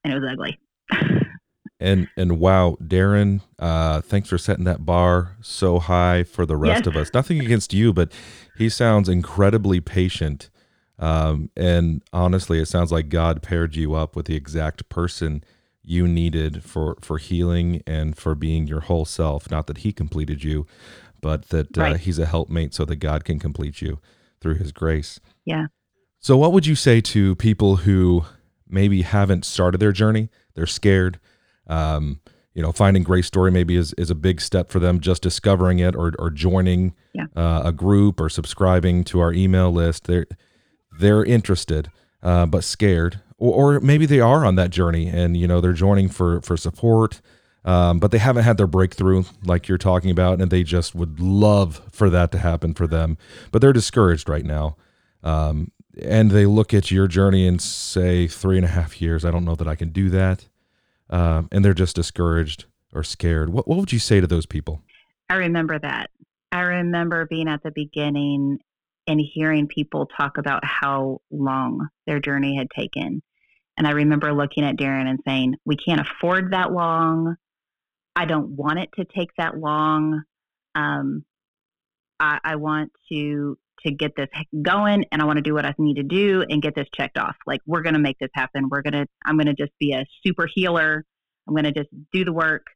And 0.04 0.14
it 0.14 0.20
was 0.20 0.30
ugly. 0.32 0.60
and 1.80 2.08
and 2.18 2.40
wow, 2.40 2.78
Darren, 2.82 3.42
uh, 3.60 4.02
thanks 4.02 4.30
for 4.30 4.38
setting 4.38 4.66
that 4.66 4.86
bar 4.86 5.38
so 5.42 5.80
high 5.80 6.24
for 6.24 6.46
the 6.46 6.58
rest 6.58 6.86
yes. 6.86 6.88
of 6.88 6.96
us. 6.96 7.14
Nothing 7.14 7.40
against 7.40 7.74
you, 7.74 7.94
but 7.94 8.12
he 8.58 8.70
sounds 8.70 9.10
incredibly 9.10 9.80
patient. 9.80 10.50
Um, 11.00 11.50
and 11.58 12.04
honestly, 12.14 12.60
it 12.60 12.68
sounds 12.68 12.92
like 12.92 13.10
God 13.10 13.42
paired 13.42 13.76
you 13.76 13.96
up 13.96 14.16
with 14.16 14.28
the 14.28 14.36
exact 14.36 14.88
person 14.90 15.44
you 15.84 16.08
needed 16.08 16.64
for 16.64 16.98
for 17.02 17.18
healing 17.18 17.82
and 17.88 18.16
for 18.16 18.36
being 18.36 18.68
your 18.68 18.82
whole 18.82 19.06
self. 19.06 19.50
Not 19.50 19.68
that 19.68 19.80
He 19.80 19.92
completed 19.92 20.44
you, 20.44 20.68
but 21.22 21.50
that 21.50 21.78
uh, 21.78 21.82
right. 21.82 21.96
uh, 21.96 21.98
He's 21.98 22.20
a 22.20 22.28
helpmate 22.28 22.74
so 22.74 22.86
that 22.86 22.98
God 22.98 23.24
can 23.26 23.40
complete 23.40 23.82
you 23.82 24.00
through 24.42 24.56
His 24.56 24.72
grace. 24.72 25.20
Yeah. 25.46 25.68
So, 26.20 26.38
what 26.38 26.52
would 26.54 26.66
you 26.66 26.76
say 26.76 27.02
to 27.02 27.36
people 27.36 27.78
who 27.78 28.26
maybe 28.68 29.02
haven't 29.02 29.46
started 29.46 29.80
their 29.80 29.92
journey? 29.92 30.30
They're 30.56 30.68
scared. 30.68 31.20
Um, 31.68 32.20
you 32.54 32.62
know, 32.62 32.72
finding 32.72 33.04
Grace 33.04 33.28
Story 33.28 33.50
maybe 33.50 33.78
is, 33.78 33.94
is 33.94 34.10
a 34.10 34.16
big 34.16 34.42
step 34.42 34.70
for 34.70 34.80
them. 34.80 35.00
Just 35.00 35.22
discovering 35.22 35.80
it 35.80 35.96
or 35.96 36.14
or 36.20 36.30
joining 36.30 36.94
yeah. 37.14 37.28
uh, 37.36 37.62
a 37.66 37.72
group 37.72 38.20
or 38.20 38.30
subscribing 38.30 39.04
to 39.06 39.20
our 39.20 39.32
email 39.32 39.72
list. 39.72 40.06
They're 40.06 40.28
they're 41.00 41.24
interested, 41.24 41.90
uh, 42.22 42.46
but 42.46 42.64
scared, 42.64 43.22
or, 43.38 43.76
or, 43.76 43.80
maybe 43.80 44.06
they 44.06 44.20
are 44.20 44.46
on 44.46 44.56
that 44.56 44.70
journey 44.70 45.08
and 45.08 45.38
you 45.38 45.48
know 45.48 45.62
they're 45.62 45.74
joining 45.74 46.10
for 46.10 46.42
for 46.42 46.58
support. 46.58 47.22
Um, 47.64 48.00
but 48.00 48.12
they 48.12 48.18
haven't 48.18 48.44
had 48.44 48.58
their 48.58 48.68
breakthrough 48.68 49.24
like 49.46 49.68
you're 49.68 49.78
talking 49.78 50.10
about, 50.10 50.42
and 50.42 50.50
they 50.50 50.64
just 50.64 50.96
would 50.96 51.20
love 51.20 51.82
for 51.92 52.10
that 52.10 52.32
to 52.32 52.40
happen 52.40 52.74
for 52.74 52.88
them. 52.88 53.18
But 53.52 53.62
they're 53.62 53.74
discouraged 53.74 54.28
right 54.28 54.46
now. 54.46 54.78
Um, 55.24 55.72
and 56.02 56.32
they 56.32 56.46
look 56.46 56.74
at 56.74 56.90
your 56.90 57.08
journey 57.08 57.48
and 57.48 57.62
say 57.62 58.28
three 58.28 58.56
and 58.56 58.66
a 58.66 58.70
half 58.70 59.02
years 59.02 59.26
i 59.26 59.30
don't 59.30 59.44
know 59.44 59.56
that 59.56 59.68
i 59.68 59.76
can 59.76 59.90
do 59.90 60.10
that. 60.10 60.48
Um, 61.10 61.50
and 61.52 61.64
they're 61.64 61.74
just 61.74 61.98
discouraged 61.98 62.66
or 62.94 63.04
scared. 63.04 63.50
What, 63.50 63.68
what 63.68 63.78
would 63.78 63.92
you 63.92 64.00
say 64.00 64.22
to 64.22 64.28
those 64.28 64.46
people? 64.46 64.82
I 65.30 65.36
remember 65.36 65.78
that. 65.78 66.10
I 66.52 66.62
remember 66.62 67.26
being 67.26 67.48
at 67.48 67.64
the 67.64 67.72
beginning 67.72 68.60
and 69.08 69.20
hearing 69.20 69.68
people 69.68 70.08
talk 70.18 70.38
about 70.38 70.64
how 70.64 71.20
long 71.30 71.90
their 72.08 72.20
journey 72.20 72.56
had 72.56 72.70
taken. 72.76 73.22
And 73.78 73.88
i 73.88 73.92
remember 73.92 74.34
looking 74.34 74.64
at 74.64 74.78
darren 74.78 75.08
and 75.08 75.20
saying 75.26 75.56
we 75.66 75.76
can't 75.76 76.02
afford 76.02 76.52
that 76.52 76.72
long 76.72 77.36
i 78.16 78.26
don't 78.26 78.50
want 78.50 78.80
it 78.80 78.90
to 78.98 79.06
take 79.06 79.30
that 79.38 79.58
long 79.58 80.24
um, 80.76 81.26
I, 82.22 82.40
I 82.44 82.56
want 82.56 82.92
to 83.12 83.58
to 83.86 83.92
get 83.92 84.16
this 84.16 84.28
going 84.62 85.06
and 85.12 85.24
I 85.24 85.26
want 85.26 85.38
to 85.38 85.42
do 85.42 85.56
what 85.56 85.66
I 85.66 85.74
need 85.80 85.96
to 85.96 86.04
do 86.04 86.46
and 86.48 86.62
get 86.62 86.76
this 86.76 86.88
checked 86.96 87.18
off. 87.18 87.36
Like 87.48 87.62
we're 87.66 87.82
going 87.82 87.96
to 87.96 88.00
make 88.00 88.20
this 88.20 88.30
happen. 88.36 88.70
We're 88.70 88.84
going 88.84 88.94
to 88.94 89.08
I'm 89.26 89.38
going 89.38 89.48
to 89.48 89.56
just 89.56 89.72
be 89.80 89.94
a 89.94 90.06
super 90.24 90.48
healer. 90.54 91.04
I'm 91.48 91.56
going 91.56 91.66
to 91.66 91.72
just 91.72 91.90
do 92.14 92.24
the 92.24 92.32
work 92.32 92.68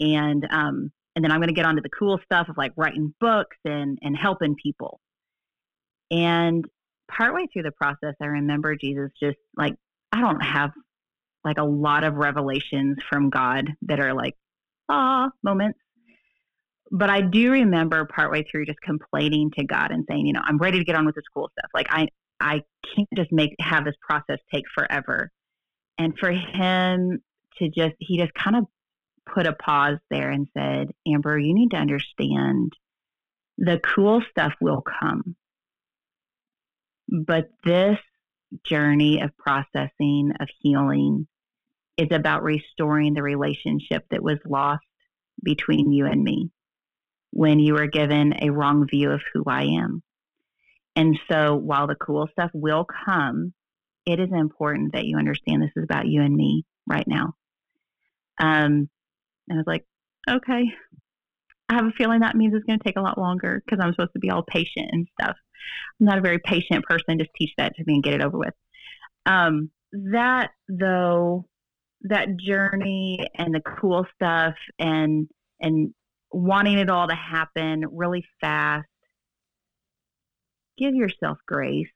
and 0.00 0.44
um 0.50 0.90
and 1.14 1.24
then 1.24 1.32
I'm 1.32 1.38
going 1.38 1.48
to 1.48 1.54
get 1.54 1.64
onto 1.64 1.82
the 1.82 1.88
cool 1.88 2.18
stuff 2.24 2.48
of 2.48 2.56
like 2.56 2.72
writing 2.76 3.14
books 3.20 3.56
and 3.64 3.98
and 4.02 4.16
helping 4.16 4.56
people. 4.60 4.98
And 6.10 6.64
partway 7.08 7.46
through 7.52 7.62
the 7.62 7.70
process 7.70 8.14
I 8.20 8.26
remember 8.26 8.74
Jesus 8.74 9.10
just 9.22 9.38
like 9.56 9.74
I 10.10 10.20
don't 10.20 10.40
have 10.40 10.70
like 11.44 11.58
a 11.58 11.64
lot 11.64 12.02
of 12.02 12.14
revelations 12.14 12.96
from 13.08 13.30
God 13.30 13.70
that 13.82 14.00
are 14.00 14.12
like 14.12 14.34
ah 14.88 15.28
moments 15.42 15.78
but 16.90 17.10
I 17.10 17.20
do 17.20 17.50
remember 17.50 18.06
partway 18.06 18.44
through 18.50 18.66
just 18.66 18.80
complaining 18.80 19.50
to 19.58 19.64
God 19.64 19.90
and 19.90 20.04
saying, 20.08 20.26
you 20.26 20.32
know, 20.32 20.40
I'm 20.42 20.58
ready 20.58 20.78
to 20.78 20.84
get 20.84 20.96
on 20.96 21.06
with 21.06 21.14
this 21.14 21.24
cool 21.34 21.50
stuff. 21.58 21.70
Like 21.74 21.88
I 21.90 22.08
I 22.40 22.62
can't 22.94 23.08
just 23.16 23.32
make 23.32 23.54
have 23.60 23.84
this 23.84 23.96
process 24.00 24.38
take 24.52 24.64
forever. 24.74 25.30
And 25.98 26.16
for 26.18 26.30
him 26.30 27.20
to 27.58 27.68
just 27.68 27.94
he 27.98 28.18
just 28.18 28.32
kind 28.34 28.56
of 28.56 28.64
put 29.32 29.46
a 29.46 29.52
pause 29.52 29.98
there 30.10 30.30
and 30.30 30.48
said, 30.56 30.88
Amber, 31.06 31.38
you 31.38 31.54
need 31.54 31.72
to 31.72 31.76
understand 31.76 32.72
the 33.58 33.80
cool 33.94 34.22
stuff 34.30 34.54
will 34.60 34.82
come. 34.82 35.36
But 37.08 37.48
this 37.64 37.98
journey 38.64 39.20
of 39.20 39.36
processing, 39.36 40.32
of 40.40 40.48
healing, 40.60 41.26
is 41.98 42.08
about 42.12 42.44
restoring 42.44 43.12
the 43.12 43.22
relationship 43.22 44.06
that 44.10 44.22
was 44.22 44.38
lost 44.46 44.84
between 45.42 45.92
you 45.92 46.06
and 46.06 46.22
me 46.22 46.50
when 47.32 47.58
you 47.58 47.76
are 47.76 47.86
given 47.86 48.34
a 48.40 48.50
wrong 48.50 48.86
view 48.88 49.10
of 49.10 49.20
who 49.32 49.44
I 49.46 49.64
am. 49.64 50.02
And 50.96 51.18
so 51.30 51.54
while 51.56 51.86
the 51.86 51.94
cool 51.94 52.28
stuff 52.32 52.50
will 52.54 52.86
come, 53.04 53.52
it 54.06 54.18
is 54.18 54.30
important 54.32 54.94
that 54.94 55.04
you 55.04 55.18
understand 55.18 55.62
this 55.62 55.70
is 55.76 55.84
about 55.84 56.06
you 56.08 56.22
and 56.22 56.34
me 56.34 56.64
right 56.88 57.06
now. 57.06 57.34
Um, 58.40 58.88
and 59.48 59.52
I 59.52 59.56
was 59.56 59.66
like, 59.66 59.84
okay. 60.28 60.64
I 61.68 61.74
have 61.74 61.84
a 61.84 61.92
feeling 61.98 62.20
that 62.20 62.36
means 62.36 62.54
it's 62.54 62.64
going 62.64 62.78
to 62.78 62.84
take 62.84 62.96
a 62.96 63.02
lot 63.02 63.18
longer 63.18 63.62
because 63.64 63.78
I'm 63.82 63.92
supposed 63.92 64.14
to 64.14 64.18
be 64.18 64.30
all 64.30 64.42
patient 64.42 64.88
and 64.90 65.06
stuff. 65.20 65.36
I'm 66.00 66.06
not 66.06 66.18
a 66.18 66.22
very 66.22 66.38
patient 66.38 66.84
person. 66.84 67.18
Just 67.18 67.30
teach 67.36 67.52
that 67.58 67.76
to 67.76 67.84
me 67.86 67.94
and 67.94 68.02
get 68.02 68.14
it 68.14 68.22
over 68.22 68.38
with. 68.38 68.54
Um, 69.26 69.70
that 69.92 70.50
though, 70.68 71.46
that 72.02 72.36
journey 72.36 73.18
and 73.34 73.54
the 73.54 73.60
cool 73.60 74.06
stuff 74.14 74.54
and 74.78 75.28
and 75.60 75.92
wanting 76.30 76.78
it 76.78 76.90
all 76.90 77.08
to 77.08 77.14
happen 77.14 77.84
really 77.90 78.24
fast. 78.40 78.86
Give 80.76 80.94
yourself 80.94 81.38
grace. 81.46 81.88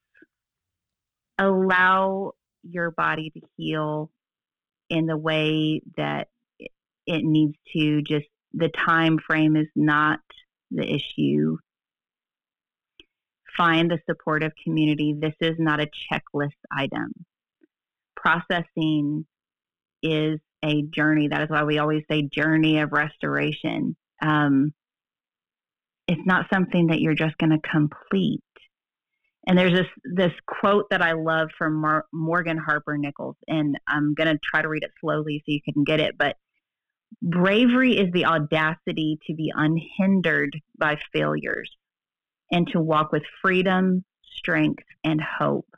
Allow 1.38 2.32
your 2.62 2.90
body 2.90 3.30
to 3.30 3.40
heal 3.56 4.10
in 4.90 5.06
the 5.06 5.16
way 5.16 5.82
that 5.96 6.28
it 7.06 7.24
needs 7.24 7.54
to. 7.74 8.02
Just 8.02 8.26
the 8.52 8.68
time 8.68 9.18
frame 9.24 9.56
is 9.56 9.68
not 9.76 10.20
the 10.70 10.84
issue. 10.84 11.56
Find 13.56 13.90
the 13.90 13.98
supportive 14.08 14.52
community. 14.64 15.14
This 15.18 15.34
is 15.40 15.56
not 15.58 15.80
a 15.80 15.88
checklist 16.10 16.50
item. 16.76 17.12
Processing 18.16 19.26
is 20.02 20.40
a 20.64 20.82
journey. 20.82 21.28
That 21.28 21.42
is 21.42 21.50
why 21.50 21.64
we 21.64 21.78
always 21.78 22.02
say 22.10 22.22
journey 22.22 22.78
of 22.78 22.92
restoration 22.92 23.96
um, 24.22 24.72
it's 26.08 26.22
not 26.26 26.46
something 26.52 26.88
that 26.88 27.00
you're 27.00 27.14
just 27.14 27.36
going 27.38 27.50
to 27.50 27.68
complete. 27.68 28.42
And 29.46 29.58
there's 29.58 29.72
this 29.72 29.88
this 30.04 30.32
quote 30.46 30.86
that 30.90 31.02
I 31.02 31.12
love 31.12 31.48
from 31.58 31.80
Mar- 31.80 32.06
Morgan 32.12 32.58
Harper 32.58 32.96
Nichols, 32.96 33.36
and 33.48 33.76
I'm 33.88 34.14
going 34.14 34.28
to 34.28 34.38
try 34.42 34.62
to 34.62 34.68
read 34.68 34.84
it 34.84 34.92
slowly 35.00 35.42
so 35.44 35.52
you 35.52 35.60
can 35.62 35.82
get 35.82 35.98
it. 35.98 36.16
But 36.16 36.36
bravery 37.20 37.96
is 37.96 38.12
the 38.12 38.26
audacity 38.26 39.18
to 39.26 39.34
be 39.34 39.52
unhindered 39.54 40.56
by 40.78 40.98
failures 41.12 41.70
and 42.52 42.68
to 42.68 42.80
walk 42.80 43.10
with 43.10 43.22
freedom, 43.42 44.04
strength, 44.36 44.84
and 45.02 45.20
hope 45.20 45.68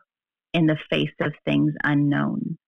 in 0.53 0.67
the 0.67 0.79
face 0.91 1.15
of 1.21 1.33
things 1.47 1.73
unknown. 1.83 2.59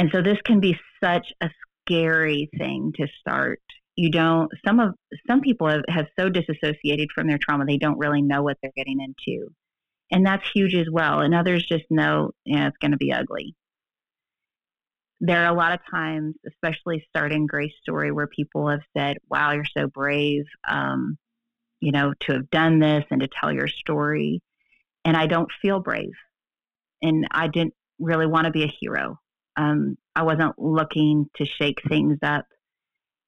And 0.00 0.08
so 0.14 0.22
this 0.22 0.38
can 0.46 0.60
be 0.60 0.78
such 1.04 1.26
a 1.42 1.50
scary 1.82 2.48
thing 2.56 2.94
to 2.96 3.06
start. 3.20 3.60
You 3.96 4.10
don't 4.10 4.50
some 4.66 4.80
of 4.80 4.94
some 5.28 5.42
people 5.42 5.68
have, 5.68 5.82
have 5.90 6.06
so 6.18 6.30
disassociated 6.30 7.10
from 7.14 7.28
their 7.28 7.36
trauma 7.36 7.66
they 7.66 7.76
don't 7.76 7.98
really 7.98 8.22
know 8.22 8.42
what 8.42 8.56
they're 8.62 8.72
getting 8.74 8.98
into. 8.98 9.48
And 10.10 10.24
that's 10.24 10.50
huge 10.54 10.74
as 10.74 10.86
well. 10.90 11.20
And 11.20 11.34
others 11.34 11.66
just 11.66 11.84
know 11.90 12.30
know, 12.46 12.68
it's 12.68 12.78
going 12.78 12.92
to 12.92 12.96
be 12.96 13.12
ugly. 13.12 13.54
There 15.20 15.44
are 15.44 15.52
a 15.52 15.54
lot 15.54 15.72
of 15.74 15.80
times 15.90 16.34
especially 16.46 17.04
starting 17.10 17.46
grace 17.46 17.74
story 17.82 18.10
where 18.10 18.26
people 18.26 18.70
have 18.70 18.80
said 18.96 19.18
wow 19.28 19.52
you're 19.52 19.66
so 19.76 19.86
brave 19.86 20.44
um, 20.66 21.18
you 21.80 21.92
know 21.92 22.14
to 22.20 22.32
have 22.32 22.48
done 22.48 22.78
this 22.78 23.04
and 23.10 23.20
to 23.20 23.28
tell 23.28 23.52
your 23.52 23.68
story. 23.68 24.40
And 25.04 25.14
i 25.14 25.26
don't 25.26 25.50
feel 25.60 25.78
brave. 25.78 26.14
And 27.02 27.28
i 27.32 27.48
didn't 27.48 27.74
really 27.98 28.26
want 28.26 28.46
to 28.46 28.50
be 28.50 28.64
a 28.64 28.74
hero 28.80 29.18
um, 29.60 29.96
i 30.14 30.22
wasn't 30.22 30.58
looking 30.58 31.26
to 31.36 31.44
shake 31.44 31.80
things 31.88 32.18
up 32.22 32.46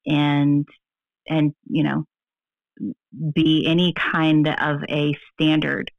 and 0.05 0.67
and 1.27 1.53
you 1.69 1.83
know 1.83 2.05
be 3.33 3.65
any 3.67 3.93
kind 3.93 4.47
of 4.47 4.83
a 4.89 5.15
standard 5.33 5.91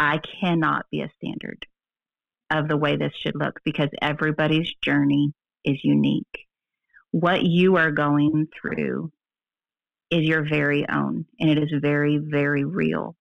I 0.00 0.18
cannot 0.40 0.86
be 0.90 1.02
a 1.02 1.12
standard 1.22 1.66
of 2.50 2.68
the 2.68 2.76
way 2.78 2.96
this 2.96 3.12
should 3.14 3.36
look 3.36 3.60
because 3.64 3.90
everybody's 4.00 4.72
journey 4.82 5.34
is 5.62 5.78
unique. 5.84 6.46
What 7.10 7.42
you 7.42 7.76
are 7.76 7.90
going 7.90 8.48
through 8.58 9.12
is 10.10 10.24
your 10.24 10.48
very 10.48 10.88
own, 10.88 11.26
and 11.38 11.50
it 11.50 11.58
is 11.58 11.70
very, 11.82 12.18
very 12.18 12.64
real. 12.64 13.14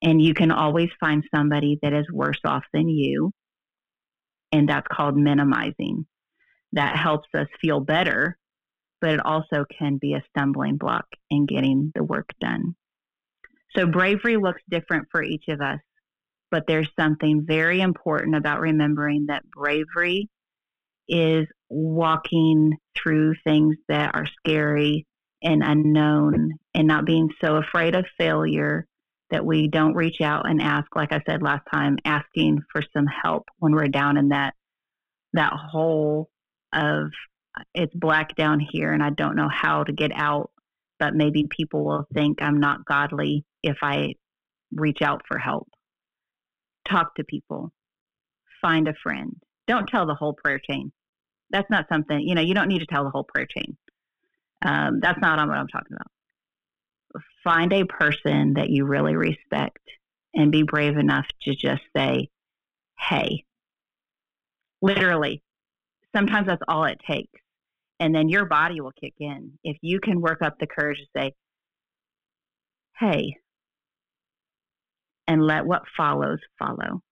And 0.00 0.22
you 0.22 0.34
can 0.34 0.52
always 0.52 0.88
find 1.00 1.24
somebody 1.34 1.80
that 1.82 1.92
is 1.92 2.06
worse 2.12 2.40
off 2.44 2.64
than 2.72 2.88
you. 2.88 3.32
And 4.52 4.68
that's 4.68 4.86
called 4.90 5.16
minimizing. 5.16 6.06
That 6.72 6.96
helps 6.96 7.28
us 7.34 7.46
feel 7.60 7.80
better, 7.80 8.38
but 9.00 9.10
it 9.10 9.24
also 9.24 9.64
can 9.78 9.98
be 9.98 10.14
a 10.14 10.24
stumbling 10.30 10.76
block 10.76 11.06
in 11.30 11.46
getting 11.46 11.92
the 11.94 12.04
work 12.04 12.30
done. 12.40 12.74
So 13.76 13.86
bravery 13.86 14.36
looks 14.36 14.62
different 14.68 15.08
for 15.10 15.22
each 15.22 15.44
of 15.48 15.60
us, 15.60 15.80
but 16.50 16.64
there's 16.66 16.88
something 16.98 17.44
very 17.46 17.80
important 17.80 18.36
about 18.36 18.60
remembering 18.60 19.26
that 19.26 19.48
bravery 19.50 20.28
is 21.08 21.46
walking 21.68 22.76
through 22.96 23.34
things 23.44 23.76
that 23.88 24.14
are 24.14 24.26
scary 24.26 25.06
and 25.42 25.62
unknown 25.62 26.52
and 26.74 26.88
not 26.88 27.04
being 27.04 27.30
so 27.42 27.56
afraid 27.56 27.94
of 27.94 28.04
failure 28.18 28.86
that 29.30 29.44
we 29.44 29.68
don't 29.68 29.94
reach 29.94 30.20
out 30.20 30.48
and 30.48 30.62
ask 30.62 30.86
like 30.96 31.12
i 31.12 31.20
said 31.28 31.42
last 31.42 31.62
time 31.72 31.96
asking 32.04 32.60
for 32.72 32.82
some 32.92 33.06
help 33.06 33.44
when 33.58 33.74
we're 33.74 33.88
down 33.88 34.16
in 34.16 34.28
that 34.28 34.54
that 35.32 35.52
hole 35.52 36.28
of 36.72 37.10
it's 37.74 37.94
black 37.94 38.34
down 38.36 38.60
here 38.60 38.92
and 38.92 39.02
i 39.02 39.10
don't 39.10 39.36
know 39.36 39.48
how 39.50 39.84
to 39.84 39.92
get 39.92 40.12
out 40.14 40.50
but 40.98 41.14
maybe 41.14 41.46
people 41.50 41.84
will 41.84 42.06
think 42.14 42.40
i'm 42.40 42.60
not 42.60 42.84
godly 42.84 43.44
if 43.62 43.76
i 43.82 44.12
reach 44.72 45.02
out 45.02 45.22
for 45.26 45.38
help. 45.38 45.68
Talk 46.88 47.14
to 47.16 47.24
people. 47.24 47.72
Find 48.60 48.88
a 48.88 48.94
friend. 49.02 49.36
Don't 49.66 49.86
tell 49.86 50.06
the 50.06 50.14
whole 50.14 50.32
prayer 50.32 50.58
chain. 50.58 50.92
That's 51.50 51.68
not 51.70 51.86
something 51.90 52.20
you 52.20 52.34
know 52.34 52.42
you 52.42 52.54
don't 52.54 52.68
need 52.68 52.80
to 52.80 52.86
tell 52.86 53.04
the 53.04 53.10
whole 53.10 53.24
prayer 53.24 53.46
chain. 53.46 53.76
Um, 54.62 54.98
that's 55.00 55.20
not 55.20 55.38
what 55.46 55.56
i'm 55.56 55.68
talking 55.68 55.94
about 55.94 56.10
find 57.44 57.72
a 57.72 57.84
person 57.84 58.54
that 58.54 58.70
you 58.70 58.84
really 58.84 59.16
respect 59.16 59.78
and 60.34 60.52
be 60.52 60.62
brave 60.62 60.96
enough 60.96 61.26
to 61.42 61.54
just 61.54 61.82
say, 61.96 62.28
hey. 62.98 63.44
Literally, 64.80 65.42
sometimes 66.14 66.46
that's 66.46 66.62
all 66.68 66.84
it 66.84 67.00
takes. 67.06 67.40
And 68.00 68.14
then 68.14 68.28
your 68.28 68.44
body 68.44 68.80
will 68.80 68.92
kick 68.92 69.14
in. 69.18 69.58
If 69.64 69.76
you 69.82 69.98
can 70.00 70.20
work 70.20 70.40
up 70.40 70.58
the 70.58 70.68
courage 70.68 70.98
to 70.98 71.06
say, 71.16 71.34
hey, 72.98 73.36
and 75.26 75.42
let 75.44 75.66
what 75.66 75.82
follows 75.96 76.38
follow. 76.58 77.02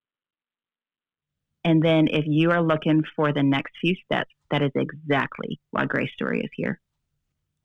And 1.65 1.83
then 1.83 2.07
if 2.09 2.25
you 2.27 2.53
are 2.53 2.63
looking 2.63 3.03
for 3.17 3.33
the 3.33 3.43
next 3.43 3.73
few 3.81 3.97
steps, 4.05 4.31
that 4.51 4.63
is 4.63 4.71
exactly 4.77 5.59
why 5.73 5.87
Grace 5.87 6.13
Story 6.15 6.41
is 6.41 6.51
here. 6.55 6.81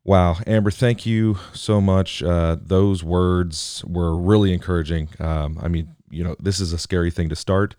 Wow, 0.03 0.37
Amber, 0.47 0.71
thank 0.71 1.05
you 1.05 1.37
so 1.53 1.79
much. 1.79 2.23
Uh, 2.23 2.57
those 2.59 3.03
words 3.03 3.83
were 3.87 4.17
really 4.17 4.51
encouraging. 4.51 5.09
Um, 5.19 5.59
I 5.61 5.67
mean, 5.67 5.95
you 6.09 6.23
know, 6.23 6.35
this 6.39 6.59
is 6.59 6.73
a 6.73 6.79
scary 6.79 7.11
thing 7.11 7.29
to 7.29 7.35
start, 7.35 7.75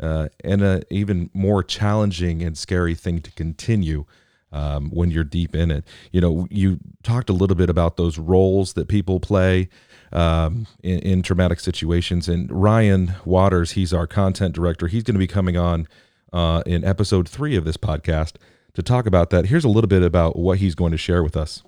uh, 0.00 0.28
and 0.42 0.62
an 0.62 0.82
even 0.90 1.30
more 1.32 1.62
challenging 1.62 2.42
and 2.42 2.58
scary 2.58 2.96
thing 2.96 3.20
to 3.20 3.30
continue 3.32 4.04
um, 4.52 4.90
when 4.90 5.12
you're 5.12 5.22
deep 5.22 5.54
in 5.54 5.70
it. 5.70 5.84
You 6.10 6.20
know, 6.20 6.48
you 6.50 6.80
talked 7.04 7.30
a 7.30 7.32
little 7.32 7.56
bit 7.56 7.70
about 7.70 7.96
those 7.96 8.18
roles 8.18 8.72
that 8.72 8.88
people 8.88 9.20
play 9.20 9.68
um, 10.12 10.66
in, 10.82 10.98
in 10.98 11.22
traumatic 11.22 11.60
situations, 11.60 12.28
and 12.28 12.50
Ryan 12.50 13.14
Waters, 13.24 13.72
he's 13.72 13.94
our 13.94 14.08
content 14.08 14.56
director. 14.56 14.88
He's 14.88 15.04
going 15.04 15.14
to 15.14 15.20
be 15.20 15.28
coming 15.28 15.56
on 15.56 15.86
uh, 16.32 16.64
in 16.66 16.84
episode 16.84 17.28
three 17.28 17.54
of 17.54 17.64
this 17.64 17.76
podcast 17.76 18.32
to 18.74 18.82
talk 18.82 19.06
about 19.06 19.30
that. 19.30 19.46
Here's 19.46 19.64
a 19.64 19.68
little 19.68 19.88
bit 19.88 20.02
about 20.02 20.38
what 20.38 20.58
he's 20.58 20.74
going 20.74 20.92
to 20.92 20.98
share 20.98 21.22
with 21.22 21.36
us. 21.36 21.62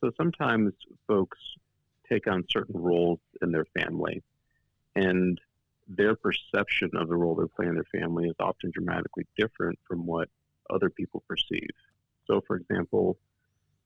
So 0.00 0.10
sometimes 0.16 0.72
folks 1.06 1.38
take 2.08 2.26
on 2.26 2.44
certain 2.50 2.80
roles 2.80 3.20
in 3.42 3.52
their 3.52 3.64
family, 3.76 4.22
and 4.94 5.40
their 5.88 6.14
perception 6.14 6.90
of 6.94 7.08
the 7.08 7.16
role 7.16 7.34
they're 7.34 7.46
playing 7.46 7.70
in 7.70 7.74
their 7.74 8.00
family 8.00 8.28
is 8.28 8.36
often 8.38 8.70
dramatically 8.72 9.26
different 9.36 9.78
from 9.86 10.06
what 10.06 10.28
other 10.70 10.90
people 10.90 11.22
perceive. 11.28 11.70
So, 12.26 12.42
for 12.46 12.56
example, 12.56 13.18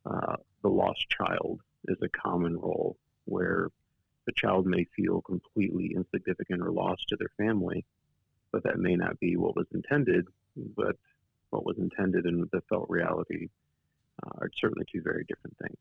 uh, 0.06 0.36
the 0.62 0.68
lost 0.68 1.06
child 1.10 1.60
is 1.86 1.96
a 2.02 2.08
common 2.08 2.56
role 2.56 2.96
where 3.24 3.68
the 4.26 4.32
child 4.32 4.66
may 4.66 4.84
feel 4.96 5.22
completely 5.22 5.94
insignificant 5.96 6.62
or 6.62 6.70
lost 6.70 7.08
to 7.08 7.16
their 7.16 7.30
family, 7.36 7.84
but 8.52 8.62
that 8.64 8.78
may 8.78 8.94
not 8.94 9.18
be 9.20 9.36
what 9.36 9.56
was 9.56 9.66
intended. 9.72 10.26
But 10.76 10.96
what 11.50 11.64
was 11.64 11.78
intended 11.78 12.24
and 12.24 12.48
the 12.52 12.60
felt 12.68 12.86
reality 12.88 13.48
uh, 14.24 14.30
are 14.40 14.50
certainly 14.60 14.86
two 14.92 15.02
very 15.02 15.24
different 15.28 15.56
things. 15.62 15.78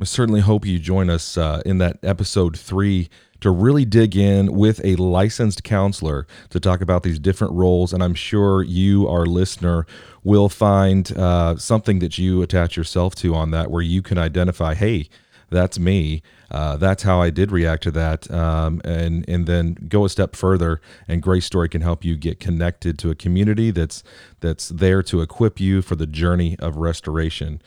I 0.00 0.04
certainly 0.04 0.40
hope 0.40 0.64
you 0.64 0.78
join 0.78 1.10
us 1.10 1.36
uh, 1.36 1.60
in 1.66 1.78
that 1.78 1.98
episode 2.04 2.56
three 2.56 3.08
to 3.40 3.50
really 3.50 3.84
dig 3.84 4.16
in 4.16 4.52
with 4.52 4.80
a 4.84 4.94
licensed 4.94 5.64
counselor 5.64 6.26
to 6.50 6.60
talk 6.60 6.80
about 6.80 7.02
these 7.02 7.18
different 7.18 7.52
roles. 7.54 7.92
And 7.92 8.00
I'm 8.00 8.14
sure 8.14 8.62
you, 8.62 9.08
our 9.08 9.26
listener, 9.26 9.86
will 10.22 10.48
find 10.48 11.10
uh, 11.16 11.56
something 11.56 11.98
that 11.98 12.16
you 12.16 12.42
attach 12.42 12.76
yourself 12.76 13.16
to 13.16 13.34
on 13.34 13.50
that 13.50 13.72
where 13.72 13.82
you 13.82 14.00
can 14.00 14.18
identify, 14.18 14.74
hey, 14.74 15.08
that's 15.50 15.78
me. 15.78 16.22
Uh, 16.50 16.76
that's 16.76 17.02
how 17.02 17.20
I 17.20 17.30
did 17.30 17.52
react 17.52 17.82
to 17.84 17.90
that, 17.92 18.30
um, 18.30 18.80
and 18.84 19.28
and 19.28 19.46
then 19.46 19.76
go 19.88 20.04
a 20.04 20.08
step 20.08 20.34
further. 20.34 20.80
And 21.06 21.22
Grace 21.22 21.44
Story 21.44 21.68
can 21.68 21.82
help 21.82 22.04
you 22.04 22.16
get 22.16 22.40
connected 22.40 22.98
to 23.00 23.10
a 23.10 23.14
community 23.14 23.70
that's 23.70 24.02
that's 24.40 24.68
there 24.68 25.02
to 25.04 25.20
equip 25.20 25.60
you 25.60 25.82
for 25.82 25.94
the 25.94 26.06
journey 26.06 26.56
of 26.58 26.76
restoration. 26.76 27.60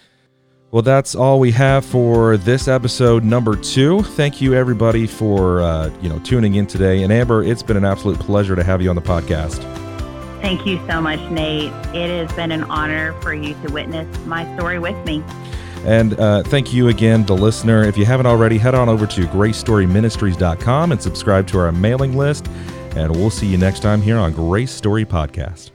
Well, 0.71 0.81
that's 0.81 1.15
all 1.15 1.39
we 1.39 1.51
have 1.51 1.85
for 1.85 2.37
this 2.37 2.69
episode 2.69 3.25
number 3.25 3.57
two. 3.57 4.03
Thank 4.03 4.41
you, 4.41 4.53
everybody, 4.53 5.05
for 5.05 5.61
uh, 5.61 5.91
you 6.01 6.09
know 6.09 6.19
tuning 6.19 6.55
in 6.55 6.65
today. 6.65 7.03
And 7.03 7.11
Amber, 7.11 7.43
it's 7.43 7.61
been 7.61 7.77
an 7.77 7.85
absolute 7.85 8.19
pleasure 8.19 8.55
to 8.55 8.63
have 8.63 8.81
you 8.81 8.89
on 8.89 8.95
the 8.95 9.01
podcast. 9.01 9.61
Thank 10.41 10.65
you 10.65 10.79
so 10.87 10.99
much, 11.01 11.19
Nate. 11.29 11.71
It 11.93 12.09
has 12.09 12.35
been 12.35 12.51
an 12.51 12.63
honor 12.63 13.13
for 13.21 13.31
you 13.31 13.53
to 13.61 13.71
witness 13.71 14.07
my 14.25 14.51
story 14.55 14.79
with 14.79 14.95
me. 15.05 15.23
And 15.85 16.19
uh, 16.19 16.43
thank 16.43 16.73
you 16.73 16.89
again, 16.89 17.25
the 17.25 17.35
listener. 17.35 17.83
If 17.83 17.97
you 17.97 18.05
haven't 18.05 18.27
already, 18.27 18.57
head 18.57 18.75
on 18.75 18.87
over 18.87 19.07
to 19.07 19.21
gracestoryministries.com 19.21 20.91
and 20.91 21.01
subscribe 21.01 21.47
to 21.47 21.59
our 21.59 21.71
mailing 21.71 22.15
list. 22.15 22.47
And 22.95 23.15
we'll 23.15 23.29
see 23.29 23.47
you 23.47 23.57
next 23.57 23.79
time 23.79 24.01
here 24.01 24.17
on 24.17 24.33
Grace 24.33 24.71
Story 24.71 25.05
Podcast. 25.05 25.70